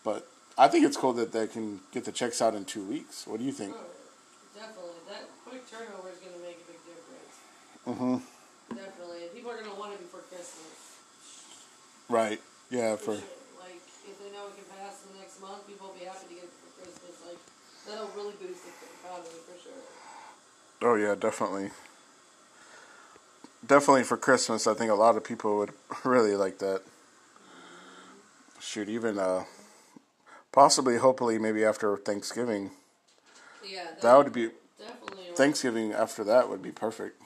[0.05, 3.27] but I think it's cool that they can get the checks out in two weeks.
[3.27, 3.75] What do you think?
[3.75, 3.85] Oh,
[4.55, 5.03] definitely.
[5.11, 7.35] That quick turnover is going to make a big difference.
[7.87, 8.75] Mm-hmm.
[8.77, 9.21] Definitely.
[9.35, 10.79] People are going to want it before Christmas.
[12.09, 12.41] Right.
[12.71, 12.95] Yeah.
[12.95, 13.35] For For sure.
[13.59, 16.27] Like, if they know it can pass in the next month, people will be happy
[16.31, 17.15] to get it for Christmas.
[17.27, 17.41] Like,
[17.91, 18.71] that'll really boost the
[19.03, 19.83] economy for sure.
[20.87, 21.71] oh yeah, definitely.
[23.67, 25.73] Definitely for Christmas, I think a lot of people would
[26.05, 26.83] really like that.
[28.61, 29.45] Shoot, even uh,
[30.55, 32.71] possibly, hopefully, maybe after Thanksgiving.
[33.63, 35.25] Yeah, that, That would be definitely.
[35.35, 37.21] Thanksgiving after that would be perfect.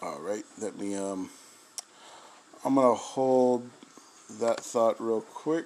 [0.00, 1.30] All right, let me um
[2.64, 3.70] I'm going to hold
[4.38, 5.64] that thought real quick.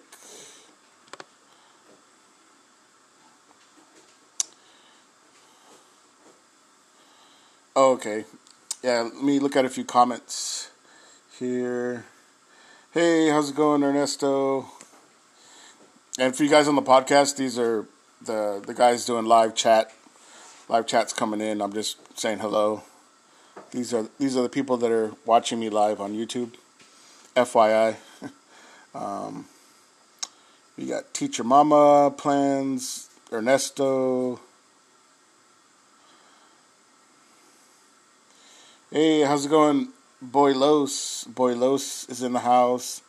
[7.77, 8.24] Oh, okay.
[8.82, 10.70] Yeah, let me look at a few comments
[11.39, 12.05] here.
[12.95, 14.66] Hey, how's it going, Ernesto?
[16.16, 17.89] and for you guys on the podcast, these are
[18.23, 19.93] the the guys doing live chat.
[20.69, 21.61] Live chat's coming in.
[21.61, 22.85] I'm just saying hello.
[23.73, 26.55] These are these are the people that are watching me live on YouTube.
[27.35, 27.97] FYI.
[28.95, 29.47] um,
[30.77, 34.39] we got Teacher Mama plans, Ernesto.
[38.93, 39.94] Hey, how's it going?
[40.30, 41.26] Boylos.
[41.28, 43.02] Boylos is in the house.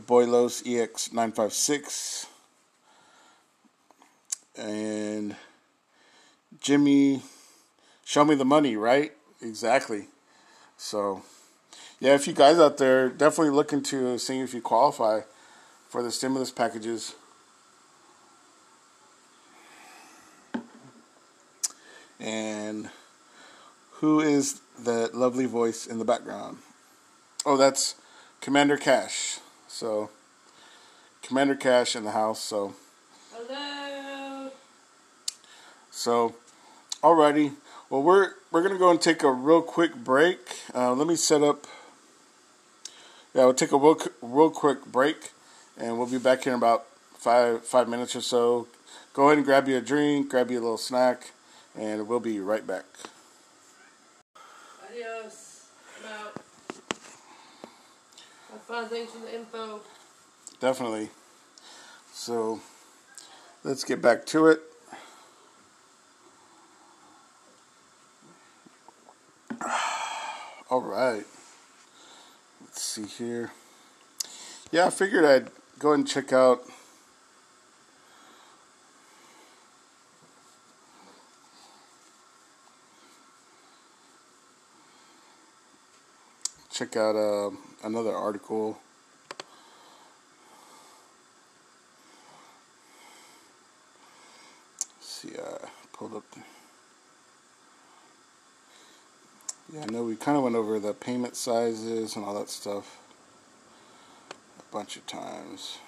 [0.00, 2.26] Boylos EX956.
[4.56, 5.36] And
[6.60, 7.22] Jimmy,
[8.04, 9.12] show me the money, right?
[9.40, 10.08] Exactly.
[10.76, 11.22] So,
[12.00, 15.20] yeah, if you guys out there definitely looking to see if you qualify
[15.88, 17.14] for the stimulus packages.
[22.18, 22.90] And
[23.92, 26.58] who is the lovely voice in the background?
[27.46, 27.94] Oh, that's
[28.40, 29.38] Commander Cash.
[29.68, 30.10] So,
[31.22, 32.40] Commander Cash in the house.
[32.40, 32.74] So,
[33.32, 34.50] Hello.
[35.90, 36.34] so,
[37.02, 37.52] alrighty.
[37.90, 40.38] Well, we're we're gonna go and take a real quick break.
[40.74, 41.66] Uh, let me set up.
[43.34, 45.32] Yeah, we'll take a real real quick break,
[45.76, 48.68] and we'll be back here in about five five minutes or so.
[49.12, 51.32] Go ahead and grab you a drink, grab you a little snack,
[51.78, 52.84] and we'll be right back.
[55.04, 55.66] Adios.
[56.00, 56.34] I'm out.
[58.50, 58.88] Have fun.
[58.88, 59.80] Thanks for the info.
[60.60, 61.10] Definitely.
[62.12, 62.60] So,
[63.64, 64.60] let's get back to it.
[70.70, 71.24] All right.
[72.62, 73.50] Let's see here.
[74.70, 76.64] Yeah, I figured I'd go and check out.
[86.74, 87.52] Check out uh,
[87.84, 88.76] another article.
[94.96, 96.24] Let's see, I pulled up.
[99.72, 102.98] Yeah, I know we kind of went over the payment sizes and all that stuff
[104.58, 105.78] a bunch of times.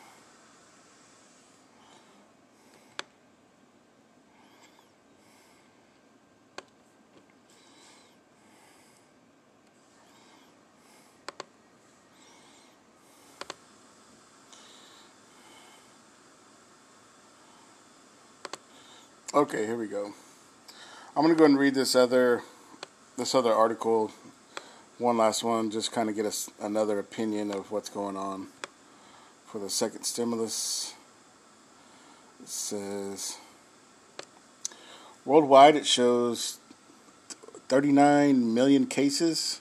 [19.36, 20.14] Okay, here we go.
[21.14, 22.42] I'm gonna go and read this other
[23.18, 24.10] this other article,
[24.96, 28.46] one last one, just kind of get us another opinion of what's going on
[29.44, 30.94] for the second stimulus.
[32.42, 33.36] It says
[35.26, 36.56] worldwide it shows
[37.68, 39.60] 39 million cases.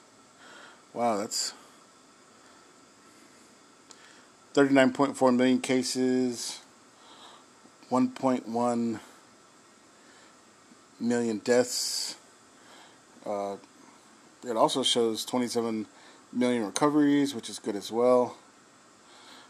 [0.93, 1.53] Wow, that's
[4.53, 6.61] 39.4 million cases,
[7.91, 8.99] 1.1
[10.99, 12.15] million deaths.
[13.25, 13.55] Uh,
[14.47, 15.87] it also shows 27
[16.31, 18.37] million recoveries, which is good as well.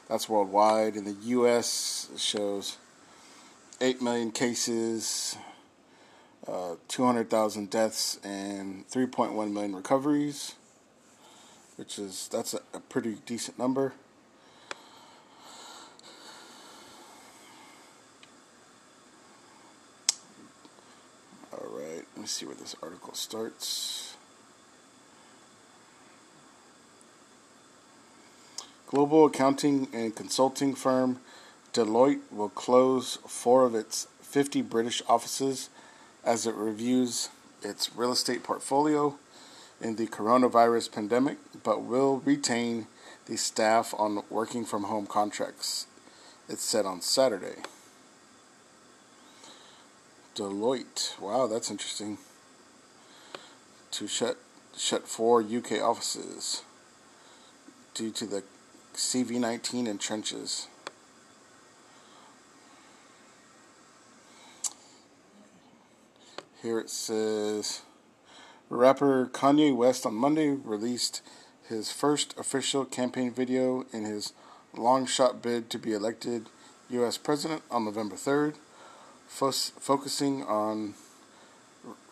[0.07, 0.95] That's worldwide.
[0.95, 2.77] In the U.S., it shows
[3.81, 5.35] 8 million cases,
[6.47, 10.55] uh, 200,000 deaths, and 3.1 million recoveries,
[11.75, 13.93] which is that's a, a pretty decent number.
[21.51, 24.15] All right, let me see where this article starts.
[28.87, 31.19] Global accounting and consulting firm
[31.71, 35.69] Deloitte will close four of its 50 British offices
[36.23, 37.29] as it reviews
[37.61, 39.15] its real estate portfolio
[39.79, 42.87] in the coronavirus pandemic, but will retain
[43.27, 45.85] the staff on working from home contracts,
[46.49, 47.57] it said on Saturday.
[50.35, 51.19] Deloitte.
[51.19, 52.17] Wow, that's interesting.
[53.91, 54.37] To shut
[54.77, 56.63] shut four UK offices
[57.93, 58.43] due to the
[58.93, 60.67] CV19 in trenches.
[66.61, 67.81] Here it says
[68.69, 71.21] rapper Kanye West on Monday released
[71.69, 74.33] his first official campaign video in his
[74.75, 76.47] long shot bid to be elected
[76.89, 77.17] U.S.
[77.17, 78.55] president on November 3rd,
[79.27, 80.93] fo- focusing on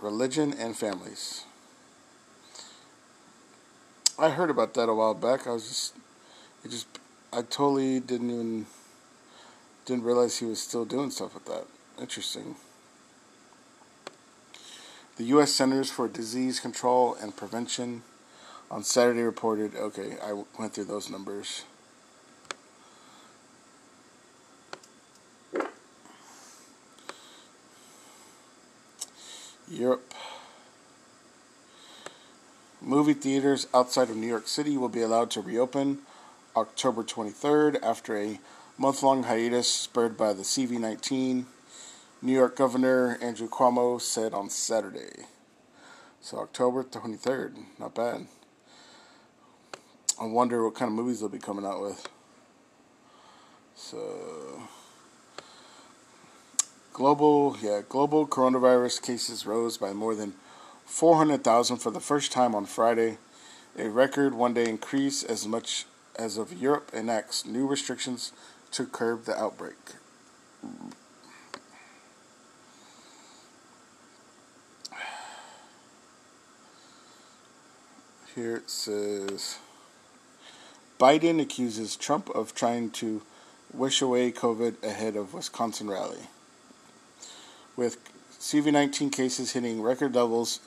[0.01, 1.45] religion and families.
[4.17, 5.47] I heard about that a while back.
[5.47, 5.95] I was just,
[6.63, 6.87] it just,
[7.31, 8.65] I totally didn't even,
[9.85, 11.65] didn't realize he was still doing stuff with that.
[11.99, 12.55] Interesting.
[15.17, 15.51] The U.S.
[15.51, 18.03] Centers for Disease Control and Prevention
[18.71, 21.65] on Saturday reported, okay, I went through those numbers.
[29.73, 30.13] Europe.
[32.81, 35.99] Movie theaters outside of New York City will be allowed to reopen
[36.55, 38.39] October 23rd after a
[38.77, 41.45] month long hiatus spurred by the CV 19.
[42.21, 45.25] New York Governor Andrew Cuomo said on Saturday.
[46.21, 47.65] So, October 23rd.
[47.79, 48.27] Not bad.
[50.21, 52.07] I wonder what kind of movies they'll be coming out with.
[53.75, 54.63] So,
[56.93, 60.33] global, yeah, global coronavirus cases rose by more than
[60.85, 63.17] 400,000 for the first time on Friday,
[63.77, 68.31] a record one day increase as much as of Europe enacts new restrictions
[68.71, 69.75] to curb the outbreak.
[78.35, 79.59] Here it says
[80.99, 83.21] Biden accuses Trump of trying to
[83.71, 86.29] wish away COVID ahead of Wisconsin rally.
[87.75, 87.97] With
[88.39, 90.59] CV19 cases hitting record levels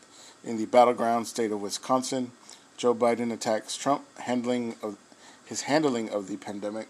[0.43, 2.33] in the battleground state of Wisconsin,
[2.77, 4.97] Joe Biden attacks Trump handling of
[5.45, 6.89] his handling of the pandemic.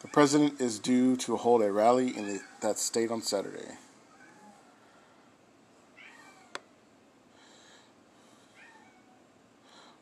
[0.00, 3.76] The president is due to hold a rally in the, that state on Saturday.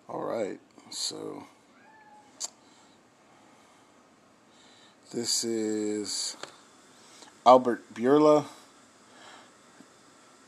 [0.08, 1.44] All right, so
[5.12, 6.36] this is
[7.46, 8.44] Albert Bourla.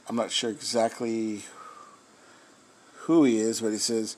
[0.09, 1.43] I'm not sure exactly
[3.03, 4.17] who he is, but he says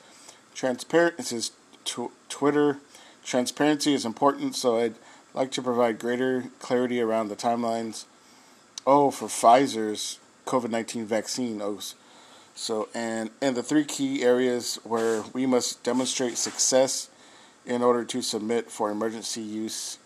[0.55, 1.19] transparent.
[1.19, 1.53] It says
[1.85, 2.79] tw- Twitter
[3.25, 4.95] transparency is important, so I'd
[5.35, 8.05] like to provide greater clarity around the timelines.
[8.87, 11.61] Oh, for Pfizer's COVID 19 vaccine.
[11.63, 11.79] Oh,
[12.55, 17.09] so, and, and the three key areas where we must demonstrate success
[17.65, 19.99] in order to submit for emergency use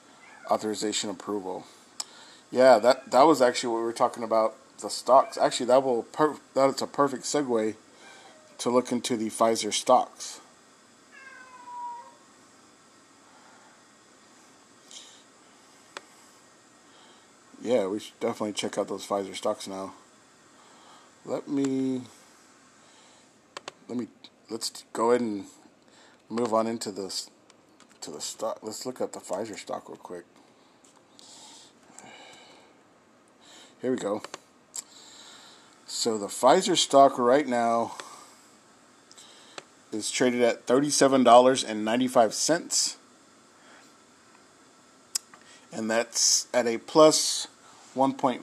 [0.51, 1.67] authorization approval.
[2.51, 5.39] Yeah, that, that was actually what we were talking about the stocks.
[5.39, 7.75] Actually, that will per- that's a perfect segue
[8.59, 10.41] to look into the Pfizer stocks.
[17.63, 19.95] Yeah, we should definitely check out those Pfizer stocks now.
[21.25, 22.03] Let me
[23.89, 24.09] let me
[24.49, 25.47] let's go ahead and
[26.29, 27.29] move on into this
[28.03, 28.61] to the stock.
[28.63, 30.25] Let's look at the Pfizer stock real quick.
[33.83, 34.23] Here we go.
[35.89, 37.97] So the Pfizer stock right now
[39.93, 41.87] is traded at thirty-seven dollars and
[45.91, 47.47] that's at a plus
[47.95, 48.43] one point,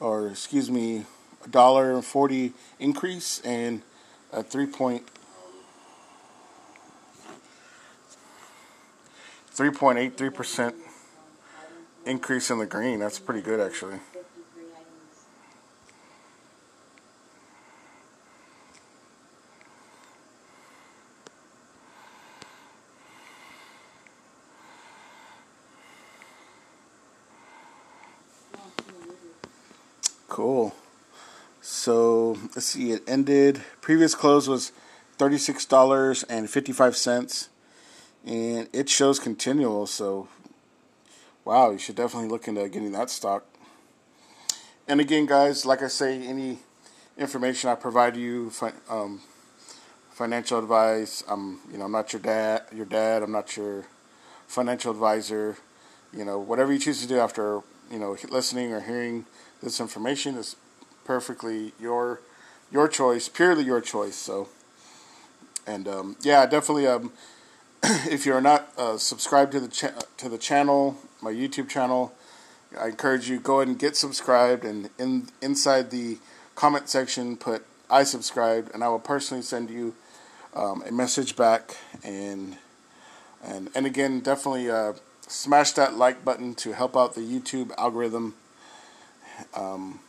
[0.00, 1.04] or excuse me,
[1.44, 3.82] a dollar and forty increase and
[4.32, 5.02] a three point
[9.48, 10.74] three point eight three percent
[12.04, 13.00] increase in the green.
[13.00, 13.98] That's pretty good, actually.
[30.28, 30.74] Cool.
[31.62, 32.90] So let's see.
[32.90, 33.62] It ended.
[33.82, 34.72] Previous close was
[35.18, 36.48] thirty six dollars and
[38.72, 39.86] it shows continual.
[39.86, 40.28] So,
[41.44, 43.44] wow, you should definitely look into getting that stock.
[44.88, 46.58] And again, guys, like I say, any
[47.18, 48.50] information I provide you,
[48.88, 49.20] um,
[50.10, 51.22] financial advice.
[51.28, 52.62] I'm, you know, I'm not your dad.
[52.74, 53.22] Your dad.
[53.22, 53.84] I'm not your
[54.46, 55.58] financial advisor.
[56.12, 57.60] You know, whatever you choose to do after
[57.90, 59.26] you know listening or hearing
[59.62, 60.56] this information is
[61.04, 62.20] perfectly your
[62.70, 64.16] your choice, purely your choice.
[64.16, 64.48] So,
[65.66, 66.86] and um, yeah, definitely.
[66.86, 67.12] Um,
[67.82, 72.12] if you're not uh, subscribed to the cha- to the channel, my YouTube channel,
[72.78, 76.18] I encourage you go ahead and get subscribed, and in inside the
[76.54, 79.94] comment section, put I subscribed, and I will personally send you
[80.54, 81.76] um, a message back.
[82.02, 82.56] And
[83.44, 84.94] and and again, definitely uh,
[85.28, 88.34] smash that like button to help out the YouTube algorithm.
[89.54, 90.00] Um,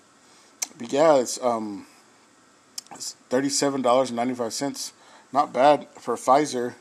[0.77, 1.85] but yeah, it's um,
[2.97, 4.93] it's thirty-seven dollars and ninety-five cents.
[5.31, 6.73] Not bad for Pfizer.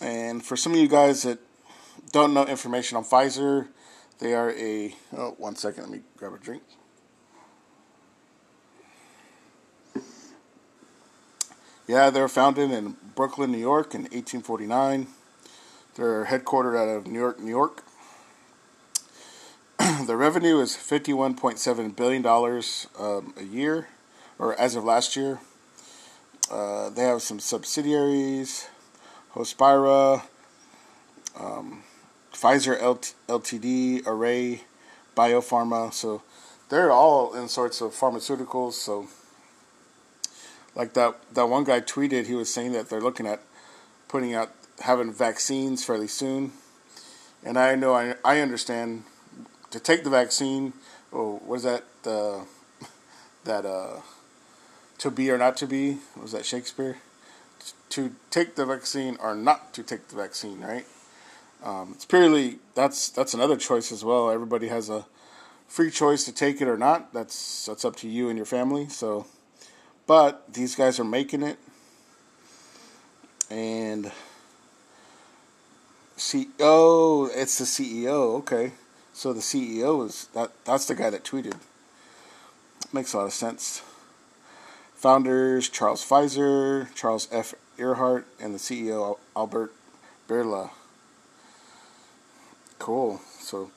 [0.00, 1.38] And for some of you guys that
[2.12, 3.68] don't know information on Pfizer,
[4.18, 4.94] they are a.
[5.16, 5.84] Oh, one second.
[5.84, 6.62] Let me grab a drink.
[11.88, 15.08] Yeah, they were founded in Brooklyn, New York in 1849.
[15.96, 17.82] They're headquartered out of New York, New York.
[20.06, 23.88] the revenue is $51.7 billion um, a year,
[24.40, 25.38] or as of last year.
[26.50, 28.66] Uh, they have some subsidiaries,
[29.34, 30.22] Hospira,
[31.38, 31.84] um,
[32.32, 34.62] Pfizer LT- Ltd, Array,
[35.16, 35.92] Biopharma.
[35.92, 36.22] So
[36.70, 38.72] they're all in sorts of pharmaceuticals.
[38.72, 39.06] So,
[40.74, 43.42] like that that one guy tweeted, he was saying that they're looking at
[44.08, 44.50] putting out
[44.80, 46.52] having vaccines fairly soon.
[47.44, 49.04] And I know I I understand
[49.70, 50.72] to take the vaccine.
[51.12, 51.84] Oh, what is that?
[52.04, 52.44] Uh,
[53.44, 54.00] that uh,
[55.00, 56.98] to be or not to be was that Shakespeare?
[57.90, 60.86] To take the vaccine or not to take the vaccine, right?
[61.62, 64.30] Um, it's purely that's that's another choice as well.
[64.30, 65.06] Everybody has a
[65.66, 67.12] free choice to take it or not.
[67.12, 68.88] That's that's up to you and your family.
[68.88, 69.26] So,
[70.06, 71.58] but these guys are making it,
[73.50, 74.12] and
[76.16, 76.46] CEO.
[76.60, 78.36] Oh, it's the CEO.
[78.38, 78.72] Okay,
[79.12, 80.52] so the CEO is that.
[80.64, 81.56] That's the guy that tweeted.
[82.92, 83.82] Makes a lot of sense.
[85.00, 87.54] Founders Charles Pfizer, Charles F.
[87.78, 89.72] Erhart, and the CEO Albert
[90.28, 90.72] Bourla.
[92.78, 93.22] Cool.
[93.38, 93.70] So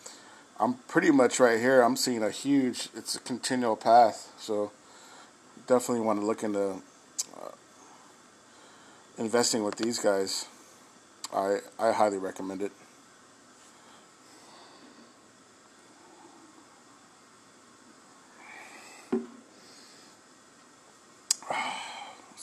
[0.59, 1.81] I'm pretty much right here.
[1.81, 2.89] I'm seeing a huge.
[2.93, 4.33] It's a continual path.
[4.37, 4.73] So
[5.65, 6.81] definitely want to look into
[7.41, 7.51] uh,
[9.17, 10.47] investing with these guys.
[11.33, 12.73] I I highly recommend it.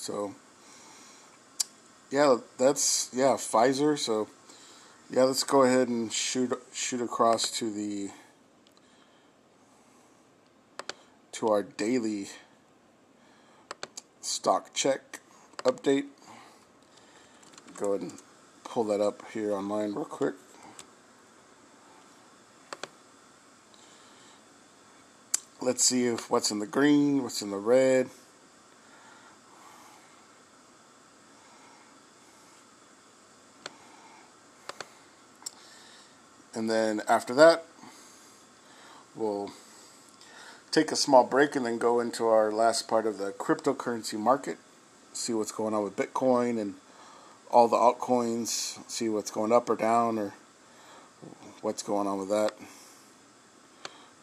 [0.00, 0.34] So
[2.10, 3.98] yeah, that's yeah Pfizer.
[3.98, 4.28] So
[5.10, 8.08] yeah, let's go ahead and shoot shoot across to the
[11.32, 12.28] to our daily
[14.22, 15.20] stock check
[15.64, 16.06] update.
[17.76, 18.12] Go ahead and
[18.64, 20.34] pull that up here online real quick.
[25.60, 28.08] Let's see if what's in the green, what's in the red.
[36.54, 37.64] And then after that,
[39.14, 39.52] we'll
[40.70, 44.58] take a small break and then go into our last part of the cryptocurrency market,
[45.12, 46.74] see what's going on with Bitcoin and
[47.50, 50.34] all the altcoins, see what's going up or down or
[51.60, 52.52] what's going on with that.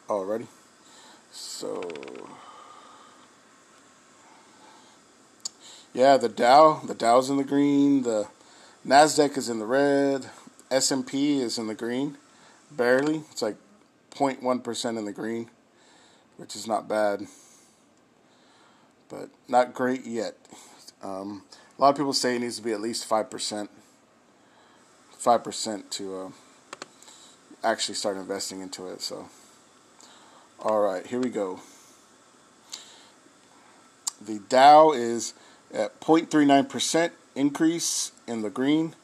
[0.09, 0.47] Already.
[1.31, 1.81] So
[5.93, 8.27] yeah, the Dow, the Dow's in the green, the
[8.85, 10.29] Nasdaq is in the red,
[10.69, 12.17] S&P is in the green
[12.71, 13.23] barely.
[13.31, 13.55] It's like
[14.11, 15.49] 0.1% in the green,
[16.37, 17.27] which is not bad,
[19.09, 20.35] but not great yet.
[21.01, 21.43] Um,
[21.77, 23.69] a lot of people say it needs to be at least 5%.
[25.19, 26.29] 5% to uh,
[27.63, 29.01] actually start investing into it.
[29.01, 29.27] So,
[30.59, 31.59] all right, here we go.
[34.19, 35.33] The Dow is
[35.73, 38.95] at 0.39% increase in the green.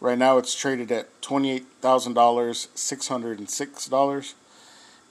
[0.00, 4.36] Right now, it's traded at twenty-eight thousand dollars, six hundred and six dollars,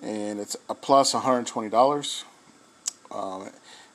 [0.01, 2.23] and it's a plus one hundred twenty dollars.
[3.11, 3.49] Um,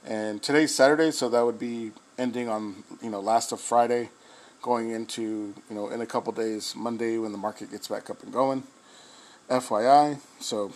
[0.05, 4.11] and today's Saturday, so that would be ending on you know last of Friday,
[4.61, 8.23] going into you know in a couple days Monday when the market gets back up
[8.23, 8.65] and going.
[9.49, 10.73] FYI, so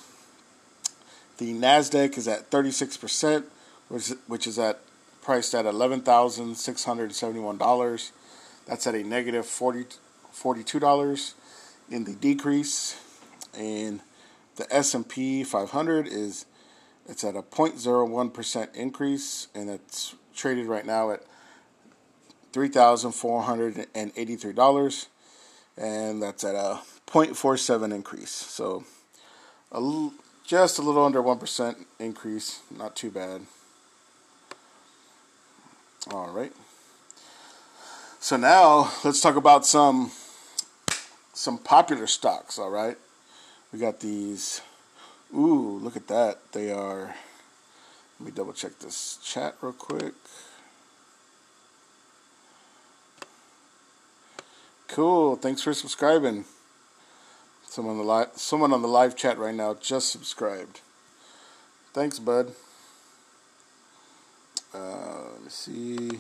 [1.36, 3.44] the Nasdaq is at thirty six percent,
[3.90, 4.80] which which is at
[5.20, 8.12] priced at eleven thousand six hundred seventy one dollars.
[8.66, 9.84] That's at a negative forty
[10.42, 11.34] $42
[11.90, 12.98] in the decrease
[13.56, 14.00] and
[14.56, 16.46] the S&P 500 is
[17.08, 21.22] it's at a 0.01% increase and it's traded right now at
[22.52, 25.06] $3,483
[25.76, 28.30] and that's at a 0.47 increase.
[28.30, 28.84] So
[29.70, 30.14] a l-
[30.44, 33.42] just a little under 1% increase, not too bad.
[36.10, 36.52] All right.
[38.20, 40.10] So now let's talk about some
[41.36, 42.96] some popular stocks, all right?
[43.72, 44.62] We got these.
[45.34, 46.52] Ooh, look at that.
[46.52, 47.14] They are.
[48.18, 50.14] Let me double check this chat real quick.
[54.88, 55.36] Cool.
[55.36, 56.46] Thanks for subscribing.
[57.66, 60.80] Someone on the live, someone on the live chat right now just subscribed.
[61.92, 62.52] Thanks, bud.
[64.72, 66.10] Uh, let me see.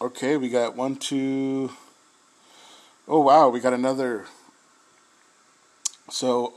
[0.00, 1.70] Okay, we got one, two.
[3.08, 4.26] Oh wow, we got another.
[6.10, 6.54] So,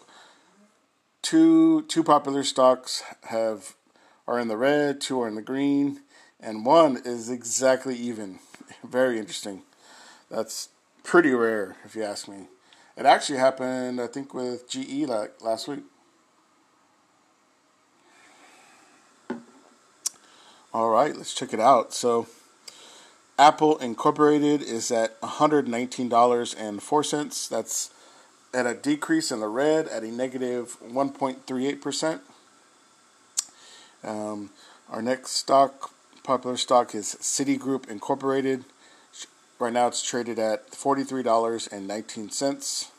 [1.21, 3.75] two two popular stocks have
[4.27, 6.01] are in the red, two are in the green,
[6.39, 8.39] and one is exactly even.
[8.83, 9.61] Very interesting.
[10.31, 10.69] That's
[11.03, 12.47] pretty rare, if you ask me.
[12.97, 15.83] It actually happened, I think, with GE like last week.
[20.73, 21.93] All right, let's check it out.
[21.93, 22.25] So.
[23.39, 27.47] Apple Incorporated is at $119.04.
[27.47, 27.89] That's
[28.53, 32.19] at a decrease in the red at a negative 1.38%.
[34.03, 34.49] Um,
[34.89, 38.65] our next stock, popular stock, is Citigroup Incorporated.
[39.57, 42.89] Right now it's traded at $43.19.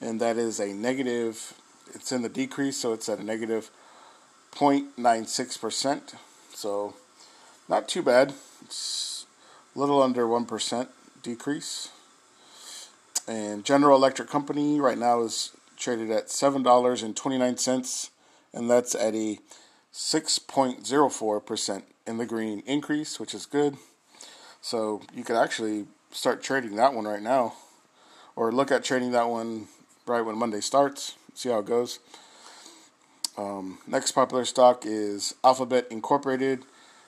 [0.00, 1.52] And that is a negative,
[1.92, 3.70] it's in the decrease, so it's at a negative
[4.52, 6.14] 0.96%.
[6.54, 6.94] So
[7.68, 8.32] not too bad.
[8.64, 9.19] It's
[9.74, 10.88] little under 1%
[11.22, 11.90] decrease.
[13.28, 18.10] And General Electric Company right now is traded at $7.29,
[18.52, 19.38] and that's at a
[19.92, 23.76] 6.04% in the green increase, which is good.
[24.60, 27.54] So you could actually start trading that one right now,
[28.36, 29.68] or look at trading that one
[30.06, 31.16] right when Monday starts.
[31.34, 32.00] See how it goes.
[33.38, 36.64] Um, next popular stock is Alphabet Incorporated.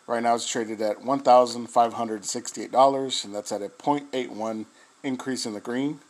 [0.07, 4.66] Right now it's traded at $1,568, and that's at a 0.81
[5.03, 6.01] increase in the green.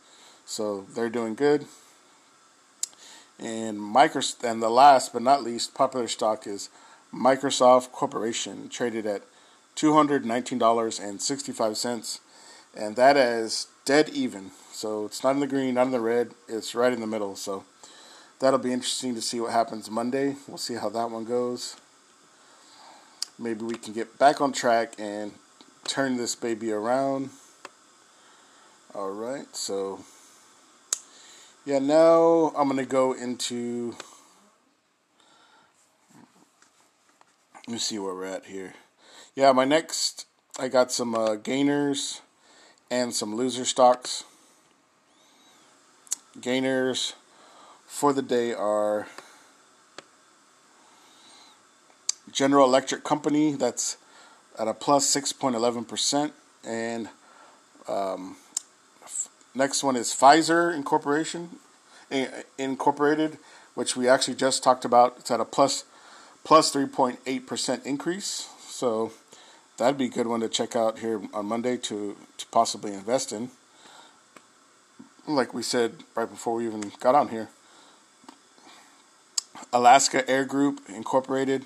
[0.45, 1.65] So they're doing good.
[3.39, 6.69] And Microsoft, and the last but not least popular stock is
[7.13, 9.21] Microsoft Corporation, traded at
[9.75, 12.19] $219.65,
[12.75, 14.51] and that is dead even.
[14.71, 17.35] So it's not in the green, not in the red, it's right in the middle.
[17.35, 17.63] So
[18.39, 20.35] that'll be interesting to see what happens Monday.
[20.47, 21.75] We'll see how that one goes.
[23.43, 25.33] Maybe we can get back on track and
[25.83, 27.29] turn this baby around.
[28.95, 29.99] All right, so
[31.65, 33.95] yeah, now I'm to go into.
[37.67, 38.75] Let me see where we're at here.
[39.35, 40.25] Yeah, my next,
[40.57, 42.21] I got some uh, gainers
[42.89, 44.23] and some loser stocks.
[46.39, 47.15] Gainers
[47.85, 49.07] for the day are
[52.33, 53.97] General Electric Company, that's
[54.59, 56.31] at a plus 6.11%,
[56.65, 57.09] and
[57.87, 58.35] um,
[59.55, 61.49] Next one is Pfizer Incorporation
[62.57, 63.37] Incorporated,
[63.75, 65.15] which we actually just talked about.
[65.19, 65.83] It's at a plus
[66.43, 68.49] plus 3.8% increase.
[68.67, 69.11] So
[69.77, 73.31] that'd be a good one to check out here on Monday to, to possibly invest
[73.31, 73.51] in.
[75.27, 77.49] Like we said right before we even got on here.
[79.71, 81.65] Alaska Air Group Incorporated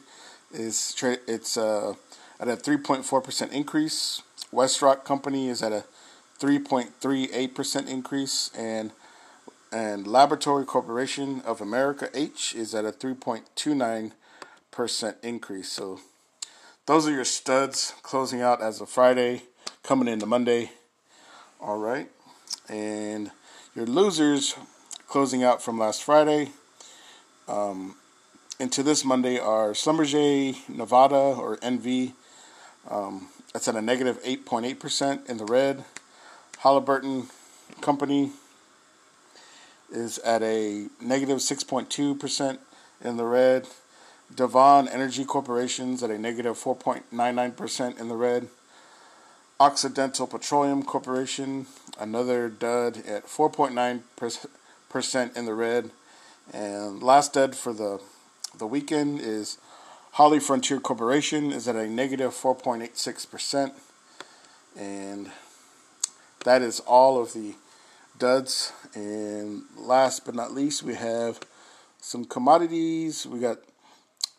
[0.53, 1.95] is tra- it's uh,
[2.39, 4.21] at a 3.4% increase.
[4.53, 5.83] WestRock Company is at a
[6.39, 8.91] 3.38% increase, and
[9.69, 15.69] and Laboratory Corporation of America H is at a 3.29% increase.
[15.69, 15.99] So
[16.85, 19.43] those are your studs closing out as of Friday,
[19.83, 20.71] coming into Monday.
[21.59, 22.09] All right,
[22.69, 23.31] and
[23.75, 24.55] your losers
[25.07, 26.51] closing out from last Friday.
[27.47, 27.95] Um,
[28.59, 32.13] into this Monday are Schlumberger Nevada or NV.
[32.89, 35.83] Um, that's at a negative 8.8% in the red.
[36.59, 37.27] Halliburton
[37.81, 38.31] Company
[39.91, 42.57] is at a negative 6.2%
[43.03, 43.67] in the red.
[44.33, 48.47] Devon Energy Corporation's at a negative 4.99% in the red.
[49.59, 51.65] Occidental Petroleum Corporation,
[51.99, 55.91] another dud at 4.9% in the red.
[56.53, 57.99] And last dud for the
[58.57, 59.57] the weekend is
[60.11, 63.71] Holly Frontier Corporation is at a negative 4.86%.
[64.77, 65.31] And
[66.43, 67.55] that is all of the
[68.17, 68.73] duds.
[68.93, 71.39] And last but not least, we have
[71.99, 73.25] some commodities.
[73.25, 73.57] We got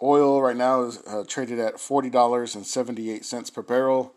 [0.03, 4.15] oil right now is uh, traded at forty dollars and seventy eight cents per barrel.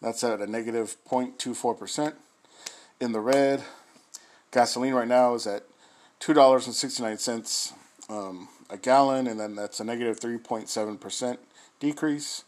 [0.00, 2.14] That's at a negative negative 0.24 percent.
[3.00, 3.62] In the red,
[4.50, 5.64] gasoline right now is at
[6.20, 7.72] two dollars and sixty nine cents
[8.08, 11.40] um, a gallon, and then that's a negative negative three point seven percent
[11.80, 12.44] decrease.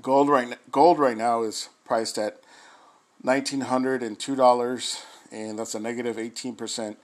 [0.00, 2.40] Gold right gold right now is priced at
[3.24, 6.96] $1,902, and that's a negative 18%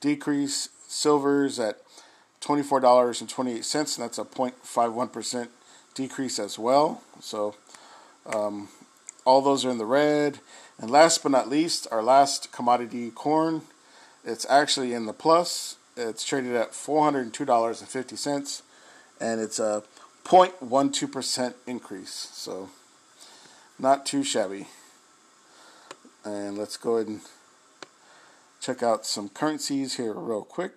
[0.00, 0.68] decrease.
[0.86, 1.80] Silver's at
[2.40, 5.48] $24.28, and that's a 0.51%
[5.94, 7.02] decrease as well.
[7.20, 7.54] So
[8.26, 8.68] um,
[9.24, 10.40] all those are in the red.
[10.78, 13.62] And last but not least, our last commodity, corn,
[14.24, 15.76] it's actually in the plus.
[15.96, 18.62] It's traded at $402.50,
[19.20, 19.82] and it's a
[20.24, 22.30] 0.12% increase.
[22.32, 22.70] So
[23.78, 24.66] not too shabby.
[26.24, 27.20] And let's go ahead and
[28.60, 30.72] check out some currencies here real quick.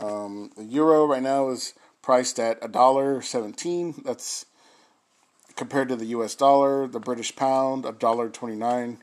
[0.00, 4.02] Um, the euro right now is priced at a dollar seventeen.
[4.04, 4.46] That's
[5.56, 6.34] compared to the U.S.
[6.34, 6.86] dollar.
[6.86, 9.02] The British pound a dollar twenty nine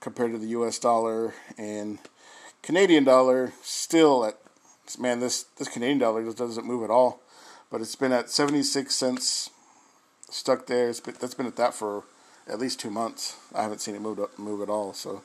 [0.00, 0.78] compared to the U.S.
[0.78, 1.98] dollar, and
[2.62, 4.38] Canadian dollar still at
[4.98, 7.20] man this this Canadian dollar just doesn't move at all.
[7.70, 9.50] But it's been at seventy six cents
[10.30, 10.88] stuck there.
[10.88, 12.04] It's been, that's been at that for
[12.48, 13.36] at least two months.
[13.54, 14.92] I haven't seen it move up, move at all.
[14.92, 15.22] So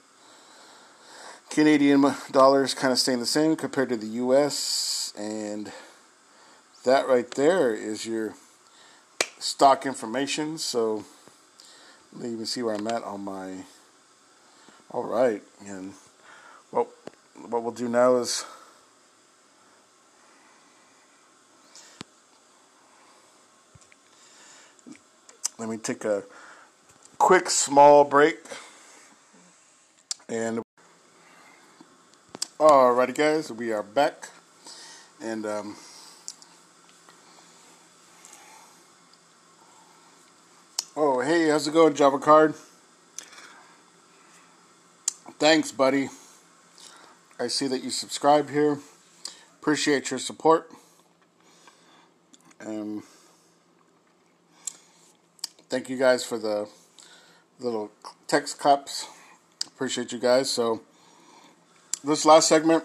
[1.49, 5.13] Canadian dollars kind of staying the same compared to the US.
[5.17, 5.71] And
[6.83, 8.33] that right there is your
[9.39, 10.57] stock information.
[10.57, 11.05] So
[12.11, 13.63] let me see where I'm at on my.
[14.91, 15.93] All right, and
[17.35, 18.45] what we'll do now is.
[25.57, 26.23] Let me take a
[27.17, 28.37] quick small break.
[30.27, 30.61] And
[32.59, 34.29] alrighty guys we are back.
[35.21, 35.75] And um,
[40.97, 42.55] oh hey how's it going Java card?
[45.39, 46.09] Thanks buddy
[47.39, 48.79] I see that you subscribe here
[49.59, 50.71] appreciate your support
[52.65, 53.03] um,
[55.69, 56.67] thank you guys for the
[57.59, 57.91] little
[58.27, 59.07] text cups.
[59.67, 60.49] Appreciate you guys.
[60.49, 60.81] So,
[62.03, 62.83] this last segment,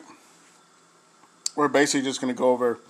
[1.55, 2.81] we're basically just going to go over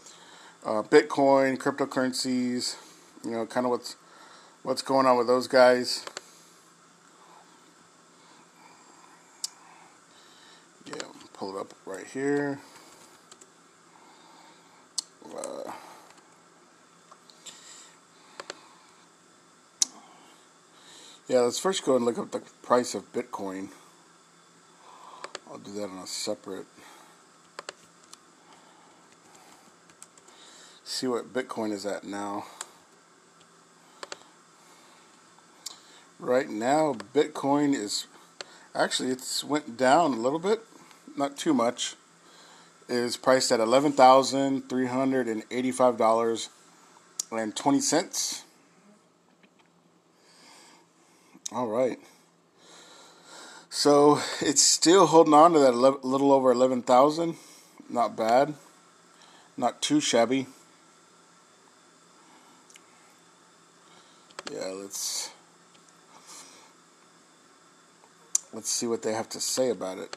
[0.64, 2.76] uh, Bitcoin, cryptocurrencies,
[3.24, 3.96] you know, kind of what's
[4.62, 6.06] what's going on with those guys.
[10.86, 11.02] Yeah,
[11.38, 12.58] pull it up right here.
[15.24, 15.70] Uh,
[21.28, 23.68] Yeah, let's first go and look up the price of Bitcoin.
[25.46, 26.64] I'll do that on a separate.
[30.84, 32.46] See what Bitcoin is at now.
[36.18, 38.06] Right now, Bitcoin is
[38.74, 40.62] actually it's went down a little bit,
[41.18, 41.96] not too much.
[42.88, 46.48] Is priced at eleven thousand three hundred and eighty-five dollars
[47.30, 48.44] and twenty cents.
[51.52, 51.98] All right.
[53.70, 57.36] So it's still holding on to that 11, little over 11,000.
[57.88, 58.54] Not bad.
[59.56, 60.46] Not too shabby.
[64.52, 65.30] Yeah, let's
[68.52, 70.16] let's see what they have to say about it.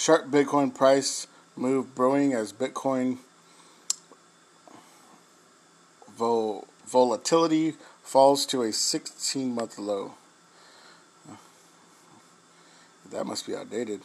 [0.00, 3.18] Sharp Bitcoin price move brewing as Bitcoin
[6.16, 10.14] vol volatility falls to a 16 month low.
[13.10, 14.00] That must be outdated.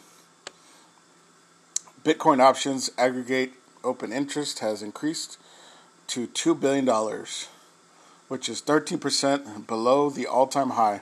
[2.04, 5.38] Bitcoin options aggregate open interest has increased
[6.08, 6.86] to $2 billion,
[8.28, 11.00] which is 13% below the all time high.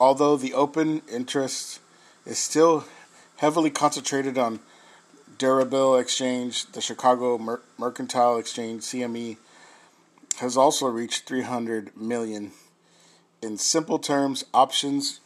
[0.00, 1.78] Although the open interest
[2.26, 2.86] is still
[3.44, 4.58] heavily concentrated on
[5.36, 9.36] Deribit Exchange, the Chicago Mer- Mercantile Exchange, CME,
[10.38, 12.52] has also reached 300 million.
[13.42, 15.20] In simple terms, options,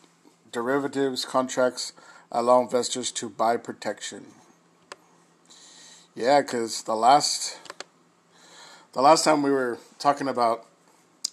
[0.50, 1.92] derivatives, contracts
[2.32, 4.26] allow investors to buy protection.
[6.16, 7.56] Yeah, because the last
[8.94, 10.66] the last time we were talking about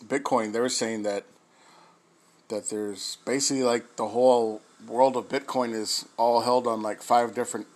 [0.05, 1.25] Bitcoin, they were saying that
[2.49, 7.33] that there's basically like the whole world of Bitcoin is all held on like five
[7.33, 7.67] different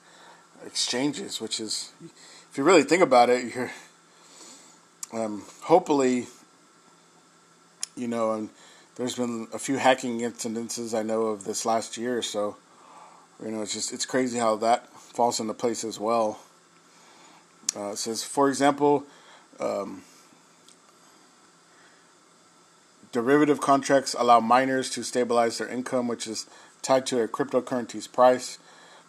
[0.65, 1.91] exchanges, which is
[2.52, 3.72] if you really think about it, you're
[5.11, 6.27] um, hopefully,
[7.95, 8.49] you know, and
[8.95, 12.57] there's been a few hacking incidences I know of this last year so.
[13.44, 16.40] You know, it's just it's crazy how that falls into place as well.
[17.73, 19.06] Uh, it says, for example,
[19.61, 20.02] um,
[23.11, 26.48] derivative contracts allow miners to stabilize their income, which is
[26.81, 28.57] tied to a cryptocurrency's price.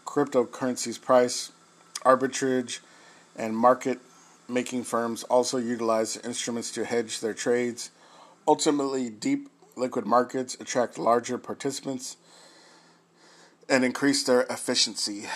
[0.05, 1.53] Cryptocurrency's price,
[2.05, 2.81] arbitrage,
[3.37, 3.99] and market
[4.49, 7.91] making firms also utilize instruments to hedge their trades.
[8.47, 12.17] Ultimately, deep liquid markets attract larger participants
[13.69, 15.27] and increase their efficiency.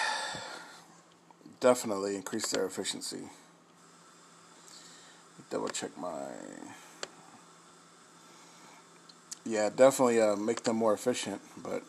[1.61, 3.31] Definitely increase their efficiency.
[5.51, 6.27] Double check my.
[9.47, 11.83] Yeah, definitely uh, make them more efficient, but.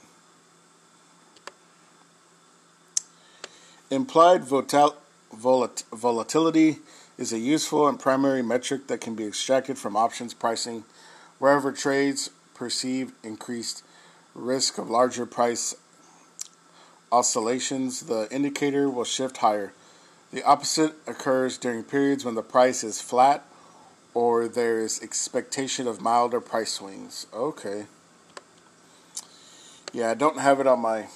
[3.96, 6.80] Implied volat- volatility
[7.18, 10.84] is a useful and primary metric that can be extracted from options pricing.
[11.40, 13.84] Wherever trades perceive increased
[14.34, 15.76] risk of larger price
[17.10, 19.72] oscillations, the indicator will shift higher.
[20.34, 23.46] The opposite occurs during periods when the price is flat
[24.14, 27.28] or there is expectation of milder price swings.
[27.34, 27.86] Okay.
[29.94, 31.08] Yeah, I don't have it on my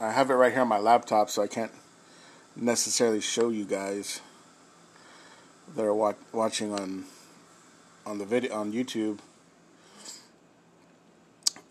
[0.00, 1.70] I have it right here on my laptop so I can't
[2.56, 4.20] necessarily show you guys
[5.74, 7.04] that are wa- watching on
[8.06, 9.18] on the video on YouTube.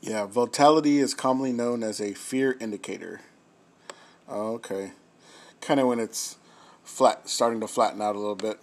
[0.01, 3.21] Yeah, volatility is commonly known as a fear indicator.
[4.27, 4.91] Oh, okay.
[5.61, 6.37] Kind of when it's
[6.83, 8.59] flat, starting to flatten out a little bit.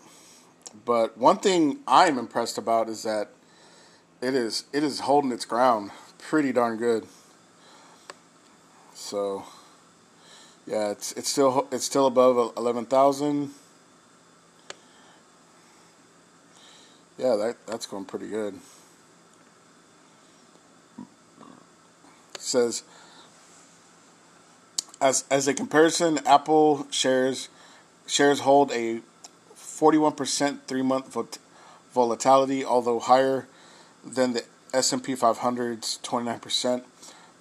[0.84, 3.30] But one thing I'm impressed about is that
[4.20, 7.06] it is it is holding its ground pretty darn good.
[8.94, 9.44] So,
[10.66, 13.50] yeah, it's it's still it's still above eleven thousand.
[17.18, 18.54] Yeah, that that's going pretty good.
[22.38, 22.82] says
[25.00, 27.48] as as a comparison, Apple shares
[28.06, 29.00] shares hold a
[29.56, 31.16] 41% three month
[31.94, 33.46] volatility, although higher
[34.04, 36.82] than the S&P 500's 29%.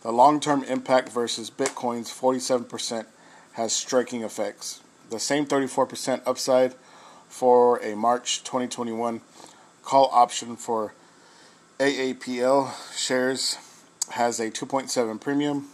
[0.02, 3.06] The long-term impact versus Bitcoin's 47%
[3.54, 4.82] has striking effects.
[5.10, 6.76] The same 34% upside
[7.28, 9.22] for a March 2021
[9.84, 10.94] call option for
[11.80, 13.58] AAPL shares
[14.12, 15.68] has a 2.7 premium.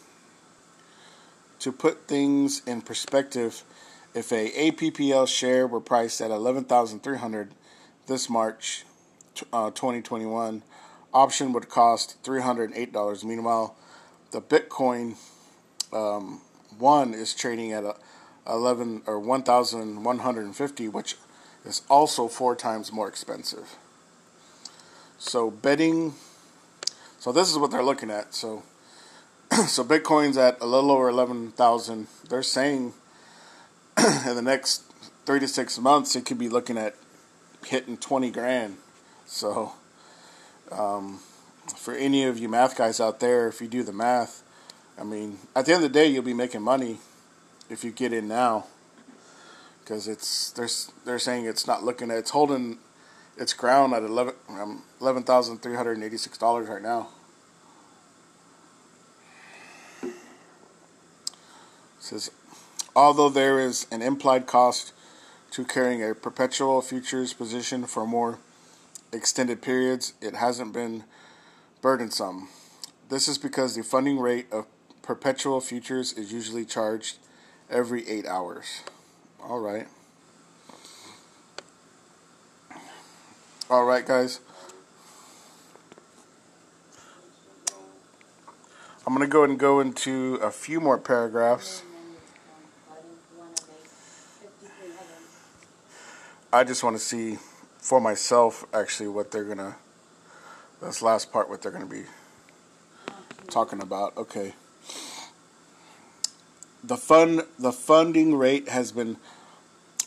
[1.59, 3.63] To put things in perspective,
[4.13, 7.51] if a APPL share were priced at 11,300
[8.07, 8.85] this March
[9.51, 10.63] uh, 2021,
[11.13, 13.23] option would cost $308.
[13.23, 13.75] Meanwhile,
[14.31, 15.15] the Bitcoin
[15.93, 16.41] um,
[16.77, 17.95] one is trading at a
[18.47, 21.15] 11 or 1,150, which
[21.65, 23.75] is also four times more expensive.
[25.17, 26.13] So betting
[27.25, 28.35] so this is what they're looking at.
[28.35, 28.61] So
[29.65, 32.05] so Bitcoin's at a little over eleven thousand.
[32.29, 32.93] They're saying
[33.97, 34.83] in the next
[35.25, 36.93] three to six months it could be looking at
[37.65, 38.77] hitting twenty grand.
[39.25, 39.73] So
[40.71, 41.19] um,
[41.77, 44.43] for any of you math guys out there, if you do the math,
[44.99, 46.99] I mean, at the end of the day, you'll be making money
[47.69, 48.67] if you get in now,
[49.83, 50.69] because it's they're
[51.05, 52.77] they're saying it's not looking at it's holding
[53.37, 57.09] its ground at eleven um, eleven thousand three hundred and eighty six dollars right now.
[60.03, 60.13] It
[61.99, 62.31] says,
[62.95, 64.93] although there is an implied cost
[65.51, 68.37] to carrying a perpetual futures position for more
[69.11, 71.03] extended periods, it hasn't been
[71.85, 72.47] burdensome.
[73.09, 74.65] This is because the funding rate of
[75.03, 77.19] perpetual futures is usually charged
[77.69, 78.81] every eight hours.
[79.39, 79.85] All right.
[83.69, 84.39] All right, guys.
[89.05, 91.83] I'm going to go and go into a few more paragraphs.
[96.51, 97.37] I just want to see
[97.77, 99.75] for myself actually what they're going to,
[100.81, 102.03] this last part, what they're going to be
[103.49, 104.15] talking about.
[104.17, 104.53] Okay.
[106.83, 109.17] The fund, the funding rate has been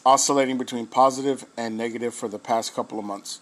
[0.07, 3.41] oscillating between positive and negative for the past couple of months.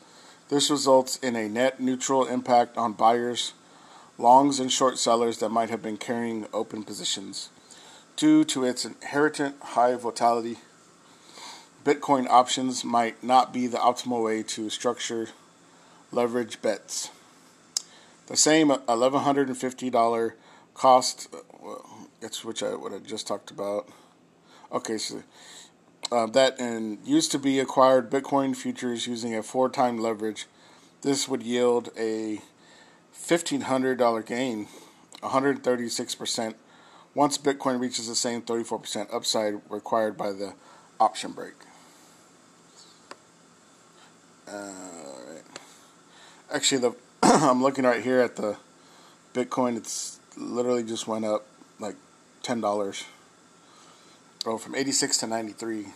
[0.48, 3.52] This results in a net neutral impact on buyers,
[4.16, 7.50] longs, and short sellers that might have been carrying open positions.
[8.16, 10.58] Due to its inherent high volatility,
[11.84, 15.28] Bitcoin options might not be the optimal way to structure
[16.10, 17.10] leverage bets.
[18.26, 20.32] The same $1,150
[20.74, 21.28] cost,
[22.20, 23.88] it's which I what I just talked about.
[24.72, 25.22] Okay, so
[26.10, 30.46] uh, that and used to be acquired Bitcoin futures using a four time leverage.
[31.02, 32.40] This would yield a
[33.14, 34.66] $1,500 gain,
[35.22, 36.54] 136%,
[37.14, 40.54] once Bitcoin reaches the same 34% upside required by the
[40.98, 41.54] option break.
[44.48, 44.86] Uh,
[46.52, 48.56] Actually, the I'm looking right here at the
[49.32, 49.76] Bitcoin.
[49.76, 51.46] It's literally just went up
[51.78, 51.96] like
[52.42, 53.04] ten dollars.
[54.44, 55.86] Oh, from 86 to 93.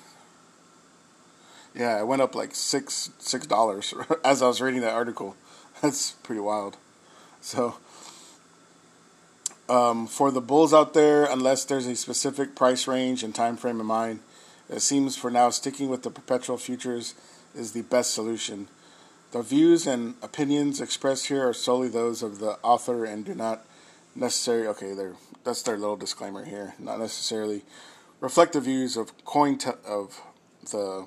[1.72, 3.94] Yeah, it went up like six six dollars
[4.24, 5.36] as I was reading that article.
[5.82, 6.76] That's pretty wild.
[7.40, 7.76] So,
[9.68, 13.80] um, for the bulls out there, unless there's a specific price range and time frame
[13.80, 14.20] in mind,
[14.68, 17.14] it seems for now sticking with the perpetual futures
[17.54, 18.68] is the best solution.
[19.32, 23.64] The views and opinions expressed here are solely those of the author and do not
[24.14, 24.92] necessarily okay.
[24.92, 26.74] There, that's their little disclaimer here.
[26.80, 27.62] Not necessarily
[28.18, 30.20] reflect the views of coin of
[30.70, 31.06] the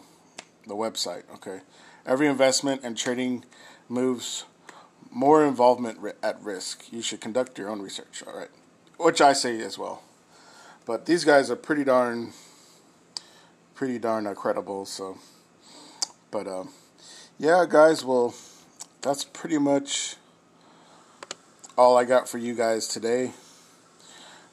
[0.66, 1.24] the website.
[1.36, 1.62] Okay,
[2.06, 3.44] every investment and trading
[3.90, 4.46] moves
[5.12, 6.94] more involvement ri- at risk.
[6.94, 8.24] You should conduct your own research.
[8.26, 8.50] All right,
[8.98, 10.02] which I say as well.
[10.86, 12.32] But these guys are pretty darn,
[13.76, 14.86] pretty darn uh, credible.
[14.86, 15.18] So,
[16.32, 16.64] but uh,
[17.44, 18.06] yeah, guys.
[18.06, 18.34] Well,
[19.02, 20.16] that's pretty much
[21.78, 23.32] all I got for you guys today.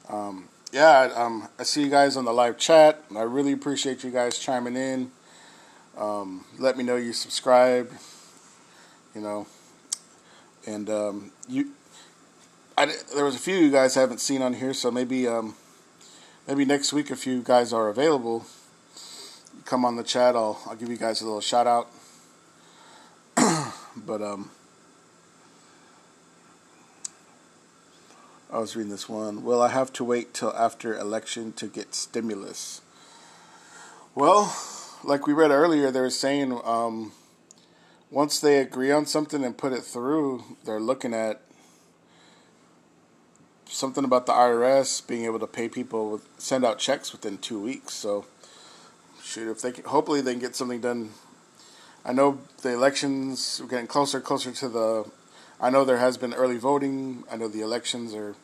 [0.09, 3.01] Um, yeah, um, I see you guys on the live chat.
[3.15, 5.09] I really appreciate you guys chiming in.
[5.97, 7.89] Um, let me know you subscribe.
[9.15, 9.47] You know,
[10.67, 11.71] and um, you,
[12.77, 15.55] I, there was a few you guys haven't seen on here, so maybe um,
[16.45, 18.45] maybe next week if you guys are available,
[19.63, 20.35] come on the chat.
[20.35, 21.87] I'll I'll give you guys a little shout out.
[23.95, 24.51] But um,
[28.51, 29.43] I was reading this one.
[29.43, 32.81] Will I have to wait till after election to get stimulus?
[34.13, 34.55] Well,
[35.03, 37.13] like we read earlier, they were saying um,
[38.09, 41.41] once they agree on something and put it through, they're looking at
[43.65, 47.93] something about the IRS being able to pay people send out checks within two weeks.
[47.93, 48.25] So,
[49.23, 51.11] shoot, if they can, hopefully they can get something done.
[52.03, 55.11] I know the elections are getting closer, closer to the.
[55.59, 57.23] I know there has been early voting.
[57.31, 58.35] I know the elections are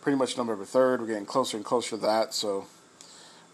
[0.00, 1.00] pretty much November third.
[1.00, 2.32] We're getting closer and closer to that.
[2.32, 2.66] So,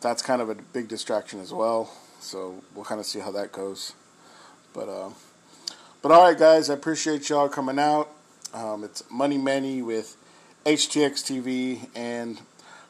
[0.01, 1.91] that's kind of a big distraction as well.
[2.21, 3.93] So we'll kind of see how that goes.
[4.73, 5.11] But uh,
[6.03, 8.11] but all right, guys, I appreciate y'all coming out.
[8.55, 10.17] Um, it's Money Manny with
[10.65, 12.41] HTX TV and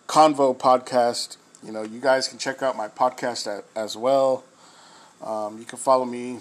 [0.07, 1.37] Convo Podcast.
[1.65, 4.45] You know, you guys can check out my podcast at, as well.
[5.23, 6.41] Um, you can follow me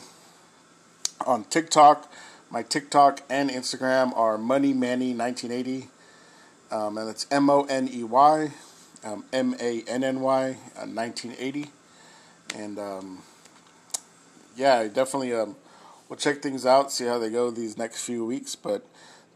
[1.26, 2.12] on TikTok.
[2.50, 5.90] My TikTok and Instagram are Money Manny 1980,
[6.72, 8.52] um, and it's M O N E Y
[9.06, 11.64] um, M A N N Y, 1980.
[11.64, 11.68] Uh,
[12.58, 13.22] and um,
[14.56, 15.56] yeah, definitely um,
[16.10, 18.56] we'll check things out, see how they go these next few weeks.
[18.56, 18.86] But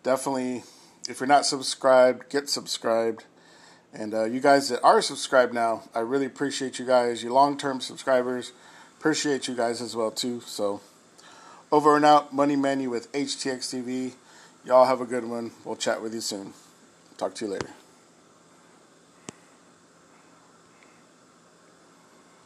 [0.03, 0.63] definitely,
[1.07, 3.25] if you're not subscribed, get subscribed.
[3.93, 7.23] And uh, you guys that are subscribed now, I really appreciate you guys.
[7.23, 8.51] You long term subscribers,
[8.99, 10.41] appreciate you guys as well too.
[10.41, 10.81] So
[11.71, 14.11] over and out, Money Manny with HTX TV.
[14.65, 15.51] Y'all have a good one.
[15.63, 16.53] We'll chat with you soon.
[17.17, 17.69] Talk to you later.